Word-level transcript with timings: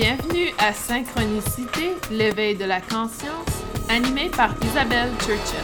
Bienvenue 0.00 0.54
à 0.58 0.72
Synchronicité, 0.72 1.96
l'éveil 2.12 2.54
de 2.54 2.64
la 2.64 2.80
conscience, 2.80 3.64
animé 3.88 4.28
par 4.28 4.54
Isabelle 4.62 5.10
Churchill. 5.18 5.58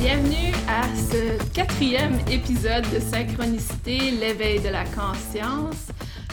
Bienvenue 0.00 0.52
à 0.68 0.88
ce 0.96 1.52
quatrième 1.54 2.18
épisode 2.28 2.84
de 2.92 2.98
Synchronicité, 2.98 4.10
l'éveil 4.10 4.58
de 4.58 4.70
la 4.70 4.84
conscience. 4.86 5.86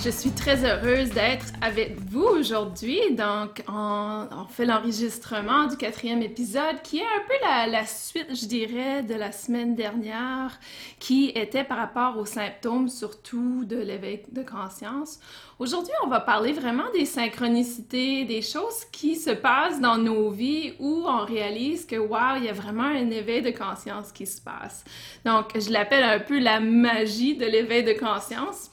Je 0.03 0.09
suis 0.09 0.31
très 0.31 0.65
heureuse 0.65 1.11
d'être 1.11 1.45
avec 1.61 1.95
vous 2.09 2.25
aujourd'hui. 2.25 2.99
Donc, 3.11 3.63
on, 3.69 4.27
fait 4.49 4.65
l'enregistrement 4.65 5.67
du 5.67 5.77
quatrième 5.77 6.21
épisode 6.21 6.81
qui 6.83 6.97
est 6.97 7.03
un 7.05 7.25
peu 7.25 7.33
la, 7.41 7.67
la, 7.67 7.85
suite, 7.85 8.27
je 8.29 8.45
dirais, 8.45 9.01
de 9.03 9.13
la 9.13 9.31
semaine 9.31 9.75
dernière 9.75 10.59
qui 10.99 11.31
était 11.35 11.63
par 11.63 11.77
rapport 11.77 12.17
aux 12.17 12.25
symptômes 12.25 12.89
surtout 12.89 13.63
de 13.63 13.77
l'éveil 13.77 14.23
de 14.29 14.43
conscience. 14.43 15.19
Aujourd'hui, 15.57 15.93
on 16.03 16.07
va 16.07 16.19
parler 16.19 16.51
vraiment 16.51 16.91
des 16.93 17.05
synchronicités, 17.05 18.25
des 18.25 18.41
choses 18.41 18.83
qui 18.91 19.15
se 19.15 19.31
passent 19.31 19.79
dans 19.79 19.97
nos 19.97 20.29
vies 20.31 20.73
où 20.79 21.05
on 21.07 21.23
réalise 21.23 21.85
que, 21.85 21.95
wow, 21.95 22.35
il 22.39 22.43
y 22.43 22.49
a 22.49 22.53
vraiment 22.53 22.83
un 22.83 23.09
éveil 23.09 23.41
de 23.41 23.51
conscience 23.51 24.11
qui 24.11 24.25
se 24.25 24.41
passe. 24.41 24.83
Donc, 25.23 25.57
je 25.57 25.71
l'appelle 25.71 26.03
un 26.03 26.19
peu 26.19 26.39
la 26.39 26.59
magie 26.59 27.37
de 27.37 27.45
l'éveil 27.45 27.85
de 27.85 27.93
conscience. 27.93 28.69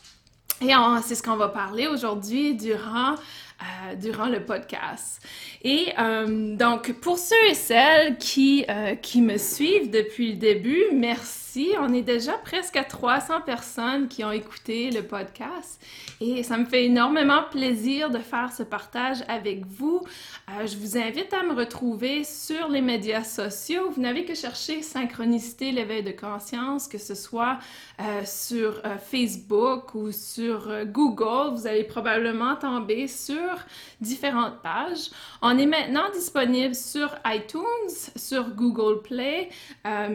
Et 0.62 0.73
c'est 1.02 1.14
ce 1.14 1.23
qu'on 1.23 1.37
va 1.37 1.48
parler 1.48 1.87
aujourd'hui 1.87 2.55
durant, 2.55 3.14
euh, 3.14 3.95
durant 3.96 4.27
le 4.27 4.45
podcast. 4.45 5.23
Et 5.62 5.88
euh, 5.98 6.56
donc, 6.56 6.92
pour 7.00 7.19
ceux 7.19 7.37
et 7.50 7.55
celles 7.55 8.16
qui, 8.16 8.64
euh, 8.68 8.95
qui 8.95 9.21
me 9.21 9.37
suivent 9.37 9.90
depuis 9.90 10.32
le 10.32 10.38
début, 10.38 10.85
merci 10.93 11.40
on 11.79 11.93
est 11.93 12.02
déjà 12.02 12.32
presque 12.32 12.76
à 12.76 12.85
300 12.85 13.40
personnes 13.40 14.09
qui 14.09 14.23
ont 14.24 14.30
écouté 14.30 14.90
le 14.90 15.02
podcast 15.02 15.82
et 16.20 16.43
ça 16.43 16.57
me 16.57 16.65
fait 16.65 16.85
énormément 16.85 17.43
plaisir 17.51 18.10
de 18.10 18.18
faire 18.18 18.52
ce 18.52 18.62
partage 18.62 19.18
avec 19.26 19.66
vous. 19.66 20.02
Euh, 20.51 20.66
je 20.66 20.76
vous 20.76 20.96
invite 20.96 21.32
à 21.32 21.43
me 21.43 21.54
retrouver 21.54 22.24
sur 22.24 22.68
les 22.68 22.82
médias 22.82 23.24
sociaux. 23.24 23.90
Vous 23.90 24.01
n'avez 24.01 24.24
que 24.24 24.35
chercher 24.35 24.82
Synchronicité, 24.82 25.73
l'éveil 25.73 26.02
de 26.02 26.13
conscience, 26.13 26.87
que 26.87 26.98
ce 26.98 27.15
soit 27.15 27.59
euh, 28.01 28.24
sur 28.24 28.80
euh, 28.85 28.98
Facebook 28.98 29.95
ou 29.95 30.13
sur 30.13 30.68
Google. 30.87 31.54
Vous 31.54 31.66
allez 31.66 31.85
probablement 31.85 32.57
tomber 32.57 33.09
sur 33.09 33.65
différentes 34.01 34.60
pages. 34.63 35.10
Est 35.59 35.66
maintenant 35.66 36.10
disponible 36.12 36.74
sur 36.74 37.15
iTunes, 37.26 38.12
sur 38.16 38.51
Google 38.51 39.02
Play 39.02 39.48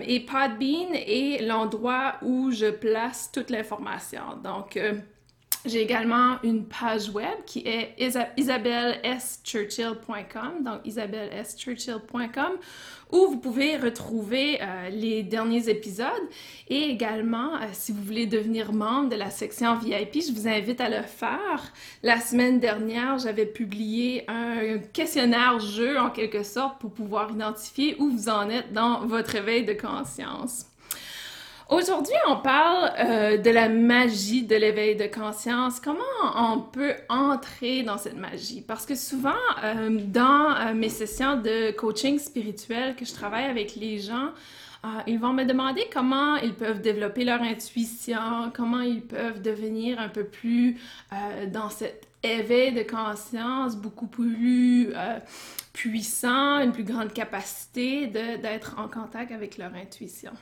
et 0.05 0.19
Podbean 0.21 0.93
et 0.93 1.45
l'endroit 1.45 2.15
où 2.21 2.51
je 2.51 2.69
place 2.69 3.31
toute 3.31 3.49
l'information. 3.49 4.23
Donc, 4.43 4.77
euh, 4.77 4.93
j'ai 5.65 5.81
également 5.81 6.37
une 6.43 6.65
page 6.65 7.09
web 7.09 7.43
qui 7.45 7.63
est 7.65 7.95
isabelleschurchill.com, 8.37 10.63
donc 10.63 10.81
isabelleschurchill.com, 10.85 12.51
où 13.11 13.27
vous 13.27 13.37
pouvez 13.37 13.77
retrouver 13.77 14.59
euh, 14.61 14.89
les 14.89 15.23
derniers 15.23 15.69
épisodes 15.69 16.09
et 16.67 16.83
également, 16.83 17.55
euh, 17.55 17.67
si 17.73 17.91
vous 17.91 18.03
voulez 18.03 18.25
devenir 18.25 18.73
membre 18.73 19.09
de 19.09 19.15
la 19.15 19.29
section 19.29 19.77
VIP, 19.77 20.23
je 20.27 20.33
vous 20.33 20.47
invite 20.47 20.81
à 20.81 20.89
le 20.89 21.03
faire. 21.03 21.71
La 22.03 22.19
semaine 22.19 22.59
dernière, 22.59 23.17
j'avais 23.17 23.45
publié 23.45 24.29
un 24.29 24.79
questionnaire 24.93 25.59
jeu 25.59 25.99
en 25.99 26.09
quelque 26.09 26.43
sorte 26.43 26.79
pour 26.79 26.91
pouvoir 26.91 27.31
identifier 27.31 27.95
où 27.99 28.09
vous 28.09 28.29
en 28.29 28.49
êtes 28.49 28.73
dans 28.73 29.05
votre 29.05 29.35
éveil 29.35 29.65
de 29.65 29.73
conscience. 29.73 30.65
Aujourd'hui, 31.67 32.13
on 32.27 32.35
parle 32.35 32.91
euh, 32.99 33.37
de 33.37 33.49
la 33.49 33.69
magie 33.69 34.43
de 34.43 34.55
l'éveil 34.55 34.95
de 34.95 35.07
conscience. 35.07 35.79
Comment 35.79 36.03
on 36.35 36.59
peut 36.59 36.93
entrer 37.09 37.81
dans 37.81 37.97
cette 37.97 38.17
magie? 38.17 38.61
Parce 38.61 38.85
que 38.85 38.93
souvent, 38.93 39.33
euh, 39.63 39.99
dans 40.05 40.55
euh, 40.55 40.75
mes 40.75 40.89
sessions 40.89 41.41
de 41.41 41.71
coaching 41.71 42.19
spirituel 42.19 42.95
que 42.95 43.03
je 43.03 43.13
travaille 43.13 43.45
avec 43.45 43.75
les 43.75 43.97
gens, 43.99 44.29
ils 45.07 45.17
vont 45.17 45.33
me 45.33 45.45
demander 45.45 45.81
comment 45.91 46.35
ils 46.35 46.53
peuvent 46.53 46.79
développer 46.79 47.23
leur 47.23 47.41
intuition, 47.41 48.51
comment 48.53 48.81
ils 48.81 49.01
peuvent 49.01 49.41
devenir 49.41 49.99
un 49.99 50.09
peu 50.09 50.25
plus 50.25 50.79
dans 51.51 51.71
cet 51.71 52.05
éveil 52.21 52.71
de 52.71 52.83
conscience 52.83 53.75
beaucoup 53.75 54.05
plus 54.05 54.93
puissant, 55.73 56.59
une 56.59 56.71
plus 56.71 56.83
grande 56.83 57.13
capacité 57.13 58.05
d'être 58.05 58.75
en 58.77 58.87
contact 58.87 59.31
avec 59.31 59.57
leur 59.57 59.73
intuition. 59.73 60.33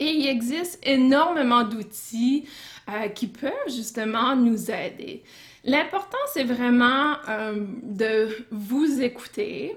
Et 0.00 0.12
il 0.12 0.26
existe 0.26 0.80
énormément 0.82 1.62
d'outils 1.62 2.48
euh, 2.88 3.08
qui 3.08 3.28
peuvent 3.28 3.52
justement 3.68 4.34
nous 4.34 4.70
aider. 4.70 5.22
L'important, 5.64 6.18
c'est 6.32 6.44
vraiment 6.44 7.16
euh, 7.28 7.64
de 7.82 8.28
vous 8.50 9.02
écouter. 9.02 9.76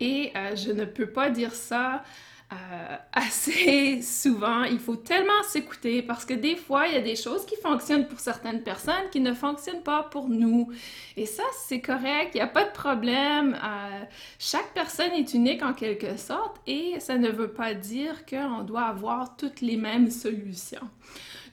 Et 0.00 0.32
euh, 0.34 0.56
je 0.56 0.72
ne 0.72 0.84
peux 0.84 1.10
pas 1.10 1.28
dire 1.28 1.52
ça 1.52 2.02
euh, 2.50 2.96
assez 3.12 4.00
souvent. 4.00 4.64
Il 4.64 4.78
faut 4.78 4.96
tellement 4.96 5.42
s'écouter 5.46 6.00
parce 6.00 6.24
que 6.24 6.32
des 6.32 6.56
fois, 6.56 6.86
il 6.86 6.94
y 6.94 6.96
a 6.96 7.02
des 7.02 7.16
choses 7.16 7.44
qui 7.44 7.56
fonctionnent 7.56 8.06
pour 8.06 8.20
certaines 8.20 8.62
personnes 8.62 9.10
qui 9.12 9.20
ne 9.20 9.34
fonctionnent 9.34 9.82
pas 9.82 10.04
pour 10.04 10.28
nous. 10.30 10.70
Et 11.16 11.26
ça, 11.26 11.42
c'est 11.66 11.82
correct, 11.82 12.30
il 12.32 12.38
n'y 12.38 12.42
a 12.42 12.46
pas 12.46 12.64
de 12.64 12.72
problème. 12.72 13.54
Euh, 13.54 14.04
chaque 14.38 14.72
personne 14.72 15.12
est 15.12 15.34
unique 15.34 15.62
en 15.62 15.74
quelque 15.74 16.16
sorte 16.16 16.56
et 16.66 16.98
ça 17.00 17.18
ne 17.18 17.28
veut 17.28 17.52
pas 17.52 17.74
dire 17.74 18.24
qu'on 18.24 18.62
doit 18.62 18.84
avoir 18.84 19.36
toutes 19.36 19.60
les 19.60 19.76
mêmes 19.76 20.10
solutions. 20.10 20.88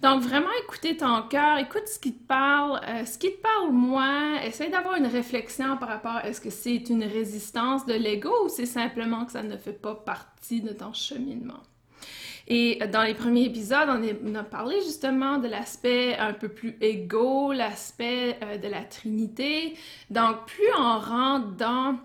Donc, 0.02 0.22
vraiment, 0.22 0.50
écouter 0.64 0.98
ton 0.98 1.24
cœur, 1.24 1.58
écoute 1.58 1.88
ce 1.88 2.00
qui 2.00 2.14
te 2.14 2.28
parle, 2.28 2.80
euh, 2.88 3.06
ce 3.06 3.18
qui 3.18 3.32
te 3.32 3.42
parle 3.42 3.72
moins, 3.72 4.42
essaye 4.42 4.70
d'avoir 4.70 4.96
une 4.96 5.08
réflexion 5.08 5.78
par 5.78 5.90
rapport 5.90 6.18
à 6.18 6.28
est-ce 6.28 6.42
que 6.42 6.50
c'est 6.50 6.90
une 6.90 7.04
résistance 7.04 7.86
de 7.86 7.94
l'ego 7.94 8.32
ou 8.46 8.50
c'est 8.50 8.66
simplement 8.66 9.26
que 9.26 9.32
ça 9.32 9.44
ne 9.44 9.58
fait 9.58 9.74
pas 9.74 9.96
partie 9.96 10.62
de 10.62 10.74
ton 10.74 10.94
cheminement. 10.94 11.62
Et 12.48 12.80
dans 12.92 13.02
les 13.02 13.16
premiers 13.16 13.46
épisodes, 13.46 13.90
on 14.24 14.36
a 14.36 14.44
parlé 14.44 14.80
justement 14.82 15.40
de 15.40 15.48
l'aspect 15.48 16.16
un 16.18 16.34
peu 16.34 16.48
plus 16.48 16.78
égo, 16.80 17.52
l'aspect 17.52 18.38
euh, 18.44 18.58
de 18.58 18.68
la 18.68 18.84
Trinité. 18.84 19.76
Donc, 20.12 20.46
plus 20.46 20.70
on 20.78 21.00
rentre 21.00 21.48
dans 21.58 21.98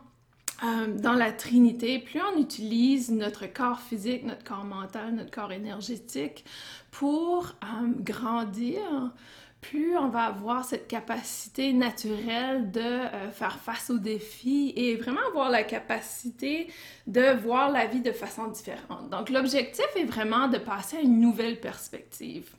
euh, 0.62 0.86
dans 0.88 1.14
la 1.14 1.32
Trinité, 1.32 1.98
plus 1.98 2.20
on 2.20 2.38
utilise 2.38 3.10
notre 3.10 3.46
corps 3.46 3.80
physique, 3.80 4.24
notre 4.24 4.44
corps 4.44 4.64
mental, 4.64 5.14
notre 5.14 5.30
corps 5.30 5.52
énergétique 5.52 6.44
pour 6.90 7.54
euh, 7.62 7.86
grandir, 8.00 8.82
plus 9.62 9.96
on 9.96 10.08
va 10.08 10.24
avoir 10.24 10.64
cette 10.64 10.86
capacité 10.86 11.72
naturelle 11.72 12.70
de 12.70 12.80
euh, 12.80 13.30
faire 13.30 13.58
face 13.58 13.88
aux 13.88 13.98
défis 13.98 14.74
et 14.76 14.96
vraiment 14.96 15.20
avoir 15.28 15.50
la 15.50 15.62
capacité 15.62 16.68
de 17.06 17.38
voir 17.40 17.70
la 17.70 17.86
vie 17.86 18.00
de 18.00 18.12
façon 18.12 18.48
différente. 18.48 19.08
Donc 19.10 19.30
l'objectif 19.30 19.86
est 19.96 20.04
vraiment 20.04 20.48
de 20.48 20.58
passer 20.58 20.98
à 20.98 21.00
une 21.00 21.20
nouvelle 21.20 21.58
perspective. 21.58 22.50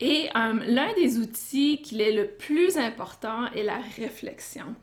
Et 0.00 0.28
l'un 0.34 0.92
des 0.94 1.18
outils 1.18 1.80
qui 1.82 2.00
est 2.00 2.12
le 2.12 2.26
plus 2.26 2.78
important 2.78 3.46
est 3.52 3.62
la 3.62 3.78
réflexion. 3.96 4.74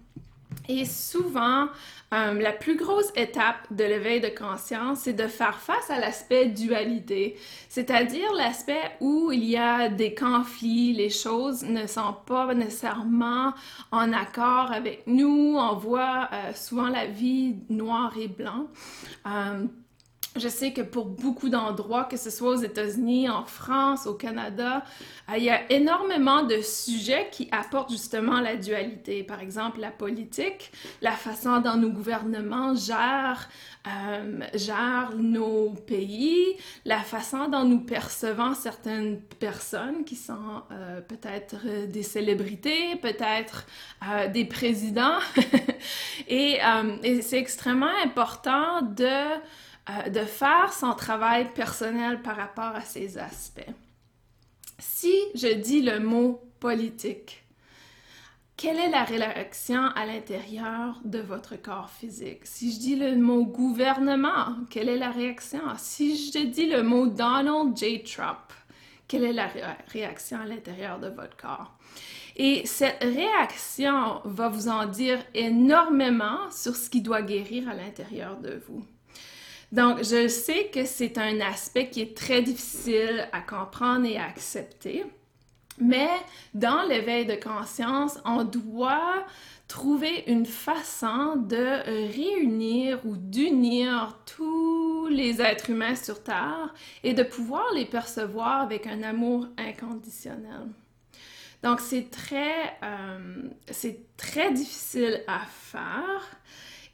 Et 0.69 0.85
souvent, 0.85 1.67
euh, 2.13 2.33
la 2.33 2.51
plus 2.51 2.75
grosse 2.75 3.11
étape 3.15 3.67
de 3.71 3.83
l'éveil 3.83 4.19
de 4.19 4.27
conscience, 4.27 5.01
c'est 5.03 5.13
de 5.13 5.27
faire 5.27 5.59
face 5.59 5.89
à 5.89 5.99
l'aspect 5.99 6.47
dualité, 6.47 7.37
c'est-à-dire 7.69 8.31
l'aspect 8.33 8.81
où 8.99 9.31
il 9.31 9.45
y 9.45 9.57
a 9.57 9.89
des 9.89 10.13
conflits, 10.13 10.93
les 10.93 11.09
choses 11.09 11.63
ne 11.63 11.87
sont 11.87 12.15
pas 12.25 12.53
nécessairement 12.53 13.53
en 13.91 14.13
accord 14.13 14.71
avec 14.71 15.03
nous, 15.07 15.55
on 15.57 15.75
voit 15.75 16.29
euh, 16.33 16.53
souvent 16.53 16.89
la 16.89 17.05
vie 17.05 17.55
noir 17.69 18.13
et 18.19 18.27
blanc. 18.27 18.67
Euh, 19.25 19.65
je 20.37 20.47
sais 20.47 20.71
que 20.71 20.81
pour 20.81 21.07
beaucoup 21.07 21.49
d'endroits, 21.49 22.05
que 22.05 22.15
ce 22.15 22.29
soit 22.29 22.51
aux 22.51 22.61
États-Unis, 22.61 23.29
en 23.29 23.43
France, 23.43 24.07
au 24.07 24.13
Canada, 24.13 24.83
euh, 25.29 25.37
il 25.37 25.43
y 25.43 25.49
a 25.49 25.69
énormément 25.69 26.43
de 26.43 26.61
sujets 26.61 27.27
qui 27.31 27.49
apportent 27.51 27.91
justement 27.91 28.39
la 28.39 28.55
dualité. 28.55 29.23
Par 29.23 29.41
exemple, 29.41 29.81
la 29.81 29.91
politique, 29.91 30.71
la 31.01 31.11
façon 31.11 31.59
dont 31.59 31.75
nos 31.75 31.89
gouvernements 31.89 32.73
gèrent, 32.75 33.49
euh, 33.87 34.39
gèrent 34.53 35.15
nos 35.17 35.71
pays, 35.71 36.55
la 36.85 36.99
façon 36.99 37.49
dont 37.49 37.65
nous 37.65 37.81
percevons 37.81 38.53
certaines 38.53 39.19
personnes 39.39 40.05
qui 40.05 40.15
sont 40.15 40.63
euh, 40.71 41.01
peut-être 41.01 41.87
des 41.87 42.03
célébrités, 42.03 42.95
peut-être 43.01 43.65
des 44.33 44.45
présidents. 44.45 45.19
et, 46.27 46.59
et 47.03 47.21
c'est 47.21 47.37
extrêmement 47.37 47.91
important 48.03 48.81
de 48.81 49.41
euh, 49.91 50.09
de 50.09 50.21
faire 50.21 50.71
son 50.73 50.93
travail 50.93 51.51
personnel 51.53 52.21
par 52.21 52.37
rapport 52.37 52.75
à 52.75 52.81
ces 52.81 53.17
aspects. 53.17 53.61
Si 54.79 55.15
je 55.35 55.53
dis 55.53 55.81
le 55.81 55.99
mot 55.99 56.41
politique, 56.59 57.43
quelle 58.57 58.77
est 58.77 58.89
la 58.89 59.03
réaction 59.03 59.81
à 59.95 60.05
l'intérieur 60.05 60.99
de 61.03 61.19
votre 61.19 61.55
corps 61.55 61.89
physique? 61.89 62.45
Si 62.45 62.71
je 62.71 62.79
dis 62.79 62.95
le 62.95 63.15
mot 63.15 63.43
gouvernement, 63.43 64.55
quelle 64.69 64.89
est 64.89 64.97
la 64.97 65.09
réaction? 65.09 65.61
Si 65.77 66.31
je 66.31 66.45
dis 66.45 66.69
le 66.69 66.83
mot 66.83 67.07
Donald 67.07 67.75
J. 67.75 68.03
Trump, 68.03 68.53
quelle 69.07 69.23
est 69.23 69.33
la 69.33 69.49
réaction 69.87 70.39
à 70.39 70.45
l'intérieur 70.45 70.99
de 70.99 71.07
votre 71.07 71.35
corps? 71.35 71.73
Et 72.35 72.65
cette 72.65 73.03
réaction 73.03 74.21
va 74.25 74.47
vous 74.47 74.67
en 74.67 74.85
dire 74.85 75.19
énormément 75.33 76.49
sur 76.49 76.75
ce 76.75 76.89
qui 76.89 77.01
doit 77.01 77.21
guérir 77.21 77.67
à 77.67 77.73
l'intérieur 77.73 78.37
de 78.37 78.61
vous. 78.67 78.85
Donc, 79.71 79.99
je 79.99 80.27
sais 80.27 80.65
que 80.65 80.85
c'est 80.85 81.17
un 81.17 81.39
aspect 81.39 81.89
qui 81.89 82.01
est 82.01 82.15
très 82.15 82.41
difficile 82.41 83.27
à 83.31 83.39
comprendre 83.39 84.05
et 84.05 84.17
à 84.17 84.25
accepter. 84.25 85.05
Mais 85.79 86.09
dans 86.53 86.83
l'éveil 86.83 87.25
de 87.25 87.35
conscience, 87.35 88.19
on 88.25 88.43
doit 88.43 89.25
trouver 89.67 90.25
une 90.27 90.45
façon 90.45 91.37
de 91.37 92.11
réunir 92.11 92.99
ou 93.05 93.15
d'unir 93.15 94.17
tous 94.25 95.07
les 95.07 95.41
êtres 95.41 95.69
humains 95.69 95.95
sur 95.95 96.21
Terre 96.21 96.73
et 97.03 97.13
de 97.13 97.23
pouvoir 97.23 97.63
les 97.73 97.85
percevoir 97.85 98.61
avec 98.61 98.85
un 98.85 99.01
amour 99.01 99.47
inconditionnel. 99.57 100.67
Donc, 101.63 101.79
c'est 101.79 102.09
très, 102.11 102.77
euh, 102.83 103.49
très 104.17 104.51
difficile 104.51 105.23
à 105.27 105.39
faire. 105.39 106.27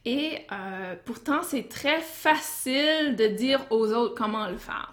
Et 0.04 0.46
euh, 0.52 0.94
pourtant, 1.04 1.42
c'est 1.42 1.68
très 1.68 2.00
facile 2.00 3.16
de 3.16 3.26
dire 3.26 3.60
aux 3.70 3.92
autres 3.92 4.14
comment 4.14 4.48
le 4.48 4.56
faire. 4.56 4.92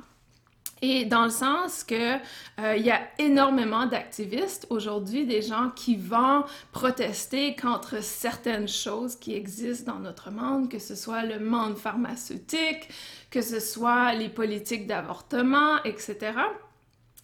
Et 0.81 1.05
dans 1.05 1.23
le 1.23 1.31
sens 1.31 1.83
que 1.83 2.15
euh, 2.59 2.77
y 2.77 2.91
a 2.91 3.01
énormément 3.17 3.85
d'activistes 3.85 4.67
aujourd'hui, 4.69 5.25
des 5.25 5.41
gens 5.41 5.69
qui 5.75 5.95
vont 5.95 6.43
protester 6.73 7.55
contre 7.55 8.03
certaines 8.03 8.67
choses 8.67 9.15
qui 9.15 9.33
existent 9.33 9.93
dans 9.93 9.99
notre 9.99 10.31
monde, 10.31 10.69
que 10.69 10.79
ce 10.79 10.95
soit 10.95 11.23
le 11.23 11.39
monde 11.39 11.77
pharmaceutique, 11.77 12.89
que 13.31 13.41
ce 13.41 13.59
soit 13.59 14.13
les 14.13 14.29
politiques 14.29 14.85
d'avortement, 14.85 15.81
etc. 15.85 16.33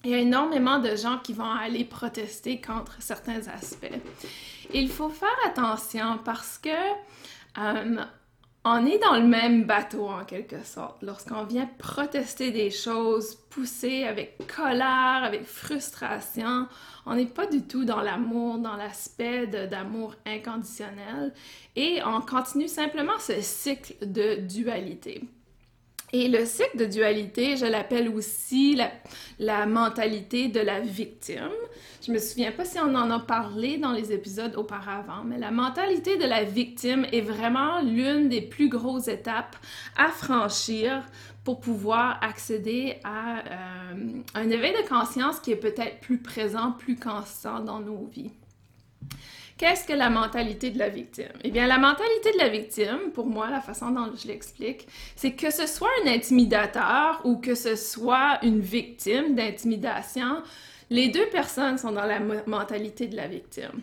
Il 0.04 0.10
y 0.10 0.14
a 0.14 0.18
énormément 0.18 0.78
de 0.80 0.96
gens 0.96 1.18
qui 1.18 1.32
vont 1.32 1.50
aller 1.50 1.84
protester 1.84 2.60
contre 2.60 2.96
certains 3.00 3.46
aspects. 3.46 4.00
Il 4.74 4.88
faut 4.88 5.10
faire 5.10 5.28
attention 5.46 6.18
parce 6.24 6.58
que 6.58 6.70
euh, 7.58 8.04
on 8.64 8.86
est 8.86 8.98
dans 8.98 9.16
le 9.16 9.26
même 9.26 9.64
bateau 9.64 10.08
en 10.08 10.24
quelque 10.24 10.62
sorte. 10.64 11.02
Lorsqu'on 11.02 11.44
vient 11.44 11.68
protester 11.78 12.52
des 12.52 12.70
choses, 12.70 13.34
pousser 13.50 14.04
avec 14.04 14.38
colère, 14.54 15.22
avec 15.24 15.44
frustration, 15.44 16.68
on 17.04 17.16
n'est 17.16 17.26
pas 17.26 17.46
du 17.46 17.62
tout 17.62 17.84
dans 17.84 18.00
l'amour, 18.00 18.58
dans 18.58 18.76
l'aspect 18.76 19.48
d'amour 19.48 20.14
inconditionnel 20.24 21.34
et 21.74 22.00
on 22.04 22.20
continue 22.20 22.68
simplement 22.68 23.18
ce 23.18 23.40
cycle 23.40 23.94
de 24.06 24.36
dualité. 24.36 25.24
Et 26.14 26.28
le 26.28 26.44
cycle 26.44 26.76
de 26.76 26.84
dualité, 26.84 27.56
je 27.56 27.64
l'appelle 27.64 28.10
aussi 28.10 28.78
la, 29.38 29.66
mentalité 29.66 30.48
de 30.48 30.60
la 30.60 30.80
victime. 30.80 31.48
Je 32.06 32.12
me 32.12 32.18
souviens 32.18 32.52
pas 32.52 32.66
si 32.66 32.78
on 32.78 32.94
en 32.94 33.10
a 33.10 33.18
parlé 33.20 33.78
dans 33.78 33.92
les 33.92 34.12
épisodes 34.12 34.54
auparavant, 34.56 35.24
mais 35.24 35.38
la 35.38 35.50
mentalité 35.50 36.18
de 36.18 36.26
la 36.26 36.44
victime 36.44 37.06
est 37.12 37.22
vraiment 37.22 37.80
l'une 37.80 38.28
des 38.28 38.42
plus 38.42 38.68
grosses 38.68 39.08
étapes 39.08 39.56
à 39.96 40.08
franchir 40.08 41.02
pour 41.44 41.60
pouvoir 41.60 42.22
accéder 42.22 42.96
à 43.04 43.38
euh, 43.38 43.94
un 44.34 44.50
éveil 44.50 44.74
de 44.74 44.86
conscience 44.86 45.40
qui 45.40 45.52
est 45.52 45.56
peut-être 45.56 46.00
plus 46.00 46.18
présent, 46.18 46.72
plus 46.72 46.96
constant 46.96 47.60
dans 47.60 47.80
nos 47.80 48.04
vies. 48.12 48.32
Qu'est-ce 49.62 49.86
que 49.86 49.92
la 49.92 50.10
mentalité 50.10 50.70
de 50.70 50.78
la 50.80 50.88
victime? 50.88 51.30
Eh 51.44 51.52
bien, 51.52 51.68
la 51.68 51.78
mentalité 51.78 52.32
de 52.32 52.38
la 52.38 52.48
victime, 52.48 53.12
pour 53.14 53.26
moi, 53.26 53.48
la 53.48 53.60
façon 53.60 53.92
dont 53.92 54.10
je 54.20 54.26
l'explique, 54.26 54.88
c'est 55.14 55.34
que 55.34 55.52
ce 55.52 55.68
soit 55.68 55.88
un 56.04 56.08
intimidateur 56.08 57.20
ou 57.22 57.36
que 57.36 57.54
ce 57.54 57.76
soit 57.76 58.40
une 58.42 58.58
victime 58.58 59.36
d'intimidation, 59.36 60.42
les 60.90 61.10
deux 61.10 61.26
personnes 61.26 61.78
sont 61.78 61.92
dans 61.92 62.06
la 62.06 62.18
mentalité 62.44 63.06
de 63.06 63.14
la 63.14 63.28
victime. 63.28 63.82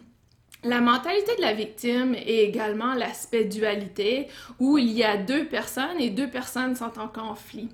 La 0.65 0.81
mentalité 0.81 1.37
de 1.37 1.41
la 1.41 1.53
victime 1.53 2.13
est 2.13 2.43
également 2.43 2.93
l'aspect 2.93 3.45
dualité 3.45 4.27
où 4.59 4.77
il 4.77 4.91
y 4.91 5.05
a 5.05 5.15
deux 5.15 5.45
personnes 5.45 6.01
et 6.01 6.09
deux 6.09 6.29
personnes 6.29 6.75
sont 6.75 6.99
en 6.99 7.07
conflit 7.07 7.69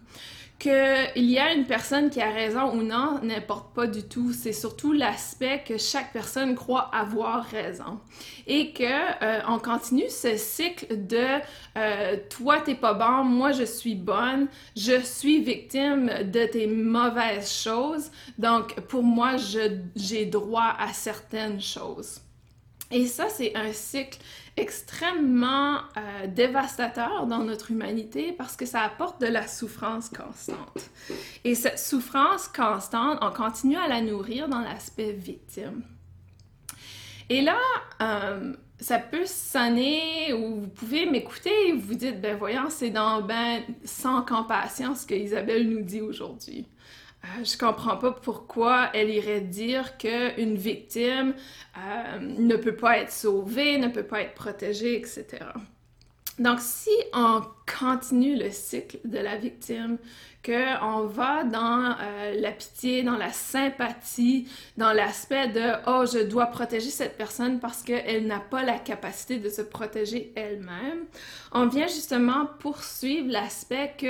qu'il 0.59 1.25
y 1.29 1.37
a 1.37 1.53
une 1.53 1.65
personne 1.65 2.09
qui 2.09 2.21
a 2.21 2.29
raison 2.29 2.73
ou 2.73 2.83
non 2.83 3.19
n'importe 3.21 3.73
pas 3.73 3.87
du 3.87 4.03
tout. 4.03 4.33
C'est 4.33 4.53
surtout 4.53 4.93
l'aspect 4.93 5.63
que 5.67 5.77
chaque 5.77 6.13
personne 6.13 6.55
croit 6.55 6.89
avoir 6.93 7.43
raison. 7.45 7.99
Et 8.47 8.71
que 8.71 8.83
euh, 8.83 9.41
on 9.47 9.59
continue 9.59 10.09
ce 10.09 10.37
cycle 10.37 11.05
de 11.07 11.25
euh, 11.77 12.17
toi 12.29 12.61
t'es 12.61 12.75
pas 12.75 12.93
bon, 12.93 13.23
moi 13.23 13.51
je 13.51 13.63
suis 13.63 13.95
bonne, 13.95 14.47
je 14.75 14.99
suis 15.01 15.41
victime 15.41 16.09
de 16.23 16.45
tes 16.45 16.67
mauvaises 16.67 17.51
choses. 17.51 18.11
Donc 18.37 18.79
pour 18.81 19.03
moi 19.03 19.35
j'ai 19.37 20.25
droit 20.25 20.75
à 20.79 20.93
certaines 20.93 21.61
choses. 21.61 22.24
Et 22.95 23.07
ça, 23.07 23.27
c'est 23.27 23.53
un 23.57 23.73
cycle 23.73 24.19
extrêmement 24.55 25.79
euh, 25.97 26.27
dévastateur 26.27 27.27
dans 27.27 27.43
notre 27.43 27.71
humanité 27.71 28.31
parce 28.31 28.55
que 28.55 28.65
ça 28.65 28.83
apporte 28.83 29.19
de 29.19 29.27
la 29.27 29.47
souffrance 29.47 30.07
constante. 30.07 30.89
Et 31.43 31.55
cette 31.55 31.77
souffrance 31.77 32.47
constante, 32.47 33.17
on 33.21 33.31
continue 33.31 33.75
à 33.75 33.89
la 33.89 33.99
nourrir 33.99 34.47
dans 34.47 34.61
l'aspect 34.61 35.11
victime. 35.11 35.83
Et 37.27 37.41
là, 37.41 37.57
euh, 38.01 38.53
ça 38.79 38.97
peut 38.97 39.25
sonner 39.25 40.31
ou 40.31 40.61
vous 40.61 40.69
pouvez 40.69 41.05
m'écouter 41.05 41.51
et 41.67 41.73
vous 41.73 41.95
dites, 41.95 42.21
ben 42.21 42.37
voyons, 42.37 42.69
c'est 42.69 42.91
dans 42.91 43.21
ben 43.21 43.61
sans 43.83 44.21
compassion 44.21 44.95
ce 44.95 45.05
que 45.05 45.15
Isabelle 45.15 45.69
nous 45.69 45.81
dit 45.81 45.99
aujourd'hui. 45.99 46.65
Euh, 47.25 47.43
je 47.43 47.57
comprends 47.57 47.97
pas 47.97 48.11
pourquoi 48.11 48.89
elle 48.93 49.09
irait 49.09 49.41
dire 49.41 49.97
qu'une 49.97 50.55
victime 50.55 51.33
euh, 51.77 52.19
ne 52.19 52.55
peut 52.55 52.75
pas 52.75 52.99
être 52.99 53.11
sauvée, 53.11 53.77
ne 53.77 53.87
peut 53.87 54.03
pas 54.03 54.21
être 54.21 54.35
protégée, 54.35 54.97
etc. 54.97 55.25
Donc, 56.37 56.59
si 56.59 56.91
on 57.13 57.41
continue 57.79 58.35
le 58.37 58.51
cycle 58.51 58.99
de 59.05 59.17
la 59.17 59.37
victime, 59.37 59.97
qu'on 60.45 61.05
va 61.05 61.43
dans 61.43 61.95
euh, 61.99 62.39
la 62.39 62.51
pitié, 62.51 63.03
dans 63.03 63.17
la 63.17 63.31
sympathie, 63.31 64.47
dans 64.77 64.93
l'aspect 64.93 65.47
de 65.47 65.73
oh 65.87 66.05
je 66.05 66.23
dois 66.23 66.45
protéger 66.47 66.89
cette 66.89 67.17
personne 67.17 67.59
parce 67.59 67.81
qu'elle 67.81 68.27
n'a 68.27 68.39
pas 68.39 68.63
la 68.63 68.77
capacité 68.77 69.39
de 69.39 69.49
se 69.49 69.61
protéger 69.61 70.31
elle-même, 70.35 71.05
on 71.51 71.65
vient 71.65 71.87
justement 71.87 72.45
poursuivre 72.59 73.31
l'aspect 73.31 73.93
que 73.97 74.05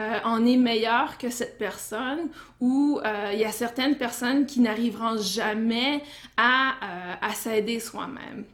euh, 0.00 0.18
on 0.24 0.44
est 0.44 0.56
meilleur 0.56 1.16
que 1.18 1.30
cette 1.30 1.58
personne 1.58 2.28
ou 2.60 3.00
euh, 3.04 3.30
il 3.32 3.38
y 3.38 3.44
a 3.44 3.52
certaines 3.52 3.96
personnes 3.96 4.46
qui 4.46 4.60
n'arriveront 4.60 5.18
jamais 5.18 6.02
à, 6.36 6.74
à 7.22 7.30
s'aider 7.34 7.78
soi-même 7.78 8.44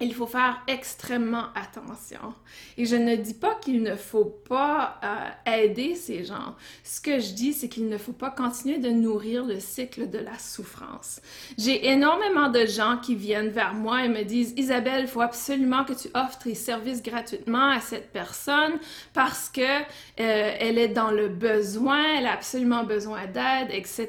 il 0.00 0.14
faut 0.14 0.26
faire 0.26 0.62
extrêmement 0.66 1.46
attention. 1.54 2.34
Et 2.78 2.86
je 2.86 2.96
ne 2.96 3.16
dis 3.16 3.34
pas 3.34 3.54
qu'il 3.56 3.82
ne 3.82 3.96
faut 3.96 4.24
pas 4.24 4.98
euh, 5.04 5.52
aider 5.64 5.94
ces 5.94 6.24
gens. 6.24 6.56
Ce 6.84 7.00
que 7.00 7.18
je 7.18 7.32
dis, 7.32 7.52
c'est 7.52 7.68
qu'il 7.68 7.88
ne 7.88 7.98
faut 7.98 8.12
pas 8.12 8.30
continuer 8.30 8.78
de 8.78 8.88
nourrir 8.88 9.44
le 9.44 9.60
cycle 9.60 10.08
de 10.08 10.18
la 10.18 10.38
souffrance. 10.38 11.20
J'ai 11.58 11.88
énormément 11.88 12.48
de 12.48 12.64
gens 12.64 12.96
qui 12.96 13.14
viennent 13.14 13.50
vers 13.50 13.74
moi 13.74 14.04
et 14.04 14.08
me 14.08 14.22
disent, 14.22 14.54
Isabelle, 14.56 15.02
il 15.02 15.08
faut 15.08 15.20
absolument 15.20 15.84
que 15.84 15.92
tu 15.92 16.08
offres 16.14 16.38
tes 16.38 16.54
services 16.54 17.02
gratuitement 17.02 17.70
à 17.70 17.80
cette 17.80 18.10
personne 18.12 18.78
parce 19.12 19.50
que 19.50 19.60
euh, 19.60 19.82
elle 20.16 20.78
est 20.78 20.88
dans 20.88 21.10
le 21.10 21.28
besoin, 21.28 22.02
elle 22.16 22.26
a 22.26 22.32
absolument 22.32 22.84
besoin 22.84 23.26
d'aide, 23.26 23.68
etc. 23.70 24.08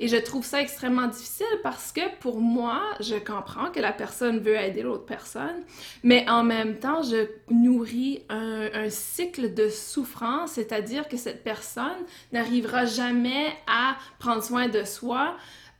Et 0.00 0.08
je 0.08 0.16
trouve 0.16 0.44
ça 0.44 0.60
extrêmement 0.60 1.06
difficile 1.06 1.46
parce 1.62 1.92
que 1.92 2.02
pour 2.20 2.40
moi, 2.40 2.82
je 3.00 3.16
comprends 3.16 3.70
que 3.70 3.80
la 3.80 3.92
personne 3.92 4.40
veut 4.40 4.56
aider 4.56 4.82
l'autre 4.82 5.03
personne, 5.04 5.62
mais 6.02 6.28
en 6.28 6.42
même 6.42 6.78
temps, 6.78 7.02
je 7.02 7.28
nourris 7.50 8.22
un, 8.28 8.68
un 8.72 8.90
cycle 8.90 9.54
de 9.54 9.68
souffrance, 9.68 10.52
c'est-à-dire 10.52 11.08
que 11.08 11.16
cette 11.16 11.44
personne 11.44 12.04
n'arrivera 12.32 12.84
jamais 12.84 13.52
à 13.66 13.96
prendre 14.18 14.42
soin 14.42 14.68
de 14.68 14.84
soi 14.84 15.36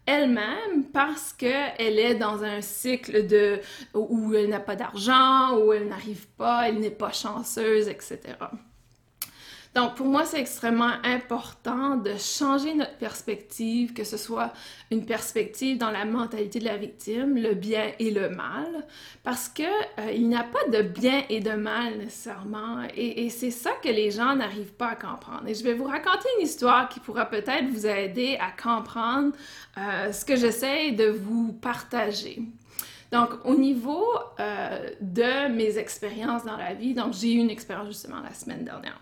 elle-même 0.07 0.85
parce 0.93 1.33
qu'elle 1.33 1.99
est 1.99 2.15
dans 2.15 2.45
un 2.45 2.61
cycle 2.61 3.27
de 3.27 3.61
où 3.95 4.35
elle 4.35 4.49
n'a 4.49 4.61
pas 4.61 4.77
d'argent, 4.77 5.57
où 5.59 5.73
elle 5.73 5.89
n'arrive 5.89 6.27
pas, 6.37 6.69
elle 6.69 6.79
n'est 6.79 6.91
pas 6.91 7.13
chanceuse, 7.13 7.89
etc. 7.89 8.19
Donc, 9.75 9.97
pour 9.97 10.07
moi, 10.07 10.25
c'est 10.25 10.39
extrêmement 10.39 10.93
important 11.03 11.97
de 11.97 12.17
changer 12.17 12.75
notre 12.75 12.97
perspective, 12.97 13.93
que 13.93 14.05
ce 14.05 14.17
soit 14.17 14.53
une 14.93 15.05
perspective 15.05 15.79
dans 15.79 15.91
la 15.91 16.05
mentalité 16.05 16.61
de 16.61 16.65
la 16.65 16.77
victime, 16.77 17.37
le 17.37 17.55
bien 17.55 17.91
et 17.99 18.13
le 18.13 18.29
mal, 18.29 18.87
parce 19.25 19.49
que 19.49 19.63
euh, 19.63 20.13
il 20.13 20.29
n'y 20.29 20.37
a 20.37 20.45
pas 20.45 20.65
de 20.71 20.83
bien 20.83 21.25
et 21.29 21.41
de 21.41 21.51
mal 21.51 21.99
nécessairement, 21.99 22.83
et, 22.97 23.29
c'est 23.31 23.51
ça 23.51 23.73
que 23.83 23.89
les 23.89 24.13
gens 24.13 24.37
n'arrivent 24.37 24.75
pas 24.75 24.91
à 24.91 24.95
comprendre. 24.95 25.49
Et 25.49 25.55
je 25.55 25.65
vais 25.65 25.75
vous 25.75 25.85
raconter 25.85 26.29
une 26.39 26.47
histoire 26.47 26.89
qui 26.89 27.01
pourra 27.01 27.27
peut-être 27.27 27.67
vous 27.69 27.87
aider 27.87 28.39
à 28.41 28.53
comprendre 28.53 29.33
euh, 29.77 30.13
ce 30.13 30.25
que 30.25 30.37
j'essaie 30.37 30.93
de 30.93 31.07
vous 31.07 31.53
partager. 31.53 32.43
Donc, 33.11 33.31
au 33.45 33.57
niveau 33.57 34.05
euh, 34.39 34.91
de 35.01 35.49
mes 35.53 35.79
expériences 35.79 36.45
dans 36.45 36.57
la 36.57 36.75
vie, 36.75 36.95
donc 36.95 37.13
j'ai 37.13 37.33
eu 37.33 37.39
une 37.39 37.51
expérience 37.51 37.89
justement 37.89 38.21
la 38.21 38.35
semaine 38.35 38.65
dernière. 38.65 39.01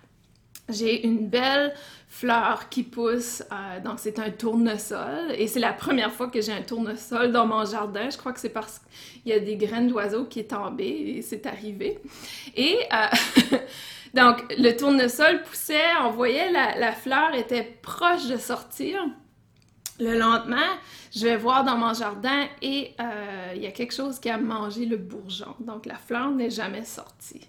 J'ai 0.69 1.05
une 1.05 1.29
belle 1.29 1.75
fleur 2.09 2.69
qui 2.69 2.83
pousse, 2.83 3.43
euh, 3.51 3.81
donc 3.81 3.95
c'est 3.99 4.19
un 4.19 4.31
tournesol, 4.31 5.33
et 5.37 5.47
c'est 5.47 5.61
la 5.61 5.73
première 5.73 6.13
fois 6.13 6.29
que 6.29 6.41
j'ai 6.41 6.53
un 6.53 6.63
tournesol 6.63 7.33
dans 7.33 7.47
mon 7.47 7.65
jardin. 7.65 8.11
Je 8.11 8.17
crois 8.17 8.33
que 8.33 8.41
c'est 8.41 8.51
parce 8.51 8.81
qu'il 9.23 9.33
y 9.33 9.35
a 9.35 9.41
des 9.41 9.57
graines 9.57 9.89
d'oiseaux 9.89 10.25
qui 10.25 10.41
est 10.41 10.51
tombé 10.51 10.85
et 10.85 11.23
c'est 11.23 11.47
arrivé. 11.47 11.99
Et 12.55 12.79
euh, 12.93 13.57
donc 14.15 14.45
le 14.57 14.77
tournesol 14.77 15.43
poussait, 15.43 15.81
on 16.03 16.11
voyait 16.11 16.53
la, 16.53 16.79
la 16.79 16.93
fleur 16.93 17.35
était 17.35 17.79
proche 17.83 18.27
de 18.27 18.37
sortir. 18.37 19.03
Le 19.99 20.19
lendemain, 20.19 20.79
je 21.15 21.25
vais 21.25 21.37
voir 21.37 21.65
dans 21.65 21.77
mon 21.77 21.93
jardin 21.93 22.47
et 22.63 22.95
euh, 23.01 23.53
il 23.55 23.63
y 23.63 23.67
a 23.67 23.73
quelque 23.73 23.95
chose 23.95 24.19
qui 24.19 24.31
a 24.31 24.39
mangé 24.39 24.87
le 24.87 24.97
bourgeon. 24.97 25.55
Donc 25.61 25.87
la 25.87 25.97
fleur 25.97 26.31
n'est 26.31 26.51
jamais 26.51 26.85
sortie. 26.85 27.49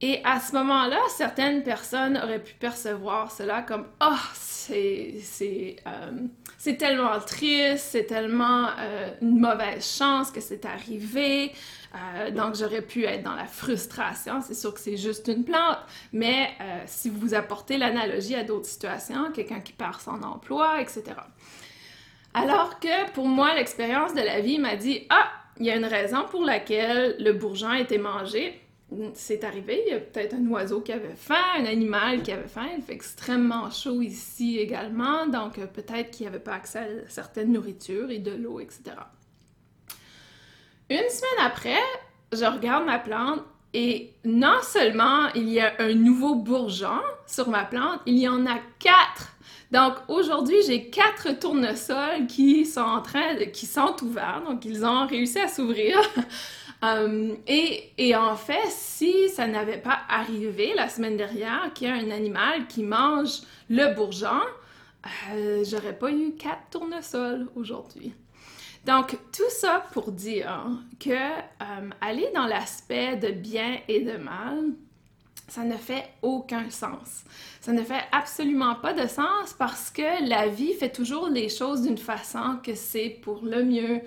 Et 0.00 0.20
à 0.24 0.38
ce 0.38 0.54
moment-là, 0.54 1.00
certaines 1.08 1.64
personnes 1.64 2.16
auraient 2.16 2.42
pu 2.42 2.54
percevoir 2.54 3.32
cela 3.32 3.62
comme 3.62 3.86
oh, 4.00 4.14
c'est 4.32 5.76
euh, 5.86 6.74
tellement 6.78 7.18
triste, 7.18 7.84
c'est 7.90 8.04
tellement 8.04 8.68
euh, 8.78 9.10
une 9.22 9.40
mauvaise 9.40 9.84
chance 9.84 10.30
que 10.30 10.40
c'est 10.40 10.64
arrivé. 10.66 11.52
Euh, 11.94 12.30
donc 12.30 12.54
j'aurais 12.54 12.82
pu 12.82 13.04
être 13.06 13.24
dans 13.24 13.34
la 13.34 13.46
frustration. 13.46 14.40
C'est 14.40 14.54
sûr 14.54 14.72
que 14.72 14.78
c'est 14.78 14.96
juste 14.96 15.26
une 15.26 15.44
plante, 15.44 15.78
mais 16.12 16.50
si 16.86 17.10
vous 17.10 17.34
apportez 17.34 17.76
l'analogie 17.76 18.36
à 18.36 18.44
d'autres 18.44 18.66
situations, 18.66 19.32
quelqu'un 19.32 19.60
qui 19.60 19.72
perd 19.72 20.00
son 20.00 20.22
emploi, 20.22 20.80
etc. 20.80 21.02
Alors 22.34 22.78
que 22.78 23.10
pour 23.12 23.26
moi, 23.26 23.54
l'expérience 23.54 24.14
de 24.14 24.20
la 24.20 24.40
vie 24.40 24.58
m'a 24.58 24.76
dit 24.76 25.06
ah, 25.10 25.28
il 25.58 25.66
y 25.66 25.70
a 25.70 25.76
une 25.76 25.86
raison 25.86 26.24
pour 26.30 26.44
laquelle 26.44 27.16
le 27.18 27.32
bourgeon 27.32 27.70
a 27.70 27.80
été 27.80 27.98
mangé 27.98 28.60
c'est 29.14 29.44
arrivé, 29.44 29.82
il 29.86 29.92
y 29.92 29.94
a 29.94 30.00
peut-être 30.00 30.34
un 30.34 30.46
oiseau 30.46 30.80
qui 30.80 30.92
avait 30.92 31.14
faim, 31.14 31.34
un 31.58 31.66
animal 31.66 32.22
qui 32.22 32.32
avait 32.32 32.48
faim, 32.48 32.68
il 32.74 32.82
fait 32.82 32.94
extrêmement 32.94 33.70
chaud 33.70 34.00
ici 34.00 34.58
également, 34.58 35.26
donc 35.26 35.58
euh, 35.58 35.66
peut-être 35.66 36.10
qu'il 36.10 36.24
n'y 36.24 36.28
avait 36.28 36.42
pas 36.42 36.54
accès 36.54 36.78
à 36.78 37.08
certaines 37.08 37.52
nourritures 37.52 38.10
et 38.10 38.18
de 38.18 38.30
l'eau, 38.30 38.60
etc. 38.60 38.96
Une 40.88 41.08
semaine 41.10 41.46
après, 41.46 41.82
je 42.32 42.44
regarde 42.46 42.86
ma 42.86 42.98
plante 42.98 43.42
et 43.74 44.14
non 44.24 44.62
seulement 44.62 45.28
il 45.34 45.50
y 45.50 45.60
a 45.60 45.74
un 45.80 45.92
nouveau 45.92 46.36
bourgeon 46.36 47.00
sur 47.26 47.50
ma 47.50 47.64
plante, 47.64 48.00
il 48.06 48.18
y 48.18 48.26
en 48.26 48.46
a 48.46 48.58
quatre. 48.78 49.36
Donc 49.70 49.96
aujourd'hui, 50.08 50.56
j'ai 50.66 50.88
quatre 50.88 51.38
tournesols 51.38 52.26
qui 52.26 52.64
sont 52.64 52.80
en 52.80 53.02
train 53.02 53.36
qui 53.52 53.66
sont 53.66 53.94
ouverts, 54.02 54.42
donc 54.46 54.64
ils 54.64 54.82
ont 54.82 55.06
réussi 55.06 55.38
à 55.38 55.48
s'ouvrir. 55.48 56.00
Euh, 56.84 57.34
et, 57.46 58.14
en 58.14 58.36
fait, 58.36 58.70
si 58.70 59.28
ça 59.30 59.46
n'avait 59.46 59.78
pas 59.78 59.98
arrivé 60.08 60.74
la 60.74 60.88
semaine 60.88 61.16
dernière 61.16 61.72
qu'il 61.74 61.88
y 61.88 61.90
a 61.90 61.94
un 61.94 62.10
animal 62.10 62.66
qui 62.68 62.82
mange 62.82 63.40
le 63.68 63.94
bourgeon, 63.94 64.40
euh, 65.32 65.64
j'aurais 65.68 65.96
pas 65.98 66.10
eu 66.10 66.32
quatre 66.32 66.70
tournesols 66.70 67.48
aujourd'hui. 67.56 68.14
Donc, 68.84 69.18
tout 69.36 69.50
ça 69.50 69.84
pour 69.92 70.12
dire 70.12 70.66
que 71.00 71.10
euh, 71.10 71.90
aller 72.00 72.30
dans 72.34 72.46
l'aspect 72.46 73.16
de 73.16 73.28
bien 73.28 73.78
et 73.88 74.00
de 74.00 74.16
mal, 74.16 74.72
ça 75.48 75.64
ne 75.64 75.76
fait 75.76 76.10
aucun 76.22 76.70
sens. 76.70 77.24
Ça 77.60 77.72
ne 77.72 77.82
fait 77.82 78.04
absolument 78.12 78.74
pas 78.76 78.92
de 78.92 79.06
sens 79.08 79.54
parce 79.58 79.90
que 79.90 80.28
la 80.28 80.46
vie 80.46 80.74
fait 80.74 80.90
toujours 80.90 81.28
les 81.28 81.48
choses 81.48 81.82
d'une 81.82 81.98
façon 81.98 82.58
que 82.62 82.74
c'est 82.74 83.08
pour 83.22 83.42
le 83.42 83.64
mieux, 83.64 84.00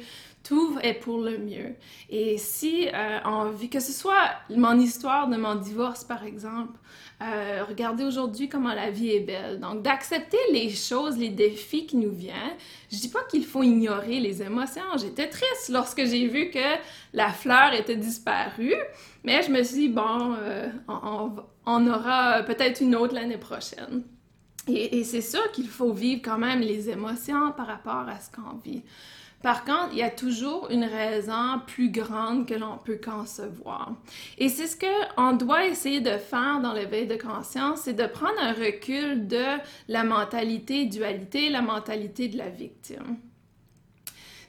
tout 0.44 0.78
est 0.82 0.96
pour 0.96 1.20
le 1.20 1.38
mieux. 1.38 1.76
Et 2.10 2.38
si 2.38 2.88
euh, 2.88 3.20
on 3.26 3.52
que 3.68 3.80
ce 3.80 3.92
soit 3.92 4.32
mon 4.50 4.80
histoire 4.80 5.28
de 5.28 5.38
mon 5.38 5.56
divorce, 5.56 6.04
par 6.04 6.26
exemple, 6.26 6.78
euh, 7.22 7.64
regardez 7.68 8.04
aujourd'hui 8.04 8.50
comment 8.50 8.74
la 8.74 8.90
vie 8.90 9.12
est 9.12 9.20
belle. 9.20 9.60
Donc, 9.60 9.84
d'accepter 9.84 10.40
les 10.52 10.70
choses, 10.70 11.18
les 11.18 11.30
défis 11.30 11.86
qui 11.86 11.98
nous 11.98 12.12
viennent. 12.12 12.58
Je 12.92 12.98
dis 12.98 13.10
pas 13.10 13.24
qu'il 13.30 13.46
faut 13.46 13.62
ignorer 13.62 14.20
les 14.20 14.42
émotions. 14.42 14.82
J'étais 14.98 15.30
triste 15.30 15.70
lorsque 15.70 16.04
j'ai 16.06 16.28
vu 16.28 16.50
que 16.50 16.78
la 17.14 17.30
fleur 17.30 17.74
était 17.74 17.96
disparue, 17.96 18.76
mais 19.24 19.44
je 19.44 19.52
me 19.52 19.62
suis 19.62 19.78
dit, 19.78 19.90
bon, 19.90 20.36
euh, 20.40 20.70
on, 20.88 21.32
on, 21.68 21.88
aura 21.88 22.42
peut-être 22.44 22.82
une 22.82 22.96
autre 22.96 23.14
l'année 23.14 23.38
prochaine. 23.38 24.04
Et, 24.68 25.00
et 25.00 25.04
c'est 25.04 25.22
sûr 25.22 25.52
qu'il 25.52 25.68
faut 25.68 25.94
vivre 25.94 26.22
quand 26.24 26.40
même 26.40 26.62
les 26.62 26.90
émotions 26.90 27.52
par 27.52 27.68
rapport 27.68 28.08
à 28.08 28.20
ce 28.20 28.32
qu'on 28.32 28.58
vit. 28.58 28.82
Par 29.42 29.66
contre, 29.66 29.90
il 29.94 29.98
y 29.98 30.04
a 30.04 30.12
toujours 30.12 30.70
une 30.70 30.84
raison 30.84 31.60
plus 31.66 31.90
grande 31.90 32.48
que 32.48 32.54
l'on 32.54 32.78
peut 32.78 33.00
concevoir. 33.04 33.94
Et 34.38 34.50
c'est 34.50 34.68
ce 34.68 34.78
qu'on 34.78 35.34
doit 35.34 35.66
essayer 35.66 36.00
de 36.00 36.18
faire 36.18 36.60
dans 36.62 36.74
l'éveil 36.74 37.08
de 37.08 37.16
conscience, 37.16 37.82
c'est 37.82 37.94
de 37.94 38.06
prendre 38.06 38.40
un 38.40 38.54
recul 38.54 39.28
de 39.28 39.46
la 39.88 40.04
mentalité 40.04 40.86
dualité, 40.86 41.50
la 41.50 41.62
mentalité 41.62 42.28
de 42.28 42.38
la 42.38 42.50
victime. 42.50 43.18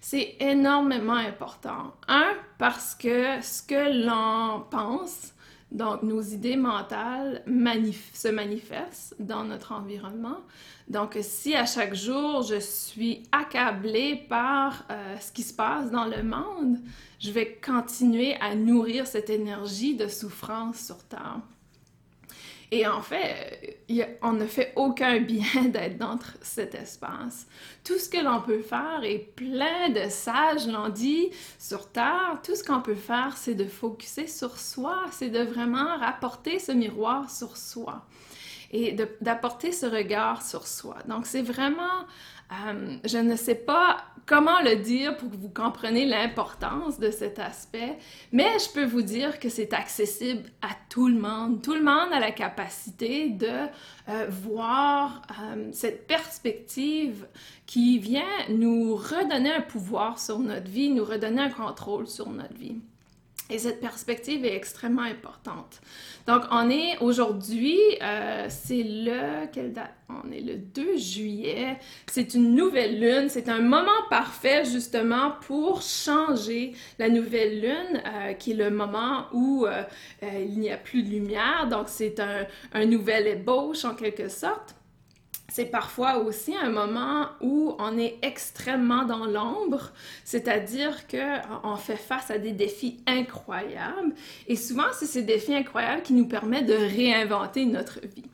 C'est 0.00 0.36
énormément 0.40 1.14
important. 1.14 1.94
Un, 2.08 2.34
parce 2.58 2.94
que 2.94 3.40
ce 3.40 3.62
que 3.62 4.06
l'on 4.06 4.64
pense, 4.70 5.32
donc 5.72 6.02
nos 6.02 6.20
idées 6.20 6.56
mentales 6.56 7.42
se 7.46 8.28
manifestent 8.28 9.16
dans 9.18 9.44
notre 9.44 9.72
environnement. 9.72 10.38
Donc, 10.88 11.16
si 11.22 11.54
à 11.54 11.64
chaque 11.64 11.94
jour, 11.94 12.42
je 12.42 12.60
suis 12.60 13.22
accablée 13.32 14.26
par 14.28 14.84
euh, 14.90 15.16
ce 15.18 15.32
qui 15.32 15.42
se 15.42 15.54
passe 15.54 15.90
dans 15.90 16.04
le 16.04 16.22
monde, 16.22 16.78
je 17.18 17.30
vais 17.30 17.58
continuer 17.64 18.34
à 18.40 18.54
nourrir 18.54 19.06
cette 19.06 19.30
énergie 19.30 19.96
de 19.96 20.08
souffrance 20.08 20.78
sur 20.78 21.02
Terre. 21.04 21.40
Et 22.74 22.86
en 22.86 23.02
fait, 23.02 23.86
on 24.22 24.32
ne 24.32 24.46
fait 24.46 24.72
aucun 24.76 25.20
bien 25.20 25.66
d'être 25.66 25.98
dans 25.98 26.18
cet 26.40 26.74
espace. 26.74 27.46
Tout 27.84 27.98
ce 27.98 28.08
que 28.08 28.16
l'on 28.16 28.40
peut 28.40 28.62
faire, 28.62 29.04
et 29.04 29.18
plein 29.18 29.90
de 29.90 30.08
sages 30.08 30.66
l'ont 30.66 30.88
dit 30.88 31.28
sur 31.58 31.92
Terre, 31.92 32.40
tout 32.42 32.56
ce 32.56 32.64
qu'on 32.64 32.80
peut 32.80 32.94
faire, 32.94 33.36
c'est 33.36 33.54
de 33.54 33.66
focuser 33.66 34.26
sur 34.26 34.58
soi, 34.58 35.04
c'est 35.10 35.28
de 35.28 35.40
vraiment 35.40 35.98
rapporter 35.98 36.58
ce 36.58 36.72
miroir 36.72 37.30
sur 37.30 37.58
soi 37.58 38.06
et 38.70 38.96
d'apporter 39.20 39.70
ce 39.70 39.84
regard 39.84 40.40
sur 40.40 40.66
soi. 40.66 40.96
Donc, 41.06 41.26
c'est 41.26 41.42
vraiment, 41.42 42.06
euh, 42.52 42.96
je 43.04 43.18
ne 43.18 43.36
sais 43.36 43.54
pas 43.54 44.04
comment 44.26 44.60
le 44.60 44.76
dire 44.76 45.16
pour 45.16 45.30
que 45.30 45.36
vous 45.36 45.48
compreniez 45.48 46.06
l'importance 46.06 46.98
de 46.98 47.10
cet 47.10 47.38
aspect, 47.38 47.98
mais 48.30 48.58
je 48.58 48.72
peux 48.72 48.84
vous 48.84 49.02
dire 49.02 49.38
que 49.38 49.48
c'est 49.48 49.72
accessible 49.72 50.44
à 50.60 50.68
tout 50.88 51.08
le 51.08 51.18
monde. 51.18 51.62
Tout 51.62 51.74
le 51.74 51.82
monde 51.82 52.12
a 52.12 52.20
la 52.20 52.30
capacité 52.30 53.30
de 53.30 53.48
euh, 54.08 54.26
voir 54.28 55.22
euh, 55.42 55.68
cette 55.72 56.06
perspective 56.06 57.26
qui 57.66 57.98
vient 57.98 58.22
nous 58.48 58.94
redonner 58.94 59.52
un 59.52 59.62
pouvoir 59.62 60.18
sur 60.18 60.38
notre 60.38 60.70
vie, 60.70 60.90
nous 60.90 61.04
redonner 61.04 61.42
un 61.42 61.50
contrôle 61.50 62.06
sur 62.06 62.28
notre 62.30 62.54
vie. 62.54 62.80
Et 63.50 63.58
cette 63.58 63.80
perspective 63.80 64.44
est 64.44 64.54
extrêmement 64.54 65.02
importante. 65.02 65.80
Donc, 66.26 66.42
on 66.50 66.70
est 66.70 66.98
aujourd'hui, 67.00 67.78
euh, 68.00 68.46
c'est 68.48 68.82
le, 68.82 69.46
quelle 69.52 69.72
date? 69.72 69.92
On 70.08 70.30
est 70.30 70.40
le 70.40 70.56
2 70.56 70.96
juillet. 70.96 71.78
C'est 72.06 72.34
une 72.34 72.54
nouvelle 72.54 73.00
lune. 73.00 73.28
C'est 73.28 73.48
un 73.48 73.60
moment 73.60 73.90
parfait 74.08 74.64
justement 74.64 75.32
pour 75.46 75.82
changer 75.82 76.72
la 76.98 77.08
nouvelle 77.08 77.60
lune, 77.60 78.02
euh, 78.06 78.32
qui 78.34 78.52
est 78.52 78.56
le 78.56 78.70
moment 78.70 79.26
où 79.32 79.66
euh, 79.66 79.82
il 80.22 80.58
n'y 80.58 80.70
a 80.70 80.76
plus 80.76 81.02
de 81.02 81.10
lumière. 81.10 81.66
Donc, 81.68 81.88
c'est 81.88 82.20
un, 82.20 82.46
un 82.72 82.86
nouvel 82.86 83.26
ébauche 83.26 83.84
en 83.84 83.94
quelque 83.94 84.28
sorte 84.28 84.76
c'est 85.52 85.66
parfois 85.66 86.16
aussi 86.16 86.54
un 86.56 86.70
moment 86.70 87.26
où 87.42 87.76
on 87.78 87.98
est 87.98 88.16
extrêmement 88.22 89.04
dans 89.04 89.26
l'ombre, 89.26 89.90
c'est-à-dire 90.24 91.06
que 91.06 91.18
euh, 91.18 91.76
fait 91.76 91.96
face 91.96 92.30
à 92.30 92.38
des 92.38 92.52
défis 92.52 93.00
incroyables 93.06 94.14
et 94.46 94.56
souvent 94.56 94.86
c'est 94.92 95.06
ces 95.06 95.22
défis 95.22 95.54
incroyables 95.54 96.02
qui 96.02 96.14
nous 96.14 96.26
permettent 96.26 96.66
de 96.66 96.72
réinventer 96.72 97.66
notre 97.66 98.00
vie. 98.00 98.24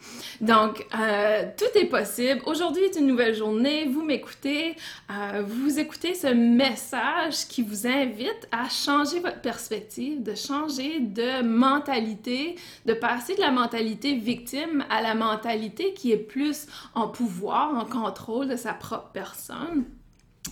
Donc 0.41 0.87
euh, 0.97 1.45
tout 1.57 1.79
est 1.79 1.87
possible. 1.87 2.41
Aujourd'hui 2.47 2.83
est 2.85 2.97
une 2.97 3.07
nouvelle 3.07 3.35
journée. 3.35 3.87
Vous 3.87 4.03
m'écoutez, 4.03 4.77
euh, 5.11 5.43
vous 5.45 5.81
écoutez 5.81 6.15
ce 6.15 6.29
message 6.29 7.49
qui 7.49 7.63
vous 7.63 7.87
invite 7.87 8.47
à 8.53 8.69
changer 8.69 9.19
votre 9.19 9.41
perspective, 9.41 10.23
de 10.23 10.37
changer 10.37 11.01
de 11.01 11.43
mentalité, 11.43 12.55
de 12.87 12.95
passer 12.95 13.35
de 13.35 13.41
la 13.41 13.51
mentalité 13.51 14.15
victime 14.15 14.85
à 14.89 15.03
la 15.03 15.15
mentalité 15.15 15.95
qui 15.95 16.13
est 16.13 16.17
plus 16.17 16.67
en 16.95 17.08
pouvoir, 17.09 17.75
en 17.77 17.85
contrôle 17.85 18.49
de 18.49 18.57
sa 18.57 18.73
propre 18.73 19.11
personne. 19.13 19.85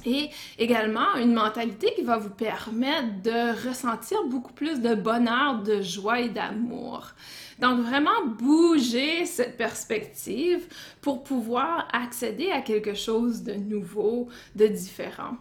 Et 0.05 0.31
également 0.59 1.17
une 1.17 1.33
mentalité 1.33 1.93
qui 1.95 2.03
va 2.03 2.19
vous 2.19 2.31
permettre 2.31 3.23
de 3.23 3.69
ressentir 3.69 4.19
beaucoup 4.29 4.53
plus 4.53 4.81
de 4.81 4.95
bonheur, 4.95 5.63
de 5.63 5.81
joie 5.81 6.21
et 6.21 6.29
d'amour. 6.29 7.09
Donc 7.61 7.81
vraiment 7.81 8.27
bouger 8.39 9.25
cette 9.25 9.57
perspective 9.57 10.67
pour 11.01 11.25
pouvoir 11.25 11.89
accéder 11.93 12.51
à 12.51 12.61
quelque 12.61 12.95
chose 12.95 13.43
de 13.43 13.55
nouveau, 13.55 14.29
de 14.55 14.67
différent. 14.67 15.37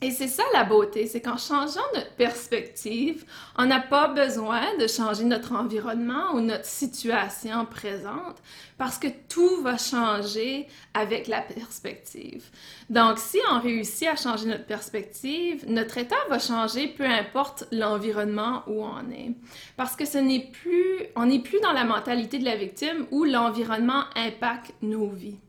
Et 0.00 0.12
c'est 0.12 0.28
ça 0.28 0.44
la 0.52 0.62
beauté, 0.62 1.08
c'est 1.08 1.20
qu'en 1.20 1.36
changeant 1.36 1.80
notre 1.92 2.12
perspective, 2.12 3.24
on 3.56 3.66
n'a 3.66 3.80
pas 3.80 4.06
besoin 4.06 4.62
de 4.78 4.86
changer 4.86 5.24
notre 5.24 5.56
environnement 5.56 6.34
ou 6.34 6.40
notre 6.40 6.66
situation 6.66 7.66
présente 7.66 8.36
parce 8.76 8.96
que 8.98 9.08
tout 9.28 9.60
va 9.62 9.76
changer 9.76 10.68
avec 10.94 11.26
la 11.26 11.40
perspective. 11.40 12.44
Donc, 12.88 13.18
si 13.18 13.38
on 13.50 13.58
réussit 13.58 14.06
à 14.06 14.14
changer 14.14 14.46
notre 14.46 14.66
perspective, 14.66 15.64
notre 15.66 15.98
état 15.98 16.14
va 16.30 16.38
changer 16.38 16.86
peu 16.86 17.04
importe 17.04 17.64
l'environnement 17.72 18.62
où 18.68 18.84
on 18.84 19.10
est. 19.10 19.32
Parce 19.76 19.96
que 19.96 20.04
ce 20.04 20.18
n'est 20.18 20.48
plus, 20.52 21.06
on 21.16 21.26
n'est 21.26 21.40
plus 21.40 21.58
dans 21.60 21.72
la 21.72 21.82
mentalité 21.82 22.38
de 22.38 22.44
la 22.44 22.54
victime 22.54 23.06
où 23.10 23.24
l'environnement 23.24 24.04
impacte 24.14 24.72
nos 24.80 25.08
vies. 25.08 25.40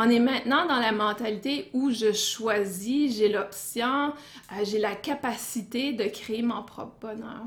On 0.00 0.08
est 0.08 0.20
maintenant 0.20 0.64
dans 0.64 0.78
la 0.78 0.92
mentalité 0.92 1.70
où 1.72 1.90
je 1.90 2.12
choisis, 2.12 3.16
j'ai 3.16 3.28
l'option, 3.28 4.12
euh, 4.52 4.62
j'ai 4.62 4.78
la 4.78 4.94
capacité 4.94 5.92
de 5.92 6.04
créer 6.04 6.40
mon 6.40 6.62
propre 6.62 6.94
bonheur. 7.00 7.42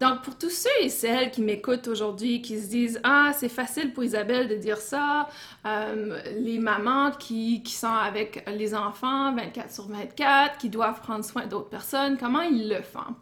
Donc, 0.00 0.22
pour 0.22 0.38
tous 0.38 0.48
ceux 0.48 0.70
et 0.80 0.88
celles 0.88 1.30
qui 1.30 1.42
m'écoutent 1.42 1.88
aujourd'hui, 1.88 2.40
qui 2.40 2.58
se 2.58 2.68
disent 2.70 3.00
Ah, 3.04 3.32
c'est 3.36 3.50
facile 3.50 3.92
pour 3.92 4.02
Isabelle 4.02 4.48
de 4.48 4.56
dire 4.56 4.78
ça, 4.78 5.28
euh, 5.66 6.22
les 6.38 6.58
mamans 6.58 7.10
qui, 7.10 7.62
qui, 7.62 7.74
sont 7.74 7.86
avec 7.86 8.48
les 8.48 8.74
enfants 8.74 9.34
24 9.34 9.70
sur 9.70 9.88
24, 9.88 10.56
qui 10.56 10.70
doivent 10.70 11.02
prendre 11.02 11.22
soin 11.22 11.44
d'autres 11.46 11.68
personnes, 11.68 12.16
comment 12.16 12.40
ils 12.40 12.70
le 12.70 12.80
font? 12.80 13.14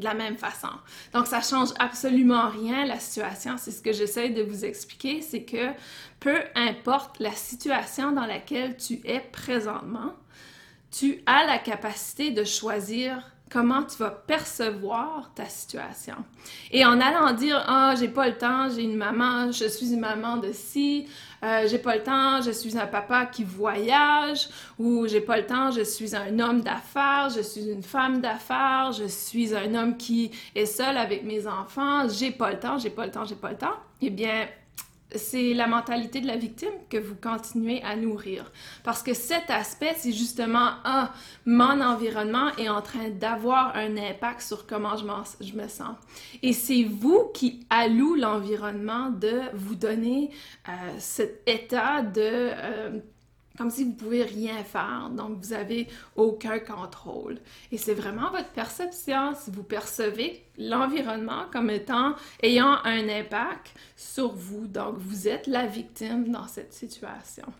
De 0.00 0.04
la 0.04 0.14
même 0.14 0.36
façon. 0.36 0.70
Donc, 1.12 1.26
ça 1.26 1.40
change 1.40 1.68
absolument 1.78 2.48
rien, 2.48 2.84
la 2.84 2.98
situation. 2.98 3.56
C'est 3.56 3.70
ce 3.70 3.82
que 3.82 3.92
j'essaie 3.92 4.30
de 4.30 4.42
vous 4.42 4.64
expliquer, 4.64 5.22
c'est 5.22 5.44
que 5.44 5.68
peu 6.18 6.38
importe 6.54 7.20
la 7.20 7.32
situation 7.32 8.12
dans 8.12 8.26
laquelle 8.26 8.76
tu 8.76 9.00
es 9.04 9.20
présentement, 9.20 10.14
tu 10.90 11.22
as 11.26 11.46
la 11.46 11.58
capacité 11.58 12.30
de 12.32 12.44
choisir 12.44 13.22
comment 13.50 13.82
tu 13.82 13.98
vas 13.98 14.10
percevoir 14.10 15.30
ta 15.34 15.46
situation. 15.46 16.14
Et 16.70 16.84
en 16.86 17.00
allant 17.00 17.32
dire 17.32 17.62
ah 17.66 17.94
j'ai 17.98 18.08
pas 18.08 18.28
le 18.28 18.38
temps, 18.38 18.68
j'ai 18.74 18.82
une 18.82 18.96
maman, 18.96 19.50
je 19.50 19.66
suis 19.66 19.92
une 19.92 20.00
maman 20.00 20.36
de 20.36 20.52
ci, 20.52 21.08
euh, 21.42 21.66
j'ai 21.66 21.78
pas 21.78 21.96
le 21.96 22.02
temps, 22.02 22.40
je 22.42 22.52
suis 22.52 22.78
un 22.78 22.86
papa 22.86 23.26
qui 23.26 23.44
voyage, 23.44 24.48
ou 24.78 25.06
j'ai 25.08 25.20
pas 25.20 25.36
le 25.36 25.46
temps, 25.46 25.70
je 25.70 25.82
suis 25.82 26.14
un 26.14 26.38
homme 26.38 26.60
d'affaires, 26.60 27.28
je 27.34 27.40
suis 27.40 27.68
une 27.68 27.82
femme 27.82 28.20
d'affaires, 28.20 28.92
je 28.92 29.06
suis 29.06 29.54
un 29.54 29.74
homme 29.74 29.96
qui 29.96 30.30
est 30.54 30.66
seul 30.66 30.96
avec 30.96 31.24
mes 31.24 31.46
enfants, 31.46 32.08
j'ai 32.08 32.30
pas 32.30 32.52
le 32.52 32.58
temps, 32.58 32.78
j'ai 32.78 32.90
pas 32.90 33.06
le 33.06 33.10
temps, 33.10 33.24
j'ai 33.24 33.34
pas 33.34 33.50
le 33.50 33.58
temps. 33.58 33.76
Eh 34.02 34.10
bien, 34.10 34.46
c'est 35.14 35.54
la 35.54 35.66
mentalité 35.66 36.20
de 36.20 36.26
la 36.26 36.36
victime 36.36 36.72
que 36.88 36.96
vous 36.96 37.14
continuez 37.14 37.82
à 37.82 37.96
nourrir. 37.96 38.50
Parce 38.84 39.02
que 39.02 39.14
cet 39.14 39.50
aspect, 39.50 39.94
c'est 39.96 40.12
justement, 40.12 40.70
ah, 40.84 41.12
mon 41.46 41.80
environnement 41.80 42.54
est 42.56 42.68
en 42.68 42.82
train 42.82 43.10
d'avoir 43.10 43.76
un 43.76 43.96
impact 43.96 44.40
sur 44.40 44.66
comment 44.66 44.96
je, 44.96 45.04
me 45.54 45.68
sens. 45.68 45.96
Et 46.42 46.52
c'est 46.52 46.84
vous 46.84 47.30
qui 47.34 47.66
allouez 47.70 48.20
l'environnement 48.20 49.10
de 49.10 49.40
vous 49.54 49.74
donner 49.74 50.30
euh, 50.68 50.72
cet 50.98 51.42
état 51.46 52.02
de... 52.02 52.20
Euh, 52.20 53.00
comme 53.60 53.70
si 53.70 53.84
vous 53.84 53.92
pouvez 53.92 54.22
rien 54.22 54.64
faire, 54.64 55.10
donc 55.10 55.36
vous 55.44 55.52
avez 55.52 55.86
aucun 56.16 56.58
contrôle. 56.60 57.36
Et 57.70 57.76
c'est 57.76 57.92
vraiment 57.92 58.30
votre 58.30 58.48
perception, 58.52 59.34
si 59.34 59.50
vous 59.50 59.62
percevez 59.62 60.42
l'environnement 60.56 61.44
comme 61.52 61.68
étant 61.68 62.14
ayant 62.42 62.78
un 62.84 63.06
impact 63.10 63.74
sur 63.96 64.32
vous, 64.32 64.66
donc 64.66 64.94
vous 64.96 65.28
êtes 65.28 65.46
la 65.46 65.66
victime 65.66 66.30
dans 66.30 66.48
cette 66.48 66.72
situation. 66.72 67.52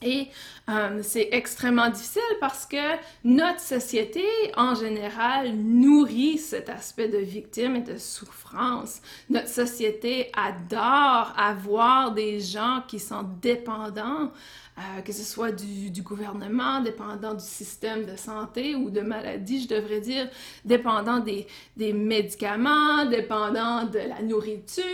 Et 0.00 0.28
euh, 0.68 1.00
c'est 1.02 1.30
extrêmement 1.32 1.90
difficile 1.90 2.22
parce 2.38 2.66
que 2.66 2.76
notre 3.24 3.60
société, 3.60 4.24
en 4.56 4.76
général, 4.76 5.56
nourrit 5.56 6.38
cet 6.38 6.68
aspect 6.68 7.08
de 7.08 7.18
victime 7.18 7.74
et 7.74 7.80
de 7.80 7.98
souffrance. 7.98 9.00
Notre 9.28 9.48
société 9.48 10.30
adore 10.36 11.34
avoir 11.36 12.12
des 12.12 12.38
gens 12.38 12.84
qui 12.86 13.00
sont 13.00 13.24
dépendants 13.42 14.30
euh, 14.78 15.00
que 15.02 15.12
ce 15.12 15.24
soit 15.24 15.50
du, 15.50 16.02
gouvernement, 16.02 16.80
dépendant 16.80 17.34
du 17.34 17.44
système 17.44 18.06
de 18.06 18.14
santé 18.14 18.76
ou 18.76 18.90
de 18.90 19.00
maladie, 19.00 19.62
je 19.62 19.74
devrais 19.74 20.00
dire, 20.00 20.28
dépendant 20.64 21.18
des, 21.18 21.48
médicaments, 21.76 23.04
dépendant 23.06 23.86
de 23.86 23.98
la 23.98 24.22
nourriture, 24.22 24.84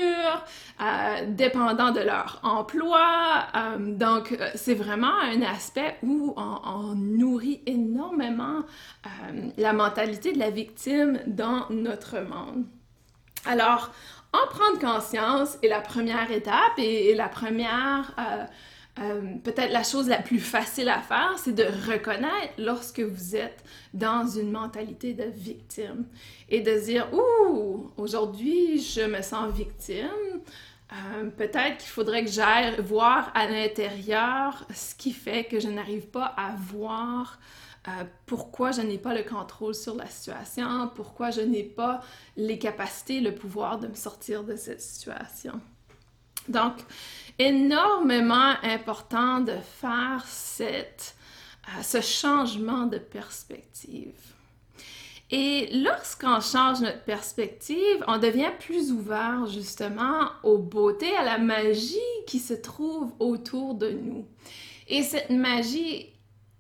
euh, 0.81 1.27
dépendant 1.29 1.91
de 1.91 2.01
leur 2.01 2.41
emploi. 2.43 3.45
Euh, 3.55 3.95
donc, 3.95 4.35
c'est 4.55 4.75
vraiment 4.75 5.19
un 5.21 5.43
aspect 5.43 5.99
où 6.03 6.33
on, 6.37 6.95
nourrit 6.95 7.61
énormément 7.67 8.61
la 9.59 9.73
mentalité 9.73 10.33
de 10.33 10.39
la 10.39 10.51
victime 10.51 11.21
dans 11.27 11.67
notre 11.71 12.21
monde. 12.21 12.65
Alors, 13.45 13.91
en 14.33 14.47
prendre 14.49 14.79
conscience 14.79 15.59
est 15.63 15.69
la 15.69 15.81
première 15.81 16.31
étape 16.31 16.79
et, 16.79 17.15
la 17.15 17.29
première 17.29 18.15
peut-être 18.97 19.73
la 19.73 19.83
chose 19.83 20.09
la 20.09 20.23
plus 20.23 20.39
facile 20.39 20.89
à 20.89 21.01
faire, 21.01 21.35
c'est 21.37 21.55
de 21.55 21.65
reconnaître 21.91 22.55
lorsque 22.59 23.01
vous 23.01 23.35
êtes 23.35 23.65
dans 23.93 24.27
une 24.27 24.53
mentalité 24.53 25.15
de 25.15 25.25
victime 25.25 26.07
et 26.49 26.61
de 26.61 26.85
dire 26.85 27.09
Ouh, 27.13 27.91
aujourd'hui, 27.97 28.81
je 28.81 29.03
me 29.03 29.21
sens 29.21 29.53
victime. 29.53 30.09
Euh, 30.93 31.31
peut-être 31.31 31.79
qu'il 31.79 31.89
faudrait 31.89 32.25
que 32.25 32.31
j'aille 32.31 32.77
voir 32.81 33.33
à 33.35 33.49
l'intérieur 33.49 34.65
ce 34.73 34.95
qui 34.95 35.13
fait 35.13 35.45
que 35.45 35.59
je 35.59 35.69
n'arrive 35.69 36.07
pas 36.07 36.27
à 36.37 36.55
voir 36.57 37.39
euh, 37.89 38.05
pourquoi 38.27 38.71
je 38.71 38.81
n'ai 38.83 38.99
pas 38.99 39.15
le 39.15 39.23
contrôle 39.23 39.75
sur 39.75 39.95
la 39.95 40.07
situation, 40.07 40.89
pourquoi 40.95 41.31
je 41.31 41.41
n'ai 41.41 41.65
pas 41.65 42.01
les 42.37 42.59
capacités, 42.59 43.21
le 43.21 43.35
pouvoir 43.35 43.79
de 43.79 43.89
me 43.89 43.95
sortir 43.95 44.45
de 44.45 44.57
cette 44.57 44.81
situation. 44.81 45.61
Donc, 46.49 46.75
énormément 47.39 48.55
important 48.63 49.41
de 49.41 49.57
faire 49.81 50.25
cette, 50.27 51.15
euh, 51.69 51.83
ce 51.83 52.01
changement 52.01 52.87
de 52.87 52.99
perspective. 52.99 54.15
Et 55.31 55.69
lorsqu'on 55.73 56.41
change 56.41 56.81
notre 56.81 57.03
perspective, 57.03 58.05
on 58.07 58.19
devient 58.19 58.53
plus 58.61 58.93
ouvert 58.93 59.47
justement 59.47 60.29
aux 60.43 60.59
beautés, 60.59 61.17
à 61.17 61.25
la 61.25 61.39
magie 61.39 61.97
qui 62.27 62.39
se 62.39 62.55
trouve 62.55 63.13
autour 63.19 63.75
de 63.75 63.91
nous. 63.91 64.27
Et 64.87 65.03
cette 65.03 65.31
magie 65.31 66.14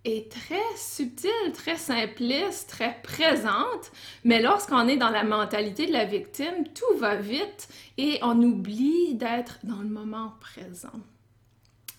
est 0.05 0.31
très 0.31 0.77
subtile, 0.77 1.53
très 1.53 1.77
simpliste, 1.77 2.69
très 2.69 3.01
présente, 3.03 3.90
mais 4.25 4.40
lorsqu'on 4.40 4.87
est 4.88 4.97
dans 4.97 5.11
la 5.11 5.25
mentalité 5.25 5.87
de 5.87 5.93
la 5.93 6.05
victime, 6.05 6.64
tout 6.75 6.99
va 6.99 7.17
vite 7.17 7.69
et 7.97 8.19
on 8.23 8.40
oublie 8.43 9.14
d'être 9.14 9.59
dans 9.64 9.81
le 9.81 9.88
moment 9.88 10.35
présent. 10.40 11.01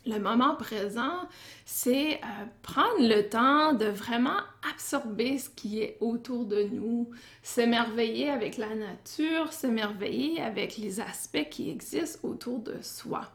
Le 0.07 0.19
moment 0.19 0.55
présent, 0.55 1.27
c'est 1.65 2.17
euh, 2.17 2.45
prendre 2.61 2.99
le 2.99 3.27
temps 3.27 3.73
de 3.73 3.85
vraiment 3.85 4.37
absorber 4.71 5.39
ce 5.39 5.49
qui 5.49 5.81
est 5.81 5.97
autour 5.99 6.45
de 6.45 6.61
nous, 6.61 7.09
s'émerveiller 7.41 8.29
avec 8.29 8.57
la 8.57 8.75
nature, 8.75 9.51
s'émerveiller 9.51 10.43
avec 10.43 10.77
les 10.77 10.99
aspects 10.99 11.49
qui 11.49 11.71
existent 11.71 12.19
autour 12.27 12.59
de 12.59 12.75
soi. 12.83 13.31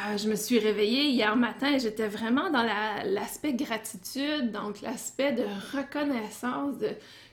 Euh, 0.00 0.16
je 0.16 0.28
me 0.28 0.36
suis 0.36 0.58
réveillée 0.58 1.10
hier 1.10 1.36
matin 1.36 1.74
et 1.74 1.78
j'étais 1.78 2.08
vraiment 2.08 2.50
dans 2.50 2.62
l'aspect 3.04 3.52
gratitude, 3.52 4.50
donc 4.50 4.80
l'aspect 4.80 5.32
de 5.32 5.44
reconnaissance 5.76 6.78
de 6.78 6.88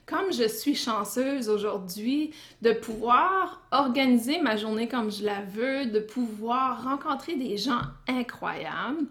comme 0.05 0.33
je 0.33 0.47
suis 0.47 0.73
chanceuse 0.73 1.49
aujourd'hui 1.49 2.33
de 2.63 2.71
pouvoir 2.71 3.61
organiser 3.71 4.41
ma 4.41 4.57
journée 4.57 4.87
comme 4.87 5.11
je 5.11 5.23
la 5.23 5.41
veux, 5.41 5.85
de 5.85 5.99
pouvoir 5.99 6.83
rencontrer 6.83 7.35
des 7.35 7.57
gens 7.57 7.81
incroyables, 8.07 9.05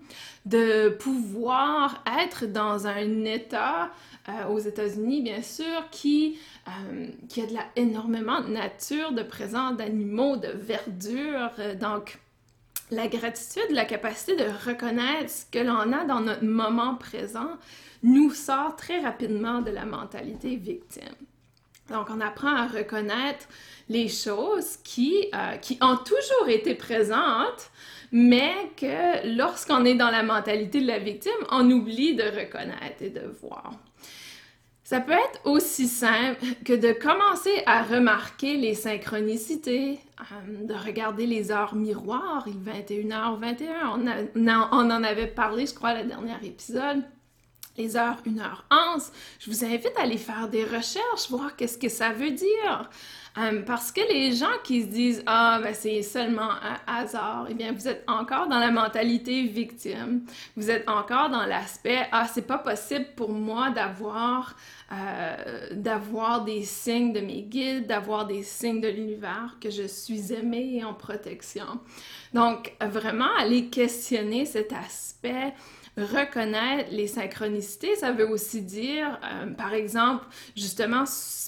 de 0.44 0.88
pouvoir 0.88 2.02
être 2.20 2.46
dans 2.46 2.88
un 2.88 3.24
état 3.24 3.90
euh, 4.28 4.48
aux 4.48 4.58
États-Unis, 4.58 5.22
bien 5.22 5.40
sûr, 5.40 5.88
qui, 5.92 6.38
euh, 6.66 7.06
qui 7.28 7.42
a 7.42 7.46
de 7.46 7.54
la, 7.54 7.64
énormément 7.76 8.40
de 8.40 8.48
nature, 8.48 9.12
de 9.12 9.22
présence 9.22 9.76
d'animaux, 9.76 10.36
de 10.36 10.48
verdure. 10.48 11.52
donc, 11.80 12.18
la 12.90 13.08
gratitude, 13.08 13.70
la 13.70 13.84
capacité 13.84 14.36
de 14.36 14.44
reconnaître 14.66 15.30
ce 15.30 15.44
que 15.50 15.58
l'on 15.58 15.92
a 15.92 16.04
dans 16.04 16.20
notre 16.20 16.44
moment 16.44 16.94
présent 16.94 17.50
nous 18.02 18.32
sort 18.32 18.76
très 18.76 19.00
rapidement 19.00 19.60
de 19.60 19.70
la 19.70 19.84
mentalité 19.84 20.56
victime. 20.56 21.04
Donc, 21.90 22.08
on 22.10 22.20
apprend 22.20 22.54
à 22.54 22.66
reconnaître 22.66 23.46
les 23.88 24.08
choses 24.08 24.76
qui, 24.84 25.28
euh, 25.34 25.56
qui 25.56 25.78
ont 25.80 25.96
toujours 25.96 26.48
été 26.48 26.74
présentes, 26.74 27.70
mais 28.12 28.54
que 28.76 29.36
lorsqu'on 29.36 29.84
est 29.84 29.94
dans 29.94 30.10
la 30.10 30.22
mentalité 30.22 30.80
de 30.80 30.86
la 30.86 30.98
victime, 30.98 31.32
on 31.50 31.70
oublie 31.70 32.14
de 32.14 32.24
reconnaître 32.24 33.00
et 33.00 33.10
de 33.10 33.22
voir. 33.40 33.72
Ça 34.88 35.00
peut 35.00 35.12
être 35.12 35.42
aussi 35.44 35.86
simple 35.86 36.42
que 36.64 36.72
de 36.72 36.92
commencer 36.92 37.62
à 37.66 37.82
remarquer 37.82 38.56
les 38.56 38.72
synchronicités, 38.72 40.00
euh, 40.18 40.64
de 40.64 40.72
regarder 40.72 41.26
les 41.26 41.52
heures 41.52 41.74
miroirs, 41.74 42.46
il 42.46 42.66
est 42.66 42.88
21h21, 42.88 44.70
on, 44.72 44.90
en 44.90 45.04
avait 45.04 45.26
parlé, 45.26 45.66
je 45.66 45.74
crois, 45.74 45.92
le 45.92 46.08
dernier 46.08 46.36
épisode. 46.42 47.02
les 47.76 47.98
heures 47.98 48.22
1h11, 48.26 49.10
je 49.40 49.50
vous 49.50 49.62
invite 49.62 49.92
à 49.98 50.04
aller 50.04 50.16
faire 50.16 50.48
des 50.48 50.64
recherches, 50.64 51.28
voir 51.28 51.54
qu'est-ce 51.54 51.76
que 51.76 51.90
ça 51.90 52.14
veut 52.14 52.30
dire. 52.30 52.88
Euh, 53.38 53.62
parce 53.62 53.92
que 53.92 54.00
les 54.10 54.32
gens 54.32 54.46
qui 54.64 54.82
se 54.82 54.86
disent 54.86 55.22
Ah, 55.26 55.60
ben 55.62 55.74
c'est 55.74 56.02
seulement 56.02 56.50
un 56.50 56.78
hasard, 56.86 57.46
eh 57.50 57.54
bien, 57.54 57.72
vous 57.72 57.86
êtes 57.86 58.02
encore 58.08 58.48
dans 58.48 58.58
la 58.58 58.70
mentalité 58.70 59.42
victime. 59.44 60.22
Vous 60.56 60.70
êtes 60.70 60.88
encore 60.88 61.28
dans 61.28 61.44
l'aspect 61.44 62.08
Ah, 62.10 62.26
c'est 62.26 62.46
pas 62.46 62.58
possible 62.58 63.06
pour 63.16 63.30
moi 63.30 63.70
d'avoir 63.70 64.56
euh, 64.90 65.68
d'avoir 65.72 66.44
des 66.44 66.62
signes 66.62 67.12
de 67.12 67.20
mes 67.20 67.42
guides, 67.42 67.86
d'avoir 67.86 68.26
des 68.26 68.42
signes 68.42 68.80
de 68.80 68.88
l'univers, 68.88 69.56
que 69.60 69.70
je 69.70 69.86
suis 69.86 70.32
aimée 70.32 70.76
et 70.76 70.84
en 70.84 70.94
protection. 70.94 71.80
Donc, 72.32 72.74
vraiment, 72.80 73.28
aller 73.38 73.66
questionner 73.66 74.46
cet 74.46 74.72
aspect 74.72 75.52
reconnaître 75.98 76.90
les 76.90 77.06
synchronicités, 77.06 77.96
ça 77.96 78.12
veut 78.12 78.28
aussi 78.28 78.62
dire, 78.62 79.18
euh, 79.24 79.52
par 79.52 79.74
exemple, 79.74 80.24
justement, 80.56 81.04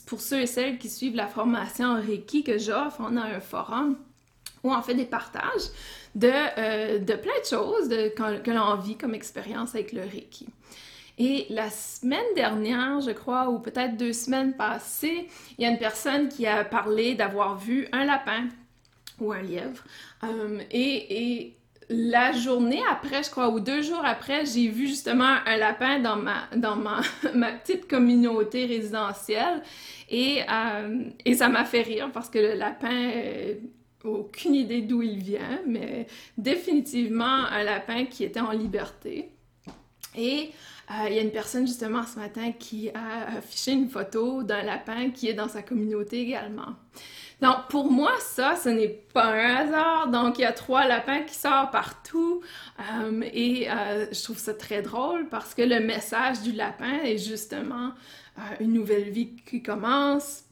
pour 0.06 0.20
ceux 0.20 0.40
et 0.40 0.46
celles 0.46 0.78
qui 0.78 0.88
suivent 0.88 1.16
la 1.16 1.28
formation 1.28 1.94
Reiki 1.94 2.42
que 2.44 2.58
j'offre, 2.58 3.00
on 3.00 3.16
a 3.16 3.22
un 3.22 3.40
forum 3.40 3.96
où 4.62 4.72
on 4.72 4.82
fait 4.82 4.94
des 4.94 5.06
partages 5.06 5.70
de, 6.14 6.28
euh, 6.28 6.98
de 6.98 7.14
plein 7.14 7.38
de 7.40 7.46
choses 7.48 7.88
que 7.88 8.50
l'on 8.50 8.76
vit 8.76 8.96
comme 8.96 9.14
expérience 9.14 9.74
avec 9.74 9.92
le 9.92 10.02
Reiki. 10.02 10.46
Et 11.18 11.46
la 11.50 11.70
semaine 11.70 12.34
dernière, 12.34 13.00
je 13.00 13.10
crois, 13.10 13.50
ou 13.50 13.58
peut-être 13.58 13.96
deux 13.96 14.12
semaines 14.12 14.54
passées, 14.54 15.28
il 15.58 15.64
y 15.64 15.66
a 15.66 15.70
une 15.70 15.78
personne 15.78 16.28
qui 16.28 16.46
a 16.46 16.64
parlé 16.64 17.14
d'avoir 17.14 17.58
vu 17.58 17.88
un 17.92 18.04
lapin 18.04 18.48
ou 19.20 19.32
un 19.32 19.42
lièvre. 19.42 19.84
Euh, 20.24 20.60
et, 20.70 21.54
la 21.92 22.30
journée 22.30 22.80
après, 22.88 23.24
je 23.24 23.30
crois, 23.30 23.48
ou 23.48 23.58
deux 23.58 23.82
jours 23.82 24.04
après, 24.04 24.46
j'ai 24.46 24.68
vu 24.68 24.86
justement 24.86 25.38
un 25.44 25.56
lapin 25.56 25.98
dans 25.98 26.14
ma, 26.14 26.44
dans 26.54 26.76
ma 27.34 27.50
petite 27.50 27.88
communauté 27.88 28.64
résidentielle 28.66 29.60
et, 30.08 30.42
euh, 30.48 31.02
et 31.24 31.34
ça 31.34 31.48
m'a 31.48 31.64
fait 31.64 31.82
rire 31.82 32.10
parce 32.14 32.30
que 32.30 32.38
le 32.38 32.54
lapin, 32.54 32.94
euh, 32.94 33.54
aucune 34.04 34.54
idée 34.54 34.82
d'où 34.82 35.02
il 35.02 35.18
vient, 35.18 35.60
mais 35.66 36.06
définitivement 36.38 37.24
un 37.24 37.64
lapin 37.64 38.06
qui 38.06 38.24
était 38.24 38.40
en 38.40 38.52
liberté. 38.52 39.30
Et 40.16 40.50
euh, 40.90 41.08
il 41.08 41.14
y 41.14 41.18
a 41.18 41.22
une 41.22 41.30
personne 41.30 41.66
justement 41.66 42.04
ce 42.04 42.18
matin 42.18 42.52
qui 42.52 42.90
a 42.90 43.38
affiché 43.38 43.72
une 43.72 43.88
photo 43.88 44.42
d'un 44.42 44.62
lapin 44.62 45.10
qui 45.10 45.28
est 45.28 45.34
dans 45.34 45.48
sa 45.48 45.62
communauté 45.62 46.20
également. 46.20 46.74
Donc, 47.40 47.68
pour 47.70 47.90
moi, 47.90 48.12
ça, 48.18 48.56
ce 48.56 48.68
n'est 48.68 48.88
pas 48.88 49.26
un 49.26 49.56
hasard. 49.56 50.08
Donc, 50.08 50.38
il 50.38 50.42
y 50.42 50.44
a 50.44 50.52
trois 50.52 50.86
lapins 50.86 51.20
qui 51.20 51.34
sortent 51.34 51.72
partout. 51.72 52.42
Euh, 52.80 53.22
et 53.32 53.70
euh, 53.70 54.06
je 54.12 54.22
trouve 54.22 54.36
ça 54.36 54.52
très 54.52 54.82
drôle 54.82 55.28
parce 55.28 55.54
que 55.54 55.62
le 55.62 55.80
message 55.80 56.42
du 56.42 56.52
lapin 56.52 57.00
est 57.04 57.18
justement 57.18 57.92
une 58.58 58.72
nouvelle 58.72 59.10
vie 59.10 59.36
qui 59.44 59.62
commence, 59.62 60.44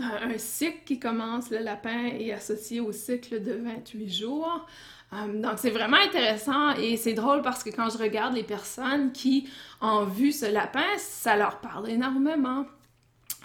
un 0.00 0.38
cycle 0.38 0.80
qui 0.84 0.98
commence. 0.98 1.50
Le 1.50 1.58
lapin 1.58 2.06
est 2.18 2.32
associé 2.32 2.80
au 2.80 2.92
cycle 2.92 3.42
de 3.42 3.52
28 3.52 4.08
jours. 4.08 4.66
donc, 5.12 5.52
c'est 5.56 5.70
vraiment 5.70 5.96
intéressant 5.96 6.72
et 6.74 6.96
c'est 6.96 7.14
drôle 7.14 7.42
parce 7.42 7.62
que 7.62 7.70
quand 7.70 7.90
je 7.90 7.98
regarde 7.98 8.34
les 8.34 8.44
personnes 8.44 9.12
qui 9.12 9.48
ont 9.80 10.04
vu 10.04 10.32
ce 10.32 10.46
lapin, 10.46 10.86
ça 10.98 11.36
leur 11.36 11.60
parle 11.60 11.90
énormément. 11.90 12.66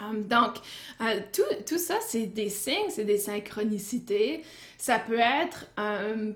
Um, 0.00 0.26
donc, 0.26 0.56
euh, 1.00 1.20
tout, 1.66 1.78
ça, 1.78 1.94
c'est 2.00 2.26
des 2.26 2.48
signes, 2.48 2.90
c'est 2.90 3.04
des 3.04 3.18
synchronicités. 3.18 4.42
Ça 4.78 4.98
peut 4.98 5.20
être, 5.20 5.66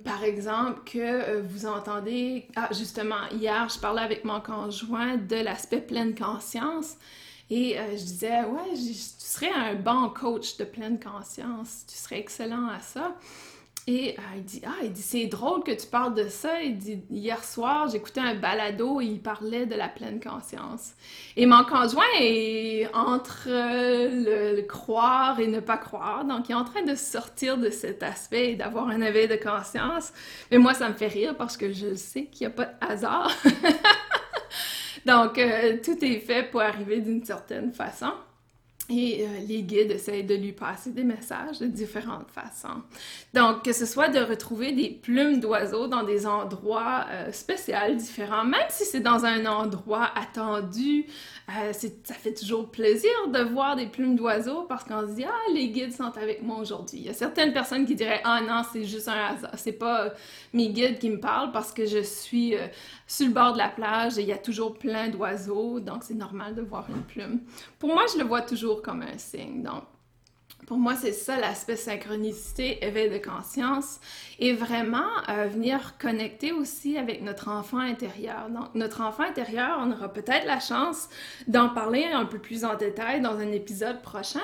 par 0.05 0.23
exemple, 0.23 0.81
que 0.85 0.99
euh, 0.99 1.43
vous 1.43 1.67
entendez, 1.67 2.47
ah, 2.55 2.69
justement, 2.73 3.27
hier, 3.33 3.69
je 3.69 3.81
parlais 3.81 4.03
avec 4.03 4.25
mon 4.25 4.41
conjoint 4.41 5.17
de 5.17 5.37
l'aspect 5.37 5.81
pleine 5.81 6.15
conscience. 6.15 6.97
Et 7.51 7.79
euh, 7.79 7.91
je 7.93 8.03
disais, 8.03 8.43
ouais, 8.45 8.75
tu 8.75 8.95
serais 8.95 9.53
un 9.53 9.75
bon 9.75 10.09
coach 10.09 10.57
de 10.57 10.65
pleine 10.65 10.99
conscience, 10.99 11.85
tu 11.89 11.97
serais 11.97 12.19
excellent 12.19 12.69
à 12.69 12.81
ça. 12.81 13.17
Et 13.89 14.17
euh, 14.19 14.23
il 14.37 14.43
dit 14.43 14.63
Ah, 14.67 14.83
il 14.83 14.93
dit 14.93 15.03
c'est 15.03 15.27
drôle 15.27 15.63
que 15.63 15.71
tu 15.71 15.87
parles 15.87 16.15
de 16.15 16.29
ça. 16.29 16.61
Il 16.61 16.77
dit 16.77 17.01
Hier 17.09 17.43
soir, 17.45 17.89
j'écoutais 17.89 18.21
un 18.21 18.35
balado 18.35 19.01
et 19.01 19.05
il 19.05 19.21
parlait 19.21 19.65
de 19.65 19.77
la 19.77 19.89
pleine 19.89 20.19
conscience. 20.19 20.95
Et 21.37 21.47
mon 21.47 21.63
conjoint 21.63 22.03
est 22.21 22.89
entre 22.95 23.47
le, 23.47 24.61
croire 24.63 25.39
et 25.39 25.47
ne 25.47 25.61
pas 25.61 25.77
croire. 25.77 26.25
Donc, 26.25 26.49
il 26.49 26.53
est 26.53 26.57
en 26.57 26.65
train 26.65 26.83
de 26.83 26.97
sortir 26.97 27.59
de 27.59 27.71
cet 27.71 28.03
aspect 28.03 28.53
et 28.53 28.57
d'avoir 28.57 28.89
un 28.89 29.01
éveil 29.01 29.29
de 29.29 29.37
conscience. 29.37 30.13
Mais 30.51 30.59
moi, 30.59 30.75
ça 30.75 30.89
me 30.89 30.95
fait 30.95 31.07
rire 31.07 31.37
parce 31.37 31.57
que 31.57 31.73
je 31.73 31.95
sais 31.95 32.25
qu'il 32.25 32.49
n'y 32.49 32.53
a 32.53 32.57
pas 32.57 32.65
de 32.65 32.75
hasard. 32.81 33.31
Donc, 35.07 35.39
euh, 35.39 35.77
tout 35.85 36.05
est 36.05 36.19
fait 36.19 36.51
pour 36.51 36.61
arriver 36.61 37.01
d'une 37.01 37.25
certaine 37.25 37.73
façon. 37.73 38.13
Et 38.89 39.25
euh, 39.25 39.27
les 39.49 39.63
guides 39.63 39.91
essayent 39.91 40.25
de 40.25 40.35
lui 40.35 40.53
passer 40.53 40.93
des 40.93 41.03
messages 41.03 41.59
de 41.59 41.67
différentes 41.67 42.31
façons. 42.31 42.83
Donc, 43.35 43.65
que 43.65 43.73
ce 43.73 43.85
soit 43.85 44.09
de 44.09 44.21
retrouver 44.21 44.73
des 44.73 44.91
plumes 44.91 45.41
d'oiseaux 45.41 45.89
dans 45.89 46.05
des 46.05 46.27
endroits 46.27 47.05
euh, 47.11 47.33
spéciaux, 47.33 47.75
différents, 47.97 48.45
même 48.45 48.61
si 48.69 48.85
c'est 48.85 49.01
dans 49.01 49.25
un 49.25 49.45
endroit 49.47 50.11
attendu, 50.15 51.07
euh, 51.49 51.73
ça 51.73 52.15
fait 52.15 52.35
toujours 52.35 52.69
plaisir 52.71 53.11
de 53.33 53.39
voir 53.39 53.77
des 53.77 53.87
plumes 53.87 54.17
d'oiseaux 54.17 54.63
parce 54.63 54.83
qu'on 54.83 55.07
se 55.07 55.13
dit 55.15 55.25
ah 55.25 55.53
les 55.55 55.69
guides 55.69 55.93
sont 55.93 56.11
avec 56.17 56.43
moi 56.43 56.59
aujourd'hui. 56.59 56.99
Il 56.99 57.07
y 57.07 57.09
a 57.09 57.15
certaines 57.15 57.53
personnes 57.53 57.87
qui 57.87 57.95
diraient 57.95 58.21
ah 58.25 58.41
non 58.41 58.63
c'est 58.73 58.83
juste 58.83 59.07
un 59.07 59.13
hasard, 59.13 59.53
c'est 59.55 59.71
pas 59.71 60.13
mes 60.53 60.71
guides 60.71 60.99
qui 60.99 61.09
me 61.09 61.21
parlent 61.21 61.53
parce 61.53 61.73
que 61.73 61.87
je 61.87 62.03
suis 62.03 62.57
euh, 62.57 62.67
sur 63.07 63.29
le 63.29 63.33
bord 63.33 63.53
de 63.53 63.59
la 63.59 63.69
plage 63.69 64.19
et 64.19 64.23
il 64.23 64.27
y 64.27 64.33
a 64.33 64.39
toujours 64.39 64.75
plein 64.75 65.09
d'oiseaux 65.09 65.79
donc 65.79 66.03
c'est 66.03 66.15
normal 66.15 66.57
de 66.57 66.63
voir 66.63 66.87
une 66.89 67.03
plume. 67.03 67.41
Pour 67.79 67.91
moi 67.91 68.03
je 68.13 68.19
le 68.19 68.25
vois 68.25 68.43
toujours 68.43 68.76
comme 68.83 69.03
un 69.03 69.19
signe 69.19 69.63
donc 69.63 69.85
pour 70.67 70.79
moi, 70.79 70.97
c'est 70.97 71.13
ça 71.13 71.39
l'aspect 71.39 71.77
synchronicité, 71.77 72.85
éveil 72.85 73.09
de 73.09 73.19
conscience, 73.19 74.01
et 74.41 74.53
vraiment 74.53 75.09
euh, 75.29 75.47
venir 75.47 75.97
connecter 75.99 76.53
aussi 76.53 76.99
avec 76.99 77.23
notre 77.23 77.49
enfant 77.49 77.79
intérieur. 77.79 78.49
Donc, 78.51 78.75
notre 78.75 79.01
enfant 79.03 79.23
intérieur, 79.23 79.79
on 79.81 79.93
aura 79.93 80.13
peut-être 80.13 80.45
la 80.45 80.59
chance 80.59 81.09
d'en 81.47 81.69
parler 81.69 82.05
un 82.05 82.25
peu 82.25 82.39
plus 82.39 82.65
en 82.65 82.75
détail 82.75 83.21
dans 83.21 83.37
un 83.37 83.53
épisode 83.53 84.03
prochain. 84.03 84.41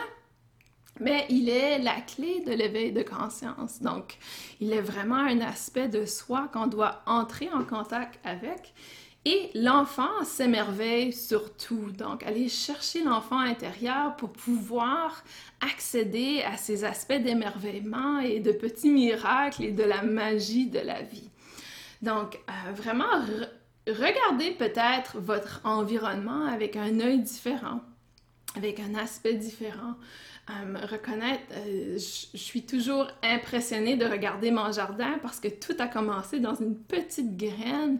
Mais 1.01 1.27
il 1.29 1.49
est 1.49 1.79
la 1.79 2.01
clé 2.03 2.40
de 2.47 2.53
l'éveil 2.53 2.92
de 2.92 3.03
conscience. 3.03 3.81
Donc, 3.81 4.18
il 4.61 4.73
est 4.73 4.81
vraiment 4.81 5.16
un 5.16 5.40
aspect 5.40 5.88
de 5.88 6.05
soi 6.05 6.49
qu'on 6.53 6.68
doit 6.68 7.03
entrer 7.07 7.49
en 7.53 7.64
contact 7.64 8.21
avec. 8.25 8.75
Et 9.24 9.50
l'enfant 9.54 10.24
s'émerveille 10.24 11.12
surtout. 11.12 11.92
Donc, 11.92 12.24
aller 12.24 12.48
chercher 12.48 13.04
l'enfant 13.04 13.38
intérieur 13.38 14.16
pour 14.16 14.32
pouvoir 14.32 15.22
accéder 15.61 16.42
à 16.42 16.56
ces 16.56 16.85
aspects 16.85 17.12
d'émerveillement 17.12 18.18
et 18.18 18.40
de 18.40 18.50
petits 18.50 18.90
miracles 18.90 19.62
et 19.62 19.70
de 19.70 19.85
la 19.85 20.02
magie 20.02 20.66
de 20.66 20.80
la 20.80 21.02
vie. 21.02 21.30
Donc, 22.02 22.40
euh, 22.48 22.72
vraiment, 22.72 23.24
regardez 23.87 24.50
peut-être 24.50 25.18
votre 25.18 25.61
environnement 25.62 26.46
avec 26.46 26.74
un 26.76 26.98
œil 26.98 27.20
différent, 27.20 27.80
avec 28.56 28.80
un 28.80 28.96
aspect 28.96 29.35
différent. 29.35 29.94
Euh, 30.50 30.87
reconnaître, 30.90 31.44
euh, 31.52 31.96
je 31.96 32.37
suis 32.37 32.62
toujours 32.62 33.07
impressionnée 33.22 33.94
de 33.94 34.05
regarder 34.05 34.50
mon 34.50 34.72
jardin 34.72 35.12
parce 35.22 35.38
que 35.38 35.46
tout 35.46 35.76
a 35.78 35.87
commencé 35.87 36.40
dans 36.40 36.57
une 36.57 36.74
petite 36.74 37.37
graine 37.37 37.98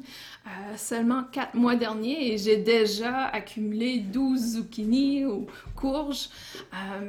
euh, 0.48 0.76
seulement 0.76 1.22
quatre 1.31 1.55
mois 1.55 1.76
dernier 1.76 2.33
et 2.33 2.38
j'ai 2.38 2.57
déjà 2.57 3.26
accumulé 3.26 4.00
12 4.00 4.40
zucchini 4.55 5.24
ou 5.24 5.46
courges 5.76 6.31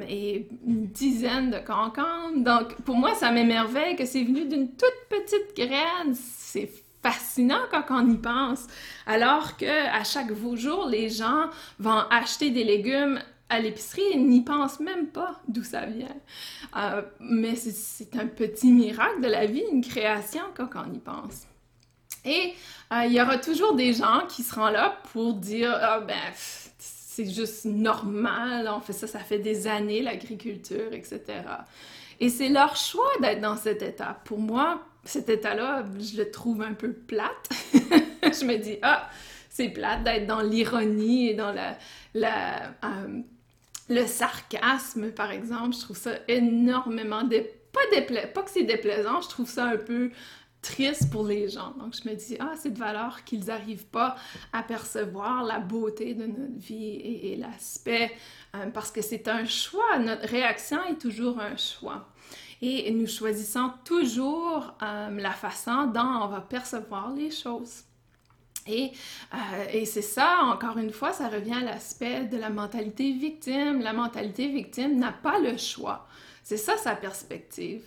et 0.08 0.46
une 0.64 0.86
dizaine 0.86 1.50
de 1.50 1.58
concombres. 1.58 2.44
Donc 2.44 2.80
pour 2.82 2.94
moi, 2.94 3.12
ça 3.16 3.32
m'émerveille 3.32 3.96
que 3.96 4.04
c'est 4.04 4.22
venu 4.22 4.44
d'une 4.44 4.68
toute 4.68 5.08
petite 5.10 5.56
graine. 5.56 6.14
C'est 6.14 6.70
fascinant 7.02 7.62
quand 7.72 7.84
on 7.90 8.08
y 8.08 8.18
pense. 8.18 8.68
Alors 9.06 9.56
que 9.56 9.88
à 9.92 10.04
chaque 10.04 10.32
jour, 10.54 10.86
les 10.88 11.10
gens 11.10 11.50
vont 11.80 12.02
acheter 12.10 12.50
des 12.50 12.62
légumes 12.62 13.18
à 13.54 13.60
l'épicerie 13.60 14.18
n'y 14.18 14.42
pensent 14.42 14.80
même 14.80 15.08
pas 15.08 15.40
d'où 15.48 15.62
ça 15.62 15.86
vient. 15.86 16.16
Euh, 16.76 17.02
mais 17.20 17.54
c'est 17.56 18.16
un 18.16 18.26
petit 18.26 18.72
miracle 18.72 19.22
de 19.22 19.28
la 19.28 19.46
vie, 19.46 19.62
une 19.70 19.84
création 19.84 20.42
quand 20.54 20.68
on 20.74 20.92
y 20.92 20.98
pense. 20.98 21.42
Et 22.24 22.54
euh, 22.92 23.04
il 23.06 23.12
y 23.12 23.20
aura 23.20 23.38
toujours 23.38 23.74
des 23.74 23.92
gens 23.92 24.22
qui 24.28 24.42
seront 24.42 24.68
là 24.68 24.98
pour 25.12 25.34
dire 25.34 25.72
ah 25.72 26.00
ben 26.00 26.14
c'est 26.34 27.30
juste 27.30 27.64
normal, 27.64 28.68
on 28.74 28.80
fait 28.80 28.92
ça, 28.92 29.06
ça 29.06 29.20
fait 29.20 29.38
des 29.38 29.68
années 29.68 30.02
l'agriculture, 30.02 30.92
etc. 30.92 31.22
Et 32.18 32.28
c'est 32.28 32.48
leur 32.48 32.76
choix 32.76 33.10
d'être 33.20 33.40
dans 33.40 33.56
cet 33.56 33.82
état. 33.82 34.20
Pour 34.24 34.40
moi, 34.40 34.82
cet 35.04 35.28
état-là, 35.28 35.84
je 36.00 36.16
le 36.16 36.30
trouve 36.30 36.62
un 36.62 36.72
peu 36.72 36.92
plate. 36.92 37.48
je 37.72 38.44
me 38.44 38.56
dis 38.56 38.78
ah 38.82 39.08
c'est 39.48 39.68
plate 39.68 40.02
d'être 40.02 40.26
dans 40.26 40.40
l'ironie 40.40 41.28
et 41.28 41.34
dans 41.34 41.52
la, 41.52 41.78
la 42.14 42.62
euh, 42.84 43.20
le 43.88 44.06
sarcasme, 44.06 45.12
par 45.12 45.30
exemple, 45.30 45.74
je 45.74 45.80
trouve 45.80 45.96
ça 45.96 46.12
énormément... 46.28 47.22
Pas, 47.72 47.80
pas 48.32 48.42
que 48.42 48.50
c'est 48.50 48.62
déplaisant, 48.62 49.20
je 49.20 49.28
trouve 49.28 49.48
ça 49.48 49.64
un 49.64 49.76
peu 49.76 50.10
triste 50.64 51.10
pour 51.10 51.24
les 51.24 51.48
gens. 51.48 51.72
Donc, 51.78 51.94
je 51.94 52.08
me 52.08 52.14
dis, 52.14 52.36
ah, 52.40 52.52
c'est 52.56 52.70
de 52.70 52.78
valeur 52.78 53.22
qu'ils 53.24 53.44
n'arrivent 53.44 53.86
pas 53.86 54.16
à 54.52 54.62
percevoir 54.62 55.44
la 55.44 55.60
beauté 55.60 56.14
de 56.14 56.26
notre 56.26 56.58
vie 56.58 56.96
et, 56.96 57.36
l'aspect, 57.36 58.12
euh, 58.54 58.66
parce 58.70 58.90
que 58.90 59.02
c'est 59.02 59.28
un 59.28 59.44
choix. 59.44 59.98
Notre 59.98 60.26
réaction 60.26 60.82
est 60.84 60.98
toujours 60.98 61.38
un 61.38 61.56
choix. 61.56 62.08
Et 62.62 62.90
nous 62.92 63.06
choisissons 63.06 63.72
toujours 63.84 64.74
euh, 64.82 65.10
la 65.10 65.32
façon 65.32 65.86
dont 65.86 66.22
on 66.22 66.28
va 66.28 66.40
percevoir 66.40 67.12
les 67.12 67.30
choses. 67.30 67.82
Et, 68.66 68.92
euh, 69.32 69.36
et 69.72 69.84
c'est 69.84 70.02
ça, 70.02 70.38
encore 70.42 70.78
une 70.78 70.92
fois, 70.92 71.12
ça 71.12 71.28
revient 71.28 71.54
à 71.54 71.64
l'aspect 71.64 72.24
de 72.24 72.36
la 72.36 72.50
mentalité 72.50 73.12
victime. 73.12 73.80
La 73.80 73.92
mentalité 73.92 74.48
victime 74.48 74.98
n'a 74.98 75.12
pas 75.12 75.38
le 75.38 75.56
choix. 75.56 76.06
C'est 76.42 76.58
ça 76.58 76.76
sa 76.76 76.94
perspective. 76.94 77.82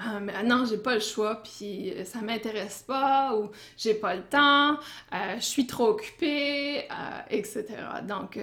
Euh, 0.00 0.42
non, 0.44 0.64
j'ai 0.64 0.78
pas 0.78 0.94
le 0.94 1.00
choix, 1.00 1.42
puis 1.42 1.92
euh, 1.92 2.04
ça 2.04 2.20
m'intéresse 2.20 2.84
pas, 2.86 3.36
ou 3.36 3.50
j'ai 3.76 3.94
pas 3.94 4.14
le 4.14 4.22
temps, 4.22 4.74
euh, 5.12 5.36
je 5.36 5.44
suis 5.44 5.66
trop 5.66 5.88
occupée, 5.88 6.84
etc. 7.28 7.66
Donc, 8.06 8.38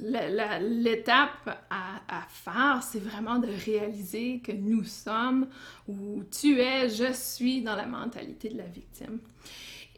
l'étape 0.00 1.60
à, 1.68 2.00
à, 2.08 2.22
faire, 2.28 2.82
c'est 2.82 3.00
vraiment 3.02 3.38
de 3.38 3.48
réaliser 3.66 4.40
que 4.44 4.52
nous 4.52 4.84
sommes, 4.84 5.48
ou 5.88 6.22
tu 6.30 6.60
es, 6.60 6.88
je 6.88 7.12
suis 7.12 7.62
dans 7.62 7.74
la 7.74 7.86
mentalité 7.86 8.48
de 8.48 8.58
la 8.58 8.66
victime. 8.66 9.18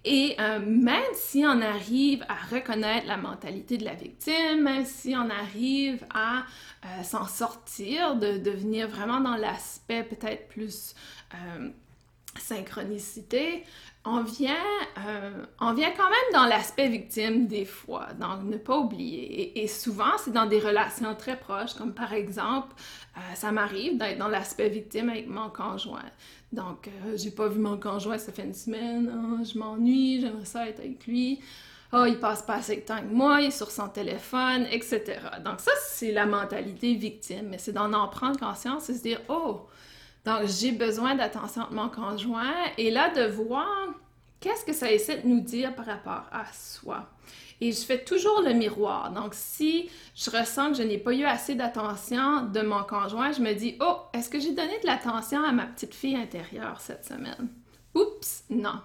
Et 0.05 0.37
euh, 0.39 0.59
même 0.59 1.03
si 1.15 1.45
on 1.47 1.63
arrive 1.63 2.25
à 2.29 2.35
reconnaître 2.55 3.07
la 3.07 3.17
mentalité 3.17 3.79
de 3.79 3.85
la 3.85 3.95
victime, 3.95 4.63
même 4.63 4.85
si 4.85 5.15
on 5.17 5.31
arrive 5.31 6.05
à 6.13 6.41
euh, 6.85 7.03
s'en 7.03 7.27
sortir, 7.27 8.17
de 8.17 8.37
devenir 8.37 8.89
vraiment 8.89 9.21
dans 9.21 9.37
l'aspect 9.37 10.03
peut-être 10.05 10.49
plus 10.49 10.95
euh, 11.35 11.71
synchronicité, 12.39 13.65
on 14.05 14.23
vient, 14.23 14.55
on 15.61 15.73
vient 15.73 15.91
quand 15.93 16.11
même 16.11 16.33
dans 16.33 16.45
l'aspect 16.45 16.89
victime 16.89 17.47
des 17.47 17.65
fois, 17.65 18.09
donc 18.21 18.45
ne 18.45 18.59
pas 18.59 18.77
oublier. 18.77 19.63
Et, 19.63 19.67
souvent, 19.67 20.19
c'est 20.19 20.33
dans 20.33 20.47
des 20.47 20.59
relations 20.59 21.15
très 21.15 21.39
proches, 21.39 21.75
comme 21.75 21.95
par 21.95 22.13
exemple, 22.13 22.75
ça 23.35 23.51
m'arrive 23.51 23.97
d'être 23.97 24.19
dans 24.19 24.29
l'aspect 24.29 24.69
victime 24.69 25.09
avec 25.09 25.27
mon 25.29 25.49
conjoint. 25.49 26.03
Donc, 26.55 26.89
euh, 26.89 27.17
j'ai 27.17 27.33
pas 27.33 27.49
vu 27.49 27.59
mon 27.59 27.79
conjoint, 27.79 28.17
ça 28.17 28.33
fait 28.33 28.45
une 28.45 28.55
semaine, 28.55 29.09
hein, 29.13 29.43
je 29.43 29.59
m'ennuie, 29.59 30.21
j'aimerais 30.21 30.45
ça 30.45 30.69
être 30.69 30.79
avec 30.79 31.05
lui. 31.07 31.41
Oh, 31.93 32.05
il 32.07 32.19
passe 32.19 32.43
pas 32.43 32.55
assez 32.55 32.77
de 32.77 32.81
temps 32.83 32.95
avec 32.95 33.11
moi, 33.11 33.41
il 33.41 33.49
est 33.49 33.51
sur 33.51 33.71
son 33.71 33.89
téléphone, 33.89 34.67
etc. 34.71 35.03
Donc, 35.45 35.61
ça, 35.61 35.73
c'est 35.89 36.13
la 36.13 36.27
mentalité 36.27 36.95
victime, 36.95 37.49
mais 37.51 37.59
c'est 37.59 37.73
d'en 37.73 37.93
en 37.93 38.09
prendre 38.09 38.39
conscience 38.39 38.89
et 38.89 38.95
se 38.95 39.03
dire, 39.03 39.21
oh, 39.29 39.67
donc 40.25 40.47
j'ai 40.47 40.73
besoin 40.73 41.15
d'attention 41.15 41.67
de 41.71 41.75
mon 41.75 41.89
conjoint, 41.89 42.55
et 42.79 42.91
là, 42.91 43.11
de 43.11 43.31
voir 43.31 43.89
qu'est-ce 44.41 44.65
que 44.65 44.73
ça 44.73 44.91
essaie 44.91 45.19
de 45.19 45.29
nous 45.29 45.41
dire 45.41 45.75
par 45.75 45.87
rapport 45.87 46.25
à 46.33 46.45
soi. 46.53 47.09
Et 47.61 47.73
je 47.73 47.81
fais 47.81 48.03
toujours 48.03 48.43
le 48.43 48.53
miroir. 48.53 49.13
Donc, 49.13 49.33
si 49.33 49.89
je 50.15 50.31
ressens 50.31 50.73
que 50.73 50.79
je 50.79 50.83
n'ai 50.83 50.99
pas 50.99 51.13
eu 51.13 51.25
assez 51.25 51.55
d'attention 51.55 52.43
de 52.43 52.61
mon 52.61 52.83
conjoint, 52.83 53.33
je 53.33 53.41
me 53.41 53.55
dis, 53.55 53.77
oh, 53.81 53.97
est-ce 54.13 54.29
que 54.29 54.41
j'ai 54.41 54.53
donné 54.53 54.79
de 54.81 54.87
l'attention 54.87 55.43
à 55.43 55.53
ma 55.53 55.65
petite 55.67 55.95
fille 55.95 56.17
intérieure 56.17 56.81
cette 56.81 57.05
semaine? 57.05 57.49
Oups, 57.95 58.45
non. 58.51 58.81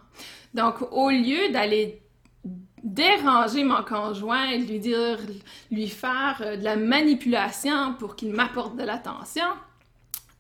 Donc, 0.54 0.75
au 0.91 1.10
lieu 1.10 1.52
d'aller 1.52 2.02
déranger 2.84 3.63
mon 3.63 3.84
conjoint 3.84 4.45
et 4.49 4.60
lui 4.60 4.80
dire, 4.80 5.17
lui 5.71 5.89
faire 5.89 6.41
euh, 6.41 6.56
de 6.56 6.63
la 6.63 6.75
manipulation 6.75 7.95
pour 7.95 8.15
qu'il 8.15 8.32
m'apporte 8.32 8.78
de 8.78 8.84
l'attention, 8.84 9.47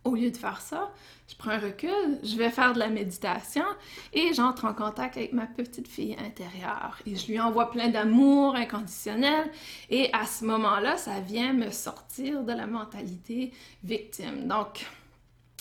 au 0.03 0.15
lieu 0.15 0.31
de 0.31 0.37
faire 0.37 0.61
ça, 0.61 0.91
je 1.27 1.35
prends 1.35 1.51
un 1.51 1.59
recul, 1.59 2.19
je 2.23 2.35
vais 2.37 2.49
faire 2.49 2.73
de 2.73 2.79
la 2.79 2.89
méditation 2.89 3.65
et 4.13 4.33
j'entre 4.33 4.65
en 4.65 4.73
contact 4.73 5.17
avec 5.17 5.33
ma 5.33 5.45
petite 5.45 5.87
fille 5.87 6.15
intérieure 6.19 6.97
et 7.05 7.15
je 7.15 7.27
lui 7.27 7.39
envoie 7.39 7.69
plein 7.69 7.89
d'amour 7.89 8.55
inconditionnel 8.55 9.51
et 9.89 10.11
à 10.13 10.25
ce 10.25 10.45
moment-là, 10.45 10.97
ça 10.97 11.19
vient 11.19 11.53
me 11.53 11.69
sortir 11.69 12.43
de 12.43 12.53
la 12.53 12.65
mentalité 12.65 13.51
victime. 13.83 14.47
Donc, 14.47 14.85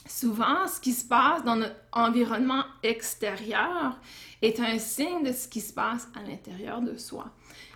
souvent, 0.07 0.66
ce 0.66 0.81
qui 0.81 0.92
se 0.92 1.05
passe 1.05 1.44
dans 1.44 1.57
notre 1.57 1.77
environnement 1.92 2.64
extérieur 2.83 3.98
est 4.40 4.61
un 4.61 4.79
signe 4.79 5.24
de 5.24 5.33
ce 5.33 5.48
qui 5.48 5.61
se 5.61 5.74
passe 5.74 6.09
à 6.14 6.22
l'intérieur 6.22 6.81
de 6.81 6.96
soi. 6.96 7.27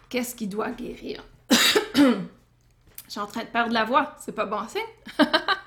Qu'est-ce 0.09 0.35
qui 0.35 0.47
doit 0.47 0.71
guérir? 0.71 1.25
Je 1.95 3.19
suis 3.19 3.21
en 3.21 3.27
train 3.27 3.41
de 3.41 3.49
perdre 3.49 3.75
la 3.75 3.85
voix, 3.85 4.17
c'est 4.19 4.35
pas 4.35 4.47
bon 4.47 4.67
signe? 4.69 4.81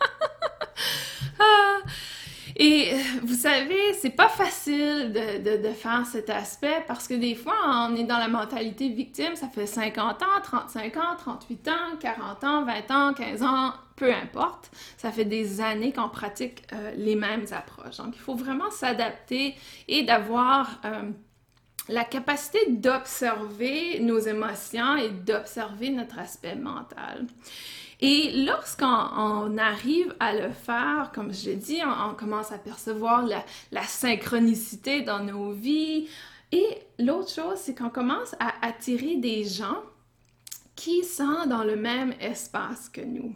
et 2.57 2.93
euh, 2.93 2.97
vous 3.23 3.35
savez, 3.35 3.93
c'est 3.99 4.11
pas 4.11 4.29
facile 4.29 5.11
de, 5.11 5.57
de, 5.57 5.73
faire 5.73 6.05
cet 6.05 6.29
aspect 6.29 6.83
parce 6.87 7.07
que 7.07 7.13
des 7.13 7.35
fois, 7.35 7.55
on 7.65 7.95
est 7.95 8.05
dans 8.05 8.17
la 8.17 8.29
mentalité 8.29 8.87
victime, 8.89 9.35
ça 9.35 9.49
fait 9.49 9.65
50 9.65 10.21
ans, 10.21 10.41
35 10.41 10.97
ans, 10.97 11.15
38 11.17 11.67
ans, 11.67 11.97
40 11.99 12.43
ans, 12.45 12.65
20 12.65 12.91
ans, 12.91 13.13
15 13.13 13.43
ans, 13.43 13.73
peu 13.97 14.13
importe. 14.13 14.71
Ça 14.97 15.11
fait 15.11 15.25
des 15.25 15.59
années 15.59 15.91
qu'on 15.91 16.07
pratique 16.07 16.63
euh, 16.71 16.91
les 16.95 17.15
mêmes 17.15 17.45
approches. 17.51 17.97
Donc, 17.97 18.13
il 18.15 18.21
faut 18.21 18.35
vraiment 18.35 18.71
s'adapter 18.71 19.55
et 19.87 20.03
d'avoir... 20.03 20.79
Euh, 20.85 21.11
la 21.87 22.03
capacité 22.03 22.57
d'observer 22.69 23.99
nos 23.99 24.17
émotions 24.17 24.95
et 24.95 25.09
d'observer 25.09 25.91
notre 25.91 26.17
aspect 26.17 26.55
mental. 26.55 27.27
Et 28.01 28.45
lorsqu'on 28.45 29.58
arrive 29.58 30.13
à 30.19 30.34
le 30.34 30.51
faire, 30.51 31.12
comme 31.13 31.34
je 31.34 31.49
l'ai 31.49 31.55
dit, 31.55 31.79
on, 31.84 32.13
commence 32.13 32.51
à 32.51 32.58
percevoir 32.58 33.25
la, 33.25 33.84
synchronicité 33.84 35.01
dans 35.01 35.19
nos 35.19 35.51
vies. 35.51 36.08
Et 36.51 36.65
l'autre 36.99 37.29
chose, 37.29 37.58
c'est 37.58 37.75
qu'on 37.75 37.89
commence 37.89 38.36
à 38.39 38.53
attirer 38.65 39.15
des 39.17 39.43
gens 39.43 39.81
qui 40.75 41.03
sont 41.03 41.45
dans 41.47 41.63
le 41.63 41.75
même 41.75 42.13
espace 42.19 42.89
que 42.89 43.01
nous. 43.01 43.33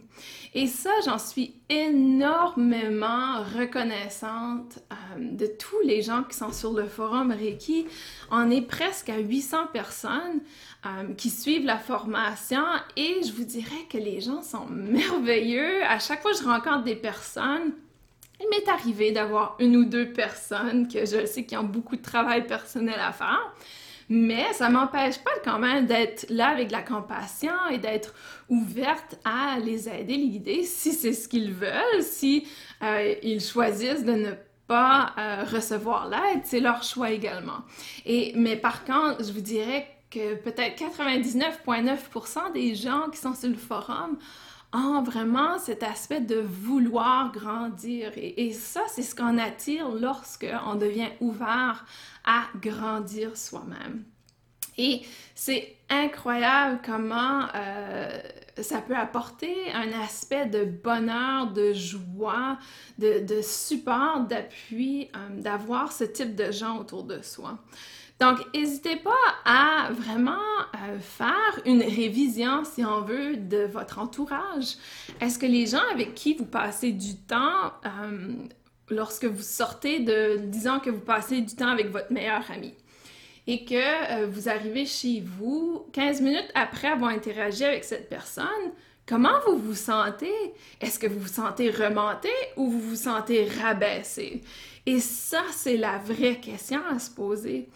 Et 0.52 0.66
ça, 0.66 0.90
j'en 1.04 1.18
suis 1.18 1.54
énormément 1.68 3.42
reconnaissante 3.56 4.80
euh, 4.92 5.18
de 5.18 5.46
tous 5.46 5.80
les 5.84 6.02
gens 6.02 6.22
qui 6.24 6.36
sont 6.36 6.52
sur 6.52 6.72
le 6.72 6.86
forum 6.86 7.30
Reiki. 7.30 7.86
On 8.30 8.50
est 8.50 8.62
presque 8.62 9.08
à 9.08 9.18
800 9.18 9.68
personnes 9.72 10.40
euh, 10.84 11.14
qui 11.14 11.30
suivent 11.30 11.64
la 11.64 11.78
formation 11.78 12.64
et 12.96 13.22
je 13.22 13.32
vous 13.32 13.44
dirais 13.44 13.86
que 13.88 13.98
les 13.98 14.20
gens 14.20 14.42
sont 14.42 14.66
merveilleux. 14.66 15.82
À 15.84 15.98
chaque 15.98 16.20
fois 16.20 16.32
que 16.32 16.38
je 16.38 16.44
rencontre 16.44 16.84
des 16.84 16.96
personnes, 16.96 17.72
il 18.40 18.48
m'est 18.48 18.68
arrivé 18.68 19.12
d'avoir 19.12 19.56
une 19.60 19.76
ou 19.76 19.84
deux 19.84 20.12
personnes 20.12 20.88
que 20.88 21.00
je 21.04 21.26
sais 21.26 21.44
qui 21.44 21.56
ont 21.56 21.64
beaucoup 21.64 21.96
de 21.96 22.02
travail 22.02 22.46
personnel 22.46 22.98
à 22.98 23.12
faire. 23.12 23.52
Mais 24.12 24.52
ça 24.54 24.68
m'empêche 24.68 25.18
pas 25.18 25.30
quand 25.44 25.60
même 25.60 25.86
d'être 25.86 26.26
là 26.30 26.48
avec 26.48 26.66
de 26.66 26.72
la 26.72 26.82
compassion 26.82 27.54
et 27.70 27.78
d'être 27.78 28.12
ouverte 28.48 29.16
à 29.24 29.60
les 29.60 29.88
aider, 29.88 30.16
les 30.16 30.28
guider 30.28 30.64
si 30.64 30.92
c'est 30.92 31.12
ce 31.12 31.28
qu'ils 31.28 31.52
veulent, 31.52 32.02
si 32.02 32.44
euh, 32.82 33.14
ils 33.22 33.40
choisissent 33.40 34.04
de 34.04 34.12
ne 34.12 34.32
pas 34.66 35.12
euh, 35.16 35.44
recevoir 35.44 36.08
l'aide, 36.08 36.40
c'est 36.42 36.58
leur 36.58 36.82
choix 36.82 37.12
également. 37.12 37.60
Et 38.04 38.32
mais 38.34 38.56
par 38.56 38.84
contre, 38.84 39.24
je 39.24 39.32
vous 39.32 39.40
dirais 39.40 39.86
que 40.10 40.34
peut-être 40.34 40.82
99,9% 40.82 42.52
des 42.52 42.74
gens 42.74 43.08
qui 43.12 43.18
sont 43.18 43.34
sur 43.34 43.48
le 43.48 43.54
forum 43.54 44.18
ont 44.72 45.02
vraiment 45.02 45.58
cet 45.58 45.82
aspect 45.82 46.20
de 46.20 46.36
vouloir 46.36 47.32
grandir. 47.32 48.12
Et, 48.16 48.52
ça, 48.52 48.82
c'est 48.88 49.02
ce 49.02 49.14
qu'on 49.14 49.38
attire 49.38 49.88
lorsque 49.88 50.46
on 50.66 50.76
devient 50.76 51.08
ouvert 51.20 51.84
à 52.24 52.44
grandir 52.60 53.36
soi-même. 53.36 54.04
Et 54.78 55.02
c'est 55.34 55.76
incroyable 55.88 56.80
comment 56.84 57.46
euh, 57.54 58.20
ça 58.58 58.80
peut 58.80 58.96
apporter 58.96 59.54
un 59.72 60.00
aspect 60.00 60.46
de 60.46 60.64
bonheur, 60.64 61.52
de 61.52 61.72
joie, 61.72 62.56
de, 62.98 63.26
de 63.26 63.42
support, 63.42 64.20
d'appui, 64.20 65.10
euh, 65.16 65.40
d'avoir 65.40 65.92
ce 65.92 66.04
type 66.04 66.34
de 66.34 66.50
gens 66.52 66.78
autour 66.78 67.04
de 67.04 67.20
soi. 67.20 67.58
Donc, 68.20 68.38
n'hésitez 68.54 68.96
pas 68.96 69.10
à 69.46 69.90
vraiment 69.92 70.36
euh, 70.74 70.98
faire 71.00 71.58
une 71.64 71.80
révision, 71.80 72.64
si 72.64 72.84
on 72.84 73.00
veut, 73.00 73.36
de 73.36 73.64
votre 73.64 73.98
entourage. 73.98 74.76
Est-ce 75.22 75.38
que 75.38 75.46
les 75.46 75.66
gens 75.66 75.82
avec 75.90 76.14
qui 76.14 76.34
vous 76.34 76.44
passez 76.44 76.92
du 76.92 77.16
temps, 77.16 77.72
euh, 77.86 78.34
lorsque 78.90 79.24
vous 79.24 79.42
sortez 79.42 80.00
de, 80.00 80.36
disons 80.44 80.80
que 80.80 80.90
vous 80.90 81.00
passez 81.00 81.40
du 81.40 81.56
temps 81.56 81.68
avec 81.68 81.90
votre 81.90 82.12
meilleur 82.12 82.42
ami, 82.50 82.74
et 83.46 83.64
que 83.64 83.74
euh, 83.74 84.26
vous 84.26 84.50
arrivez 84.50 84.84
chez 84.84 85.24
vous 85.24 85.86
15 85.94 86.20
minutes 86.20 86.50
après 86.54 86.88
avoir 86.88 87.12
interagi 87.12 87.64
avec 87.64 87.84
cette 87.84 88.10
personne, 88.10 88.44
comment 89.06 89.40
vous 89.46 89.56
vous 89.56 89.74
sentez? 89.74 90.52
Est-ce 90.82 90.98
que 90.98 91.06
vous 91.06 91.20
vous 91.20 91.26
sentez 91.26 91.70
remonté 91.70 92.28
ou 92.56 92.70
vous 92.70 92.80
vous 92.80 92.96
sentez 92.96 93.48
rabaissé? 93.48 94.42
Et 94.86 95.00
ça, 95.00 95.42
c'est 95.52 95.76
la 95.76 95.98
vraie 95.98 96.36
question 96.36 96.80
à 96.90 96.98
se 96.98 97.10
poser. 97.10 97.68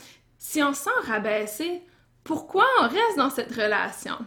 Si 0.46 0.62
on 0.62 0.74
sent 0.74 0.90
rabaissé, 1.06 1.82
pourquoi 2.22 2.66
on 2.78 2.82
reste 2.82 3.16
dans 3.16 3.30
cette 3.30 3.50
relation? 3.50 4.18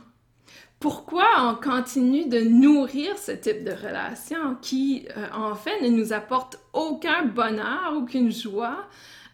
Pourquoi 0.79 1.27
on 1.37 1.53
continue 1.53 2.27
de 2.27 2.39
nourrir 2.39 3.15
ce 3.19 3.31
type 3.33 3.63
de 3.63 3.71
relation 3.71 4.55
qui, 4.59 5.07
euh, 5.15 5.27
en 5.31 5.53
fait, 5.53 5.79
ne 5.79 5.89
nous 5.89 6.13
apporte 6.13 6.59
aucun 6.73 7.23
bonheur, 7.23 7.93
aucune 7.95 8.31
joie, 8.31 8.87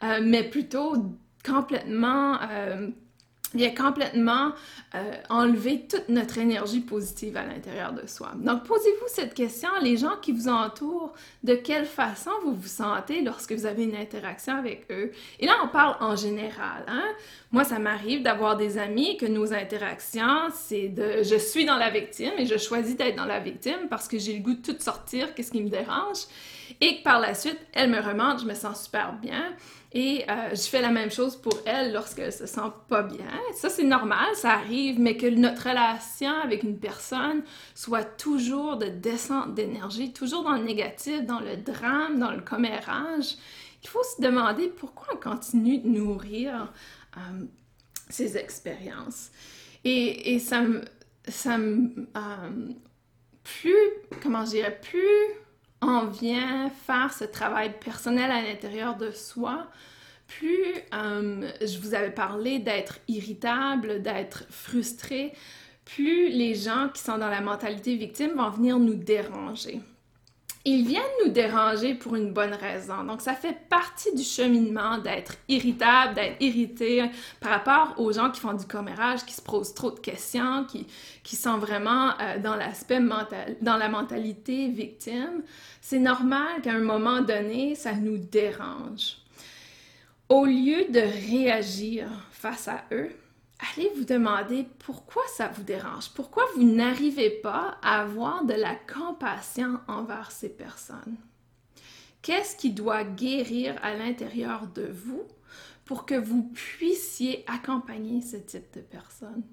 euh, 0.04 0.19
mais 0.22 0.43
plutôt 0.43 0.96
complètement 1.46 2.38
euh, 2.52 2.89
vient 3.54 3.74
complètement 3.74 4.52
euh, 4.96 5.13
enlever 5.30 5.86
toute 5.89 6.10
notre 6.10 6.38
énergie 6.38 6.80
positive 6.80 7.38
à 7.38 7.46
l'intérieur 7.46 7.94
de 7.94 8.06
soi. 8.08 8.32
Donc, 8.36 8.63
posez-vous 8.63 9.08
cette 9.08 9.34
question, 9.34 9.70
les 9.82 9.98
gens 9.98 10.18
qui 10.22 10.32
vous 10.32 10.48
entourent, 10.48 11.13
de 11.44 11.56
quelle 11.56 11.86
façon 11.86 12.32
vous 12.44 12.54
vous 12.54 12.68
sentez 12.68 13.22
lorsque 13.22 13.54
vous 13.54 13.66
avez 13.66 13.84
une 13.84 13.96
interaction 13.96 14.56
avec 14.56 14.86
eux? 14.92 15.12
Et 15.39 15.46
là, 15.46 15.54
on 15.63 15.68
parle 15.68 15.96
en 16.00 16.16
général. 16.16 16.84
Hein? 16.88 17.06
Moi, 17.52 17.63
ça 17.63 17.80
m'arrive 17.80 18.24
d'avoir 18.24 18.58
des 18.58 18.78
amis 18.78 19.18
que 19.18 19.26
nos 19.26 19.54
interactions, 19.54 20.50
c'est 20.54 20.89
de 20.89 21.24
je 21.24 21.38
suis 21.38 21.66
dans 21.66 21.78
la 21.78 21.89
victime 21.89 22.34
et 22.38 22.46
je 22.46 22.58
choisis 22.58 22.96
d'être 22.96 23.16
dans 23.16 23.26
la 23.26 23.39
victime 23.39 23.88
parce 23.89 24.08
que 24.08 24.18
j'ai 24.18 24.34
le 24.34 24.44
goût 24.44 24.56
de 24.56 24.62
tout 24.62 24.80
sortir, 24.80 25.34
qu'est-ce 25.34 25.52
qui 25.52 25.62
me 25.62 25.70
dérange, 25.70 26.26
et 26.82 26.98
que 26.98 27.04
par 27.04 27.20
la 27.20 27.34
suite, 27.34 27.60
elle 27.74 27.89
me 27.89 28.00
remonte, 28.00 28.42
je 28.42 28.46
me 28.46 28.54
sens 28.54 28.86
super 28.86 29.13
bien. 29.13 29.54
Et 29.96 30.26
euh, 30.28 30.50
je 30.52 30.62
fais 30.62 30.82
la 30.82 30.90
même 30.90 31.12
chose 31.12 31.36
pour 31.36 31.54
elle 31.66 31.94
lorsqu'elle 31.94 32.34
se 32.34 32.48
sent 32.48 32.62
pas 32.90 33.04
bien. 33.04 33.28
Ça, 33.54 33.70
c'est 33.70 33.84
normal, 33.84 34.28
ça 34.36 34.54
arrive, 34.54 35.00
mais 35.00 35.18
que 35.18 35.28
notre 35.28 35.70
relation 35.70 36.32
avec 36.44 36.64
une 36.64 36.80
personne 36.80 37.44
soit 37.76 38.04
toujours 38.04 38.78
de 38.78 38.88
descente 38.88 39.54
d'énergie, 39.54 40.12
toujours 40.12 40.44
dans 40.44 40.54
le 40.54 40.64
négatif, 40.64 41.24
dans 41.26 41.40
le 41.40 41.58
drame, 41.58 42.18
dans 42.18 42.32
le 42.32 42.42
commérage. 42.42 43.36
Il 43.84 43.90
faut 43.90 44.04
se 44.04 44.22
demander 44.22 44.70
pourquoi 44.70 45.10
on 45.14 45.18
continue 45.18 45.78
de 45.78 45.88
nourrir 45.88 46.74
euh, 47.18 47.46
ces 48.10 48.38
expériences. 48.38 49.30
Et, 49.84 50.40
ça 50.40 50.62
me... 50.62 50.82
Ça 51.26 51.58
me 51.58 52.10
euh, 52.18 52.74
plus, 53.44 53.78
comment 54.22 54.44
je 54.44 54.52
dirais, 54.52 54.78
plus 54.82 55.43
on 55.84 56.06
vient 56.06 56.69
faire 56.69 57.13
ce 57.13 57.26
travail 57.26 57.74
personnel 57.80 58.32
à 58.32 58.41
l'intérieur 58.41 58.96
de 58.96 59.12
soi, 59.12 59.67
plus 60.28 60.74
euh, 60.93 61.50
je 61.62 61.80
vous 61.80 61.93
avais 61.93 62.12
parlé 62.12 62.60
d'être 62.60 63.00
irritable, 63.08 64.02
d'être 64.02 64.46
frustré, 64.50 65.34
plus 65.86 66.30
les 66.30 66.56
gens 66.56 66.89
qui 66.93 67.02
sont 67.02 67.17
dans 67.17 67.30
la 67.30 67.41
mentalité 67.41 67.96
victime 67.96 68.32
vont 68.36 68.50
venir 68.50 68.80
nous 68.80 68.96
déranger. 68.96 69.82
Ils 70.65 70.88
viennent 70.88 71.04
nous 71.26 71.32
déranger 71.32 71.93
pour 71.93 72.15
une 72.15 72.32
bonne 72.32 72.54
raison. 72.54 73.04
Donc, 73.04 73.19
ça 73.21 73.34
fait 73.34 73.67
partie 73.67 74.15
du 74.15 74.23
cheminement 74.23 74.97
d'être 74.97 75.36
irritable, 75.49 76.13
d'être 76.13 76.41
irrité 76.41 77.04
par 77.41 77.52
rapport 77.52 77.95
aux 77.97 78.13
gens 78.13 78.32
qui 78.32 78.39
font 78.39 78.54
du 78.54 78.65
commérage, 78.65 79.26
qui 79.26 79.34
se 79.34 79.41
posent 79.41 79.73
trop 79.73 79.91
de 79.91 79.99
questions, 79.99 80.63
qui, 80.63 80.88
qui 81.21 81.36
sont 81.36 81.58
vraiment 81.58 82.12
euh, 82.21 82.39
dans 82.39 82.56
l'aspect 82.56 83.02
mental, 83.02 83.58
dans 83.62 83.76
la 83.76 83.89
mentalité 83.89 84.69
victime. 84.69 85.43
C'est 85.82 85.99
normal 85.99 86.62
qu'à 86.62 86.71
un 86.71 86.80
moment 86.80 87.19
donné, 87.19 87.76
ça 87.76 87.91
nous 87.91 88.17
dérange. 88.17 89.17
Au 90.30 90.45
lieu 90.45 90.86
de 90.89 91.02
réagir 91.02 92.08
face 92.32 92.69
à 92.69 92.86
eux, 92.93 93.12
allez 93.63 93.91
vous 93.95 94.06
demander 94.06 94.67
pourquoi 94.80 95.23
ça 95.36 95.47
vous 95.47 95.63
dérange, 95.63 96.10
pourquoi 96.10 96.43
vous 96.56 96.63
n'arrivez 96.63 97.30
pas 97.30 97.78
à 97.82 98.02
avoir 98.02 98.45
de 98.45 98.54
la 98.54 98.76
compassion 98.76 99.80
envers 99.88 100.32
ces 100.32 100.49
personnes? 100.49 101.17
Qu'est-ce 102.21 102.56
qui 102.56 102.71
doit 102.71 103.04
guérir 103.04 103.76
à 103.84 103.95
l'intérieur 103.95 104.67
de 104.67 104.86
vous 104.86 105.23
pour 105.86 106.06
que 106.06 106.15
vous 106.15 106.43
puissiez 106.43 107.43
accompagner 107.47 108.21
ce 108.21 108.38
type 108.38 108.73
de 108.73 108.82
personnes? 108.82 109.43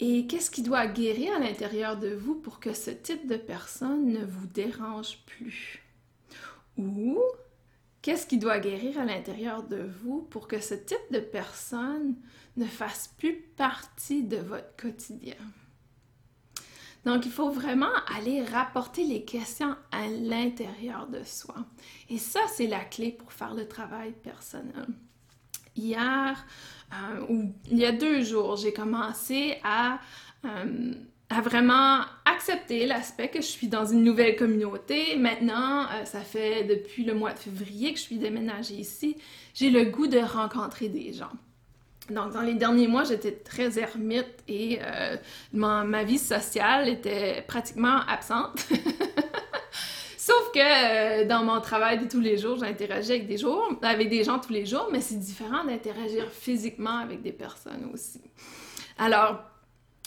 Et 0.00 0.26
qu'est-ce 0.26 0.50
qui 0.50 0.62
doit 0.62 0.86
guérir 0.86 1.34
à 1.34 1.40
l'intérieur 1.40 1.96
de 1.96 2.10
vous 2.14 2.36
pour 2.36 2.60
que 2.60 2.72
ce 2.72 2.90
type 2.90 3.26
de 3.26 3.36
personne 3.36 4.12
ne 4.12 4.24
vous 4.24 4.46
dérange 4.46 5.18
plus? 5.26 5.82
Ou 6.76 7.18
Qu'est-ce 8.02 8.26
qui 8.26 8.38
doit 8.38 8.60
guérir 8.60 8.98
à 9.00 9.04
l'intérieur 9.04 9.64
de 9.64 9.90
vous 10.02 10.22
pour 10.22 10.46
que 10.46 10.60
ce 10.60 10.74
type 10.74 10.98
de 11.10 11.18
personne 11.18 12.14
ne 12.56 12.64
fasse 12.64 13.12
plus 13.18 13.34
partie 13.56 14.22
de 14.22 14.36
votre 14.36 14.76
quotidien? 14.76 15.36
Donc, 17.04 17.26
il 17.26 17.32
faut 17.32 17.50
vraiment 17.50 17.94
aller 18.14 18.42
rapporter 18.42 19.04
les 19.04 19.24
questions 19.24 19.74
à 19.90 20.06
l'intérieur 20.08 21.06
de 21.06 21.22
soi. 21.24 21.54
Et 22.10 22.18
ça, 22.18 22.40
c'est 22.52 22.66
la 22.66 22.84
clé 22.84 23.12
pour 23.12 23.32
faire 23.32 23.54
le 23.54 23.66
travail 23.66 24.12
personnel. 24.12 24.86
Hier, 25.74 26.44
euh, 26.92 27.26
ou 27.28 27.52
il 27.70 27.78
y 27.78 27.84
a 27.84 27.92
deux 27.92 28.22
jours, 28.22 28.56
j'ai 28.56 28.72
commencé 28.72 29.58
à 29.62 30.00
euh, 30.44 30.92
à 31.30 31.40
vraiment 31.42 32.00
accepter 32.24 32.86
l'aspect 32.86 33.28
que 33.28 33.40
je 33.40 33.46
suis 33.46 33.68
dans 33.68 33.84
une 33.84 34.02
nouvelle 34.02 34.36
communauté. 34.36 35.16
Maintenant, 35.16 35.82
euh, 35.82 36.04
ça 36.04 36.20
fait 36.20 36.64
depuis 36.64 37.04
le 37.04 37.14
mois 37.14 37.32
de 37.32 37.38
février 37.38 37.92
que 37.92 37.98
je 37.98 38.04
suis 38.04 38.18
déménagée 38.18 38.74
ici. 38.74 39.16
J'ai 39.54 39.70
le 39.70 39.84
goût 39.84 40.06
de 40.06 40.18
rencontrer 40.18 40.88
des 40.88 41.12
gens. 41.12 41.32
Donc, 42.10 42.32
dans 42.32 42.40
les 42.40 42.54
derniers 42.54 42.88
mois, 42.88 43.04
j'étais 43.04 43.32
très 43.32 43.78
ermite 43.78 44.42
et 44.48 44.78
euh, 44.80 45.16
ma, 45.52 46.04
vie 46.04 46.18
sociale 46.18 46.88
était 46.88 47.44
pratiquement 47.46 48.00
absente. 48.08 48.66
Sauf 50.16 50.52
que 50.54 51.22
euh, 51.22 51.26
dans 51.26 51.44
mon 51.44 51.60
travail 51.60 51.98
de 51.98 52.08
tous 52.08 52.20
les 52.20 52.38
jours, 52.38 52.56
j'interagis 52.58 53.12
avec 53.12 53.26
des, 53.26 53.36
jours, 53.36 53.68
avec 53.82 54.08
des 54.08 54.24
gens 54.24 54.38
tous 54.38 54.52
les 54.52 54.64
jours, 54.64 54.88
mais 54.90 55.02
c'est 55.02 55.18
différent 55.18 55.64
d'interagir 55.64 56.30
physiquement 56.30 56.96
avec 56.98 57.20
des 57.20 57.32
personnes 57.32 57.90
aussi. 57.92 58.22
Alors, 58.96 59.42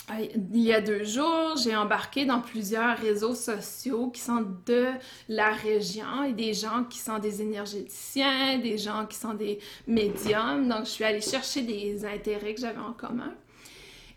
il 0.10 0.62
y 0.62 0.74
a 0.74 0.82
deux 0.82 1.04
jours, 1.04 1.56
j'ai 1.58 1.76
embarqué 1.76 2.26
dans 2.26 2.42
plusieurs 2.42 2.98
réseaux 2.98 3.36
sociaux 3.36 4.10
qui 4.10 4.20
sont 4.20 4.46
de 4.66 4.88
la 5.30 5.52
région 5.52 6.24
et 6.24 6.34
des 6.34 6.54
gens 6.54 6.84
qui 6.84 7.00
sont 7.00 7.20
des 7.20 7.42
énergéticiens, 7.42 8.58
des 8.58 8.78
gens 8.78 9.06
qui 9.06 9.18
sont 9.18 9.34
des 9.34 9.60
médiums. 9.88 10.68
Donc, 10.68 10.86
je 10.86 10.92
suis 10.92 11.04
allée 11.04 11.22
chercher 11.22 11.62
des 11.62 12.04
intérêts 12.04 12.54
que 12.54 12.62
j'avais 12.62 12.80
en 12.80 12.94
commun. 12.94 13.34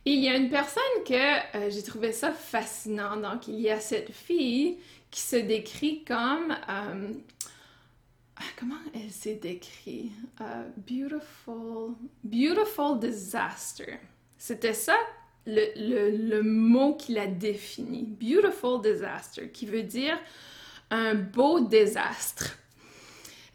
Et 0.06 0.12
il 0.12 0.22
y 0.22 0.28
a 0.28 0.36
une 0.36 0.50
personne 0.50 0.82
que 1.06 1.14
euh, 1.56 1.70
j'ai 1.70 1.82
trouvé 1.82 2.12
ça 2.12 2.32
fascinant. 2.32 3.16
Donc, 3.16 3.48
il 3.48 3.60
y 3.60 3.70
a 3.70 3.80
cette 3.80 4.12
fille 4.12 4.78
qui 5.10 5.20
se 5.20 5.36
décrit 5.36 6.02
comme... 6.04 6.56
Euh, 6.68 7.12
comment 8.58 8.74
elle 8.94 9.10
s'est 9.10 9.36
décrite? 9.36 10.12
Euh, 10.40 10.68
beautiful... 10.76 11.94
Beautiful 12.22 12.98
disaster. 12.98 13.98
C'était 14.36 14.74
ça? 14.74 14.96
Le, 15.46 16.40
mot 16.42 16.94
qui 16.94 17.12
la 17.12 17.26
définit. 17.26 18.04
Beautiful 18.04 18.80
disaster, 18.82 19.50
qui 19.50 19.66
veut 19.66 19.82
dire 19.82 20.18
un 20.90 21.14
beau 21.14 21.60
désastre. 21.60 22.56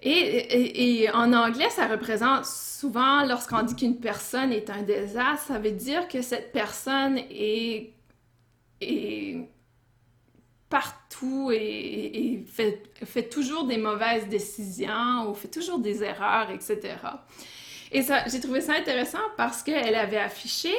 Et, 0.01 1.09
en 1.13 1.33
anglais, 1.33 1.69
ça 1.69 1.87
représente 1.87 2.45
souvent, 2.45 3.25
lorsqu'on 3.25 3.63
dit 3.63 3.75
qu'une 3.75 3.99
personne 3.99 4.53
est 4.53 4.69
un 4.69 4.81
désastre, 4.81 5.47
ça 5.47 5.59
veut 5.59 5.71
dire 5.71 6.07
que 6.07 6.21
cette 6.21 6.51
personne 6.53 7.17
est, 7.29 7.93
partout 10.69 11.51
et, 11.51 12.45
fait, 12.47 12.83
fait, 13.03 13.27
toujours 13.27 13.65
des 13.65 13.77
mauvaises 13.77 14.27
décisions 14.29 15.29
ou 15.29 15.33
fait 15.33 15.49
toujours 15.49 15.79
des 15.79 16.03
erreurs, 16.03 16.49
etc. 16.51 16.95
Et 17.91 18.03
j'ai 18.27 18.39
trouvé 18.39 18.61
ça 18.61 18.75
intéressant 18.75 19.17
parce 19.35 19.63
qu'elle 19.63 19.95
avait 19.95 20.17
affiché 20.17 20.71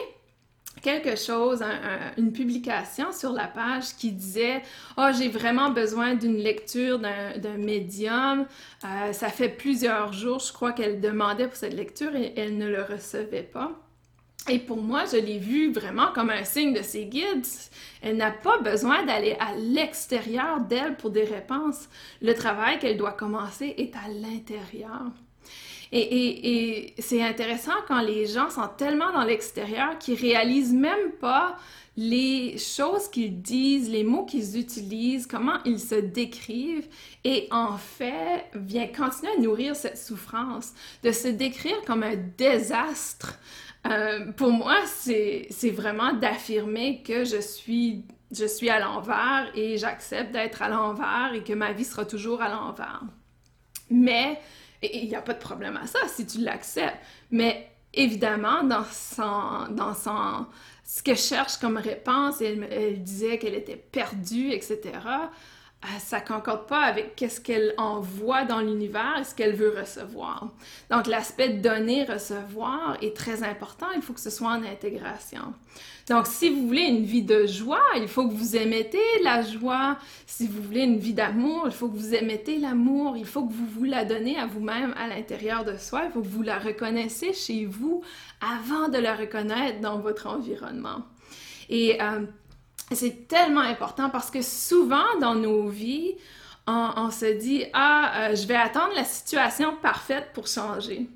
quelque 0.83 1.17
chose, 1.17 1.63
une 2.17 2.33
publication 2.33 3.13
sur 3.13 3.33
la 3.33 3.47
page 3.47 3.97
qui 3.97 4.13
disait 4.13 4.63
Oh, 4.97 5.09
j'ai 5.17 5.29
vraiment 5.29 5.71
besoin 5.71 6.15
d'une 6.15 6.39
lecture 6.39 6.99
d'un 6.99 7.57
médium. 7.59 8.47
Euh, 8.85 9.13
ça 9.13 9.29
fait 9.29 9.49
plusieurs 9.49 10.13
jours, 10.13 10.39
je 10.39 10.53
crois 10.53 10.73
qu'elle 10.73 11.01
demandait 11.01 11.47
pour 11.47 11.57
cette 11.57 11.75
lecture 11.75 12.15
et 12.17 12.33
elle 12.37 12.57
ne 12.57 12.69
le 12.69 12.83
recevait 12.83 13.43
pas. 13.43 13.73
Et 14.49 14.59
pour 14.59 14.79
moi, 14.79 15.05
je 15.05 15.19
l'ai 15.19 15.39
vu 15.39 15.71
vraiment 15.71 16.13
comme 16.15 16.31
un 16.31 16.45
signe 16.45 16.73
de 16.73 16.83
ses 16.83 17.05
guides. 17.05 17.47
Elle 18.01 18.17
n'a 18.17 18.31
pas 18.31 18.59
besoin 18.59 19.05
d'aller 19.05 19.37
à 19.39 19.55
l'extérieur 19.55 20.61
d'elle 20.61 20.97
pour 20.97 21.11
des 21.11 21.25
réponses. 21.25 21.89
Le 22.23 22.33
travail 22.33 22.79
qu'elle 22.79 22.97
doit 22.97 23.13
commencer 23.13 23.75
est 23.77 23.95
à 23.95 24.09
l'intérieur. 24.09 25.11
Et, 25.93 26.95
c'est 26.99 27.23
intéressant 27.23 27.73
quand 27.89 28.01
les 28.01 28.27
gens 28.27 28.49
sont 28.49 28.69
tellement 28.77 29.13
dans 29.13 29.25
l'extérieur 29.25 29.99
qu'ils 29.99 30.21
réalisent 30.21 30.73
même 30.73 31.13
pas 31.21 31.57
les 31.97 32.57
choses 32.59 33.09
qu'ils 33.09 33.43
disent, 33.43 33.91
les 33.91 34.05
mots 34.05 34.25
qu'ils 34.25 34.57
utilisent, 34.57 35.27
comment 35.27 35.59
ils 35.65 35.81
se 35.81 35.97
décrivent, 35.97 36.89
et 37.25 37.49
en 37.51 37.77
fait, 37.77 38.47
vient 38.55 38.87
continuer 38.87 39.33
à 39.37 39.41
nourrir 39.41 39.75
cette 39.75 39.99
souffrance, 39.99 40.73
de 41.03 41.11
se 41.11 41.29
décrire 41.29 41.77
comme 41.87 42.05
un 42.05 42.17
désastre. 42.39 43.39
Euh, 43.87 44.31
pour 44.33 44.53
moi, 44.53 44.77
c'est 44.87 45.49
vraiment 45.71 46.13
d'affirmer 46.13 47.03
que 47.03 47.25
je 47.25 47.41
suis, 47.41 48.05
je 48.31 48.45
suis 48.45 48.71
à 48.71 48.79
l'envers 48.79 49.51
et 49.55 49.77
j'accepte 49.77 50.33
d'être 50.33 50.63
à 50.63 50.69
l'envers 50.69 51.33
et 51.35 51.43
que 51.43 51.53
ma 51.53 51.73
vie 51.73 51.85
sera 51.85 52.05
toujours 52.05 52.41
à 52.41 52.49
l'envers. 52.49 53.03
Mais 53.91 54.39
et 54.83 54.99
il 55.03 55.09
n'y 55.09 55.15
a 55.15 55.23
pas 55.23 55.35
de 55.35 55.39
problème 55.39 55.77
à 55.77 55.87
ça 55.87 55.99
si 56.09 56.27
tu 56.27 56.39
l'acceptes. 56.39 56.99
Mais 57.31 57.71
évidemment, 57.93 58.63
dans 58.65 58.85
son, 58.85 59.73
dans 59.73 59.95
son, 59.95 60.47
ce 60.85 61.03
que 61.03 61.15
je 61.15 61.21
cherche 61.21 61.57
comme 61.59 61.77
réponse, 61.77 62.41
elle 62.41 63.03
disait 63.03 63.39
qu'elle 63.39 63.55
était 63.55 63.77
perdue, 63.77 64.53
etc. 64.53 64.81
euh, 65.83 65.89
ça 65.99 66.21
concorde 66.21 66.67
pas 66.67 66.83
avec 66.83 67.17
qu'est-ce 67.17 67.41
qu'elle 67.41 67.73
envoie 67.79 68.45
dans 68.45 68.61
l'univers 68.61 69.17
et 69.19 69.25
ce 69.25 69.35
qu'elle 69.35 69.55
veut 69.55 69.75
recevoir. 69.79 70.49
Donc 70.91 71.07
l'aspect 71.07 71.49
donner-recevoir 71.49 72.99
est 73.01 73.17
très 73.17 73.43
important, 73.43 73.87
il 73.97 74.03
faut 74.03 74.13
que 74.13 74.21
ce 74.21 74.29
soit 74.29 74.51
en 74.51 74.63
intégration. 74.63 75.55
Donc 76.11 76.27
si 76.27 76.51
vous 76.51 76.67
voulez 76.67 76.83
une 76.83 77.05
vie 77.05 77.23
de 77.23 77.47
joie, 77.47 77.81
il 77.97 78.09
faut 78.09 78.29
que 78.29 78.35
vous 78.35 78.57
émettez 78.57 78.99
la 79.23 79.41
joie. 79.41 79.97
Si 80.27 80.49
vous 80.49 80.61
voulez 80.61 80.83
une 80.83 80.99
vie 80.99 81.15
d'amour, 81.15 81.63
il 81.65 81.73
faut 81.73 81.89
que 81.89 81.97
vous 81.97 82.15
émettez 82.15 82.59
l'amour, 82.59 83.17
il 83.17 83.25
faut 83.25 83.47
que 83.47 83.53
vous 83.53 83.67
vous 83.67 83.85
la 83.85 84.05
donnez 84.05 84.39
à 84.39 84.45
vous-même 84.45 84.93
à 84.99 85.09
l'intérieur 85.09 85.65
de 85.65 85.79
soi, 85.79 86.03
il 86.05 86.11
faut 86.11 86.21
que 86.21 86.29
vous 86.29 86.43
la 86.43 86.59
reconnaissez 86.59 87.33
chez 87.33 87.65
vous 87.65 88.03
avant 88.43 88.89
de 88.89 88.99
la 88.99 89.15
reconnaître 89.15 89.81
dans 89.81 89.99
votre 89.99 90.27
environnement. 90.27 91.07
Et 91.71 92.03
euh, 92.03 92.27
c'est 92.97 93.29
tellement 93.29 93.61
important 93.61 94.11
parce 94.11 94.31
que 94.31 94.43
souvent 94.43 95.19
dans 95.21 95.35
nos 95.35 95.69
vies, 95.69 96.15
on, 96.67 97.11
se 97.11 97.39
dit 97.39 97.65
Ah, 97.73 98.13
euh, 98.17 98.35
je 98.35 98.47
vais 98.47 98.57
attendre 98.57 98.93
la 98.95 99.05
situation 99.05 99.77
parfaite 99.83 100.31
pour 100.35 100.47
changer. 100.47 101.09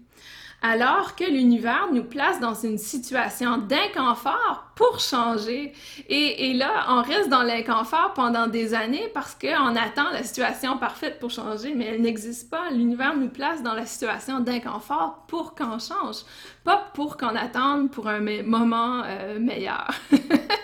Alors 0.63 1.15
que 1.15 1.25
l'univers 1.25 1.89
nous 1.93 2.05
place 2.05 2.41
dans 2.41 2.55
une 2.55 2.79
situation 2.79 3.59
d'inconfort 3.59 4.73
pour 4.77 4.99
changer. 4.99 5.75
Et, 6.09 6.49
et, 6.49 6.55
là, 6.55 6.87
on 6.89 7.03
reste 7.03 7.29
dans 7.29 7.43
l'inconfort 7.43 8.15
pendant 8.15 8.47
des 8.47 8.73
années 8.73 9.11
parce 9.13 9.35
qu'on 9.35 9.77
attend 9.77 10.11
la 10.11 10.23
situation 10.23 10.79
parfaite 10.79 11.19
pour 11.21 11.31
changer, 11.31 11.75
mais 11.75 11.85
elle 11.85 12.01
n'existe 12.01 12.49
pas. 12.49 12.71
L'univers 12.71 13.15
nous 13.15 13.29
place 13.29 13.63
dans 13.63 13.75
la 13.75 13.85
situation 13.85 14.41
d'inconfort 14.41 15.27
pour 15.29 15.55
qu'on 15.55 15.79
change, 15.79 16.23
pas 16.65 16.91
pour 16.95 17.19
qu'on 17.19 17.37
attende 17.37 17.91
pour 17.91 18.09
un 18.09 18.21
moment 18.43 19.03
euh, 19.05 19.39
meilleur. 19.39 19.91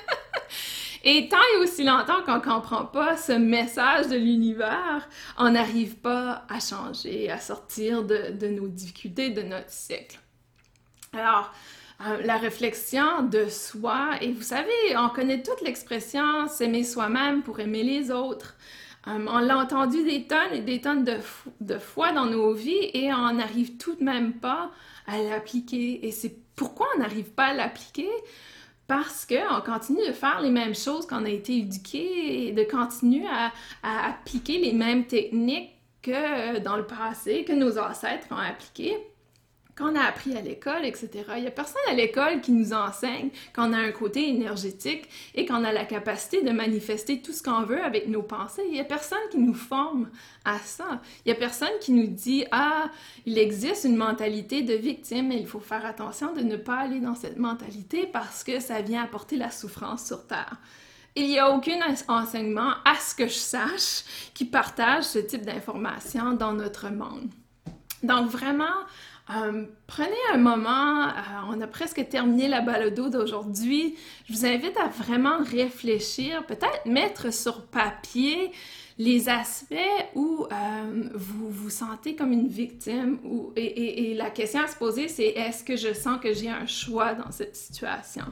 Et 1.03 1.29
tant 1.29 1.39
et 1.55 1.57
aussi 1.59 1.85
longtemps 1.85 2.23
qu'on 2.25 2.37
ne 2.37 2.41
comprend 2.41 2.85
pas 2.85 3.17
ce 3.17 3.33
message 3.33 4.09
de 4.09 4.17
l'univers, 4.17 5.09
on 5.39 5.51
n'arrive 5.51 5.97
pas 5.97 6.45
à 6.49 6.61
changer, 6.61 7.31
à 7.31 7.39
sortir 7.39 8.05
de, 8.05 8.33
de, 8.33 8.49
nos 8.49 8.69
difficultés, 8.69 9.31
de 9.31 9.43
notre 9.43 9.71
cycle. 9.71 10.19
Alors, 11.13 11.53
euh, 12.07 12.19
la 12.25 12.37
réflexion 12.37 13.23
de 13.23 13.47
soi, 13.49 14.11
et 14.21 14.33
vous 14.33 14.43
savez, 14.43 14.71
on 14.97 15.09
connaît 15.09 15.43
toute 15.43 15.63
l'expression 15.63 16.47
s'aimer 16.49 16.85
soi-même 16.85 17.43
pour 17.43 17.61
aimer 17.61 17.83
les 17.83 18.11
autres. 18.11 18.57
Euh, 19.09 19.27
on 19.29 19.39
l'a 19.39 19.57
entendu 19.57 20.05
des 20.05 20.27
tonnes 20.27 20.53
et 20.53 20.61
des 20.61 20.83
tonnes 20.83 21.05
de, 21.05 21.17
de 21.61 21.79
fois 21.79 22.13
dans 22.13 22.27
nos 22.27 22.53
vies 22.53 22.91
et 22.93 23.13
on 23.13 23.33
n'arrive 23.33 23.79
tout 23.79 23.95
de 23.95 24.05
même 24.05 24.35
pas 24.35 24.71
à 25.07 25.19
l'appliquer. 25.19 26.07
Et 26.07 26.11
c'est 26.11 26.37
pourquoi 26.55 26.87
on 26.95 27.01
n'arrive 27.01 27.31
pas 27.31 27.47
à 27.47 27.55
l'appliquer? 27.55 28.09
Parce 28.91 29.25
qu'on 29.25 29.61
continue 29.61 30.05
de 30.05 30.13
faire 30.13 30.41
les 30.41 30.51
mêmes 30.51 30.75
choses 30.75 31.07
qu'on 31.07 31.25
a 31.25 31.29
été 31.29 31.59
éduqué 31.59 32.49
et 32.49 32.51
de 32.51 32.65
continuer 32.65 33.25
à, 33.29 33.53
à, 33.85 34.09
appliquer 34.09 34.59
les 34.59 34.73
mêmes 34.73 35.07
techniques 35.07 35.77
que 36.03 36.59
dans 36.59 36.77
le 36.77 36.85
passé, 36.85 37.45
que 37.45 37.53
nos 37.53 37.79
ancêtres 37.79 38.27
ont 38.33 38.37
appliquées 38.37 38.99
qu'on 39.81 39.97
a 39.97 40.03
appris 40.03 40.37
à 40.37 40.43
l'école, 40.43 40.85
etc. 40.85 41.09
Il 41.37 41.43
n'y 41.43 41.49
a 41.49 41.51
personne 41.51 41.81
à 41.89 41.95
l'école 41.95 42.41
qui 42.41 42.53
nous 42.53 42.73
enseigne 42.73 43.31
qu'on 43.55 43.73
a 43.73 43.79
un 43.79 43.93
côté 43.93 44.29
énergétique 44.29 45.09
et 45.35 45.47
qu'on 45.47 45.65
a 45.65 45.73
la 45.73 45.85
capacité 45.85 46.43
de 46.43 46.51
manifester 46.51 47.23
tout 47.23 47.33
ce 47.33 47.43
qu'on 47.43 47.63
veut 47.63 47.83
avec 47.83 48.09
nos 48.09 48.23
pensées. 48.23 48.63
Il 48.67 48.73
n'y 48.73 48.81
a 48.81 48.85
personne 48.85 49.19
qui 49.31 49.39
nous 49.39 49.55
forme 49.55 50.11
à 50.45 50.59
ça. 50.59 51.01
Il 51.25 51.33
n'y 51.33 51.37
a 51.37 51.41
personne 51.41 51.71
qui 51.81 51.93
nous 51.93 52.09
dit 52.09 52.45
Ah, 52.53 52.91
il 53.27 53.39
existe 53.39 53.85
une 53.85 53.97
mentalité 53.97 54.63
de 54.63 54.75
victime 54.75 55.33
et 55.33 55.37
il 55.37 55.47
faut 55.47 55.61
faire 55.61 55.87
attention 55.87 56.35
de 56.35 56.41
ne 56.41 56.57
pas 56.57 56.77
aller 56.77 57.01
dans 57.01 57.15
cette 57.15 57.39
mentalité 57.39 58.07
parce 58.13 58.45
que 58.45 58.61
ça 58.61 58.83
vient 58.83 59.03
apporter 59.03 59.37
la 59.37 59.51
souffrance 59.51 60.07
sur 60.07 60.27
Terre. 60.27 60.59
Il 61.17 61.27
n'y 61.27 61.39
a 61.39 61.51
aucun 61.51 61.81
enseignement, 62.09 62.73
à 62.85 62.95
ce 62.97 63.15
que 63.15 63.27
je 63.27 63.35
sache, 63.35 64.05
qui 64.33 64.45
partage 64.45 65.05
ce 65.05 65.19
type 65.19 65.45
d'informations 65.45 66.35
dans 66.35 66.53
notre 66.53 66.89
monde. 66.89 67.31
Donc 68.03 68.31
vraiment, 68.31 68.65
euh, 69.37 69.65
prenez 69.87 70.11
un 70.33 70.39
moment, 70.39 71.05
euh, 71.05 71.11
on 71.51 71.61
a 71.61 71.67
presque 71.67 72.09
terminé 72.09 72.49
la 72.49 72.61
balado 72.61 73.09
d'aujourd'hui. 73.09 73.97
Je 74.29 74.33
vous 74.33 74.47
invite 74.47 74.77
à 74.77 74.89
vraiment 74.89 75.39
réfléchir, 75.43 76.45
peut-être 76.47 76.85
mettre 76.87 77.33
sur 77.33 77.67
papier 77.67 78.51
les 79.01 79.31
aspects 79.31 79.75
où 80.15 80.47
euh, 80.53 81.09
vous 81.15 81.49
vous 81.49 81.71
sentez 81.71 82.15
comme 82.15 82.33
une 82.33 82.49
victime 82.49 83.19
ou, 83.25 83.51
et, 83.57 84.13
la 84.13 84.29
question 84.29 84.61
à 84.61 84.67
se 84.67 84.77
poser, 84.77 85.09
c'est 85.09 85.29
est-ce 85.29 85.65
que 85.65 85.75
je 85.75 85.95
sens 85.95 86.21
que 86.21 86.35
j'ai 86.35 86.51
un 86.51 86.67
choix 86.67 87.15
dans 87.15 87.31
cette 87.31 87.57
situation? 87.57 88.27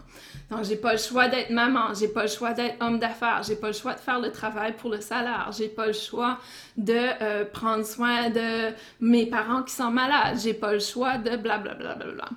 Donc, 0.51 0.65
j'ai 0.65 0.77
pas 0.77 0.93
le 0.93 0.99
choix 0.99 1.29
d'être 1.29 1.49
maman, 1.49 1.95
j'ai 1.99 2.09
pas 2.09 2.25
le 2.25 2.29
choix 2.29 2.53
d'être 2.53 2.77
homme 2.83 2.99
d'affaires, 2.99 3.43
j'ai 3.45 3.57
pas 3.57 3.69
le 3.69 3.73
choix 3.73 3.95
de 3.95 4.01
faire 4.01 4.21
le 4.21 4.31
travail 4.31 4.75
pour 4.77 4.91
le 4.91 5.01
salaire, 5.01 5.49
j'ai 5.57 5.71
pas 5.71 5.87
le 5.87 5.95
choix 5.95 6.39
de 6.77 7.23
euh, 7.23 7.47
prendre 7.47 7.87
soin 7.87 8.29
de 8.29 8.75
mes 9.01 9.25
parents 9.25 9.63
qui 9.63 9.75
sont 9.75 9.91
malades, 9.91 10.39
j'ai 10.39 10.53
pas 10.53 10.75
le 10.75 10.81
choix 10.81 11.17
de 11.17 11.35
blablabla. 11.39 11.95
Bla, 11.95 11.95
bla, 11.95 12.13
bla, 12.13 12.29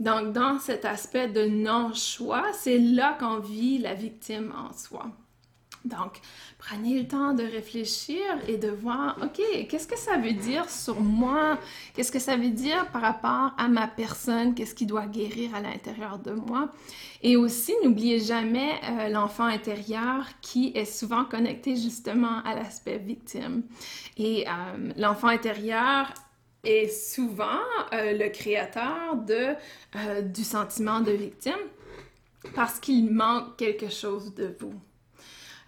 Donc, 0.00 0.32
dans 0.32 0.58
cet 0.58 0.84
aspect 0.84 1.28
de 1.28 1.44
non-choix, 1.44 2.46
c'est 2.52 2.78
là 2.78 3.16
qu'on 3.20 3.38
vit 3.38 3.78
la 3.78 3.94
victime 3.94 4.52
en 4.58 4.76
soi. 4.76 5.06
Donc, 5.86 6.20
prenez 6.58 6.98
le 6.98 7.06
temps 7.06 7.32
de 7.32 7.44
réfléchir 7.44 8.20
et 8.48 8.56
de 8.56 8.68
voir, 8.68 9.16
OK, 9.22 9.40
qu'est-ce 9.68 9.86
que 9.86 9.98
ça 9.98 10.16
veut 10.16 10.32
dire 10.32 10.68
sur 10.68 11.00
moi? 11.00 11.58
Qu'est-ce 11.94 12.10
que 12.10 12.18
ça 12.18 12.36
veut 12.36 12.50
dire 12.50 12.90
par 12.90 13.02
rapport 13.02 13.52
à 13.56 13.68
ma 13.68 13.86
personne? 13.86 14.54
Qu'est-ce 14.54 14.74
qui 14.74 14.86
doit 14.86 15.06
guérir 15.06 15.54
à 15.54 15.60
l'intérieur 15.60 16.18
de 16.18 16.32
moi? 16.32 16.70
Et 17.22 17.36
aussi, 17.36 17.74
n'oubliez 17.82 18.20
jamais 18.20 18.80
euh, 18.84 19.08
l'enfant 19.08 19.44
intérieur 19.44 20.26
qui 20.40 20.72
est 20.74 20.84
souvent 20.84 21.24
connecté 21.24 21.76
justement 21.76 22.42
à 22.44 22.54
l'aspect 22.54 22.98
victime. 22.98 23.62
Et 24.16 24.46
euh, 24.46 24.92
l'enfant 24.96 25.28
intérieur 25.28 26.12
est 26.64 26.88
souvent 26.88 27.60
euh, 27.92 28.12
le 28.12 28.28
créateur 28.28 29.16
du 30.24 30.44
sentiment 30.44 31.00
de 31.00 31.12
victime 31.12 31.54
parce 32.54 32.78
qu'il 32.80 33.12
manque 33.12 33.56
quelque 33.56 33.88
chose 33.88 34.34
de 34.34 34.54
vous. 34.58 34.74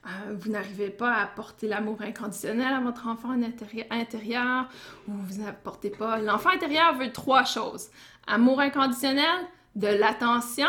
Euh, 0.09 0.35
vous 0.39 0.51
n'arrivez 0.51 0.91
pas 0.91 1.13
à 1.13 1.23
apporter 1.25 1.69
l'amour 1.69 2.01
inconditionnel 2.01 2.73
à 2.73 2.81
votre 2.81 3.07
enfant 3.07 3.37
intérieur 3.91 4.69
ou 5.07 5.13
vous 5.13 5.43
n'apportez 5.43 5.91
pas. 5.91 6.19
L'enfant 6.19 6.51
intérieur 6.51 6.97
veut 6.97 7.13
trois 7.13 7.45
choses 7.45 7.91
amour 8.27 8.61
inconditionnel, 8.61 9.47
de 9.75 9.89
l'attention 9.89 10.69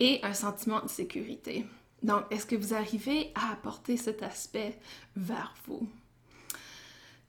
et 0.00 0.20
un 0.22 0.34
sentiment 0.34 0.80
de 0.80 0.88
sécurité. 0.88 1.66
Donc, 2.02 2.22
est-ce 2.30 2.46
que 2.46 2.56
vous 2.56 2.74
arrivez 2.74 3.32
à 3.34 3.52
apporter 3.52 3.96
cet 3.96 4.22
aspect 4.22 4.78
vers 5.16 5.54
vous? 5.66 5.88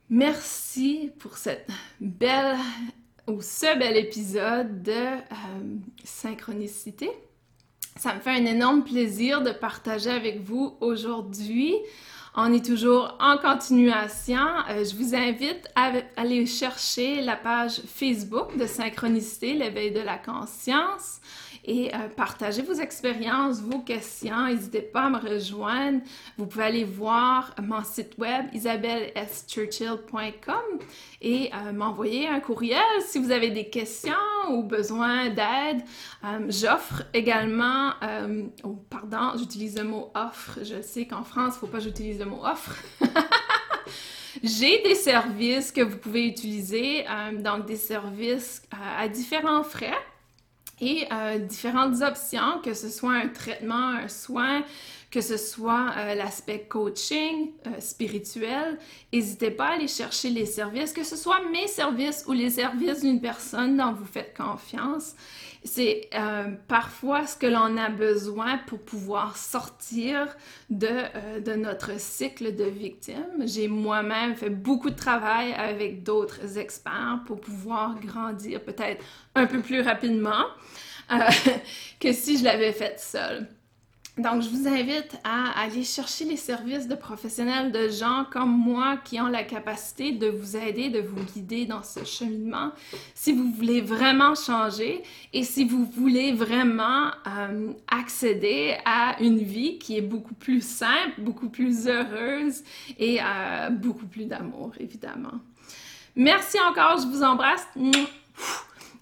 Merci 0.09 1.11
pour 1.19 1.37
cette 1.37 1.69
belle 1.99 2.57
ou 3.27 3.41
ce 3.41 3.77
bel 3.77 3.95
épisode 3.97 4.83
de 4.83 4.91
euh, 4.91 5.77
synchronicité. 6.03 7.09
Ça 7.95 8.15
me 8.15 8.19
fait 8.19 8.31
un 8.31 8.45
énorme 8.45 8.83
plaisir 8.83 9.41
de 9.41 9.51
partager 9.51 10.09
avec 10.09 10.41
vous 10.41 10.75
aujourd'hui. 10.81 11.75
On 12.35 12.51
est 12.51 12.65
toujours 12.65 13.15
en 13.19 13.37
continuation. 13.37 14.47
Euh, 14.69 14.83
je 14.83 14.95
vous 14.95 15.13
invite 15.13 15.67
à 15.75 15.91
aller 16.17 16.47
chercher 16.47 17.21
la 17.21 17.35
page 17.35 17.81
Facebook 17.85 18.57
de 18.57 18.65
Synchronicité, 18.65 19.53
l'éveil 19.53 19.91
de 19.91 19.99
la 19.99 20.17
conscience 20.17 21.21
et 21.65 21.95
euh, 21.95 22.09
partagez 22.15 22.61
vos 22.61 22.73
expériences, 22.73 23.61
vos 23.61 23.79
questions. 23.79 24.47
N'hésitez 24.47 24.81
pas 24.81 25.03
à 25.03 25.09
me 25.09 25.17
rejoindre. 25.17 26.01
Vous 26.37 26.45
pouvez 26.45 26.65
aller 26.65 26.83
voir 26.83 27.55
mon 27.61 27.81
site 27.83 28.17
web 28.17 28.47
isabelleschurchill.com 28.53 30.79
et 31.21 31.49
euh, 31.53 31.71
m'envoyer 31.71 32.27
un 32.27 32.41
courriel 32.41 32.83
si 33.07 33.17
vous 33.17 33.31
avez 33.31 33.49
des 33.49 33.69
questions 33.69 34.11
ou 34.49 34.63
besoin 34.63 35.29
d'aide. 35.29 35.83
Euh, 36.25 36.47
j'offre 36.49 37.03
également, 37.13 37.91
oh, 38.63 38.75
pardon, 38.89 39.37
j'utilise 39.37 39.77
le 39.77 39.85
mot 39.85 40.11
offre. 40.15 40.59
Je 40.63 40.81
sais 40.81 41.05
qu'en 41.05 41.23
France, 41.23 41.53
il 41.53 41.55
ne 41.55 41.59
faut 41.59 41.67
pas 41.67 41.77
que 41.77 41.85
j'utilise 41.85 42.19
le 42.19 42.25
mot 42.25 42.41
offre. 42.43 42.75
J'ai 44.43 44.81
des 44.81 44.95
services 44.95 45.71
que 45.71 45.81
vous 45.81 45.97
pouvez 45.97 46.25
utiliser, 46.25 47.05
donc 47.39 47.67
des 47.67 47.77
services 47.77 48.63
à 48.99 49.07
différents 49.07 49.63
frais 49.63 49.93
et 50.81 51.07
euh, 51.11 51.39
différentes 51.39 52.01
options, 52.01 52.59
que 52.63 52.73
ce 52.73 52.89
soit 52.89 53.13
un 53.13 53.27
traitement, 53.27 53.89
un 53.89 54.07
soin, 54.07 54.63
que 55.13 55.21
ce 55.21 55.37
soit 55.37 55.93
euh, 55.95 56.15
l'aspect 56.15 56.65
coaching 56.67 57.51
euh, 57.67 57.79
spirituel. 57.79 58.79
N'hésitez 59.13 59.51
pas 59.51 59.67
à 59.67 59.73
aller 59.73 59.87
chercher 59.87 60.31
les 60.31 60.47
services, 60.47 60.91
que 60.91 61.03
ce 61.03 61.15
soit 61.15 61.39
mes 61.51 61.67
services 61.67 62.25
ou 62.27 62.31
les 62.33 62.49
services 62.49 63.01
d'une 63.01 63.21
personne 63.21 63.77
dont 63.77 63.93
vous 63.93 64.05
faites 64.05 64.35
confiance. 64.35 65.13
C'est 65.65 66.09
parfois 66.67 67.25
ce 67.25 67.37
que 67.37 67.45
l'on 67.47 67.77
a 67.77 67.87
besoin 67.87 68.57
pour 68.67 68.79
pouvoir 68.79 69.37
sortir 69.37 70.27
de, 70.69 71.39
de 71.39 71.53
notre 71.53 71.97
cycle 72.01 72.53
de 72.53 72.65
victime. 72.65 73.45
J'ai 73.45 73.69
moi-même 73.69 74.35
fait 74.35 74.49
beaucoup 74.49 74.89
de 74.89 74.95
travail 74.95 75.53
avec 75.53 76.03
d'autres 76.03 76.57
experts 76.57 77.21
pour 77.25 77.39
pouvoir 77.39 77.97
grandir 78.01 78.61
peut-être 78.61 79.05
un 79.35 79.45
peu 79.45 79.61
plus 79.61 79.79
rapidement. 79.79 80.43
Euh, 81.11 81.17
que 81.99 82.11
si 82.13 82.37
je 82.37 82.43
l'avais 82.43 82.71
fait 82.71 82.99
seule. 82.99 83.47
Donc, 84.17 84.43
je 84.43 84.49
vous 84.49 84.67
invite 84.67 85.17
à 85.23 85.59
aller 85.59 85.83
chercher 85.83 86.25
les 86.25 86.37
services 86.37 86.87
de 86.87 86.93
professionnels, 86.93 87.71
de 87.71 87.89
gens 87.89 88.25
comme 88.31 88.55
moi 88.55 88.97
qui 89.03 89.19
ont 89.19 89.27
la 89.27 89.43
capacité 89.43 90.11
de 90.11 90.27
vous 90.27 90.55
aider, 90.55 90.89
de 90.91 90.99
vous 90.99 91.23
guider 91.33 91.65
dans 91.65 91.81
ce 91.81 92.03
cheminement. 92.03 92.71
Si 93.15 93.33
vous 93.33 93.51
voulez 93.51 93.81
vraiment 93.81 94.35
changer 94.35 95.01
et 95.33 95.43
si 95.43 95.65
vous 95.65 95.83
voulez 95.85 96.31
vraiment 96.31 97.07
euh, 97.25 97.73
accéder 97.87 98.77
à 98.85 99.19
une 99.19 99.39
vie 99.39 99.79
qui 99.79 99.97
est 99.97 100.01
beaucoup 100.01 100.35
plus 100.35 100.63
simple, 100.63 101.19
beaucoup 101.19 101.49
plus 101.49 101.87
heureuse 101.87 102.61
et 102.99 103.19
euh, 103.19 103.71
beaucoup 103.71 104.05
plus 104.05 104.25
d'amour, 104.25 104.73
évidemment. 104.79 105.39
Merci 106.15 106.57
encore, 106.69 106.99
je 106.99 107.07
vous 107.07 107.23
embrasse. 107.23 107.67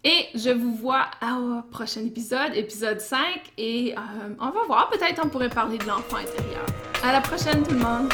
Et 0.04 0.26
je 0.34 0.49
vous 0.49 0.74
vois 0.74 1.06
au 1.22 1.62
prochain 1.70 2.02
épisode, 2.02 2.56
épisode 2.56 2.99
5. 2.99 3.20
Et 3.58 3.93
euh, 3.95 4.34
on 4.39 4.49
va 4.49 4.64
voir, 4.66 4.89
peut-être 4.89 5.22
on 5.24 5.30
pourrait 5.30 5.49
parler 5.49 5.78
de 5.78 5.86
l'enfant 5.86 6.18
intérieur. 6.18 6.66
À 7.04 7.12
la 7.12 7.22
prochaine 7.22 7.62
tout 7.64 7.76
le 7.76 7.80
monde! 7.80 8.12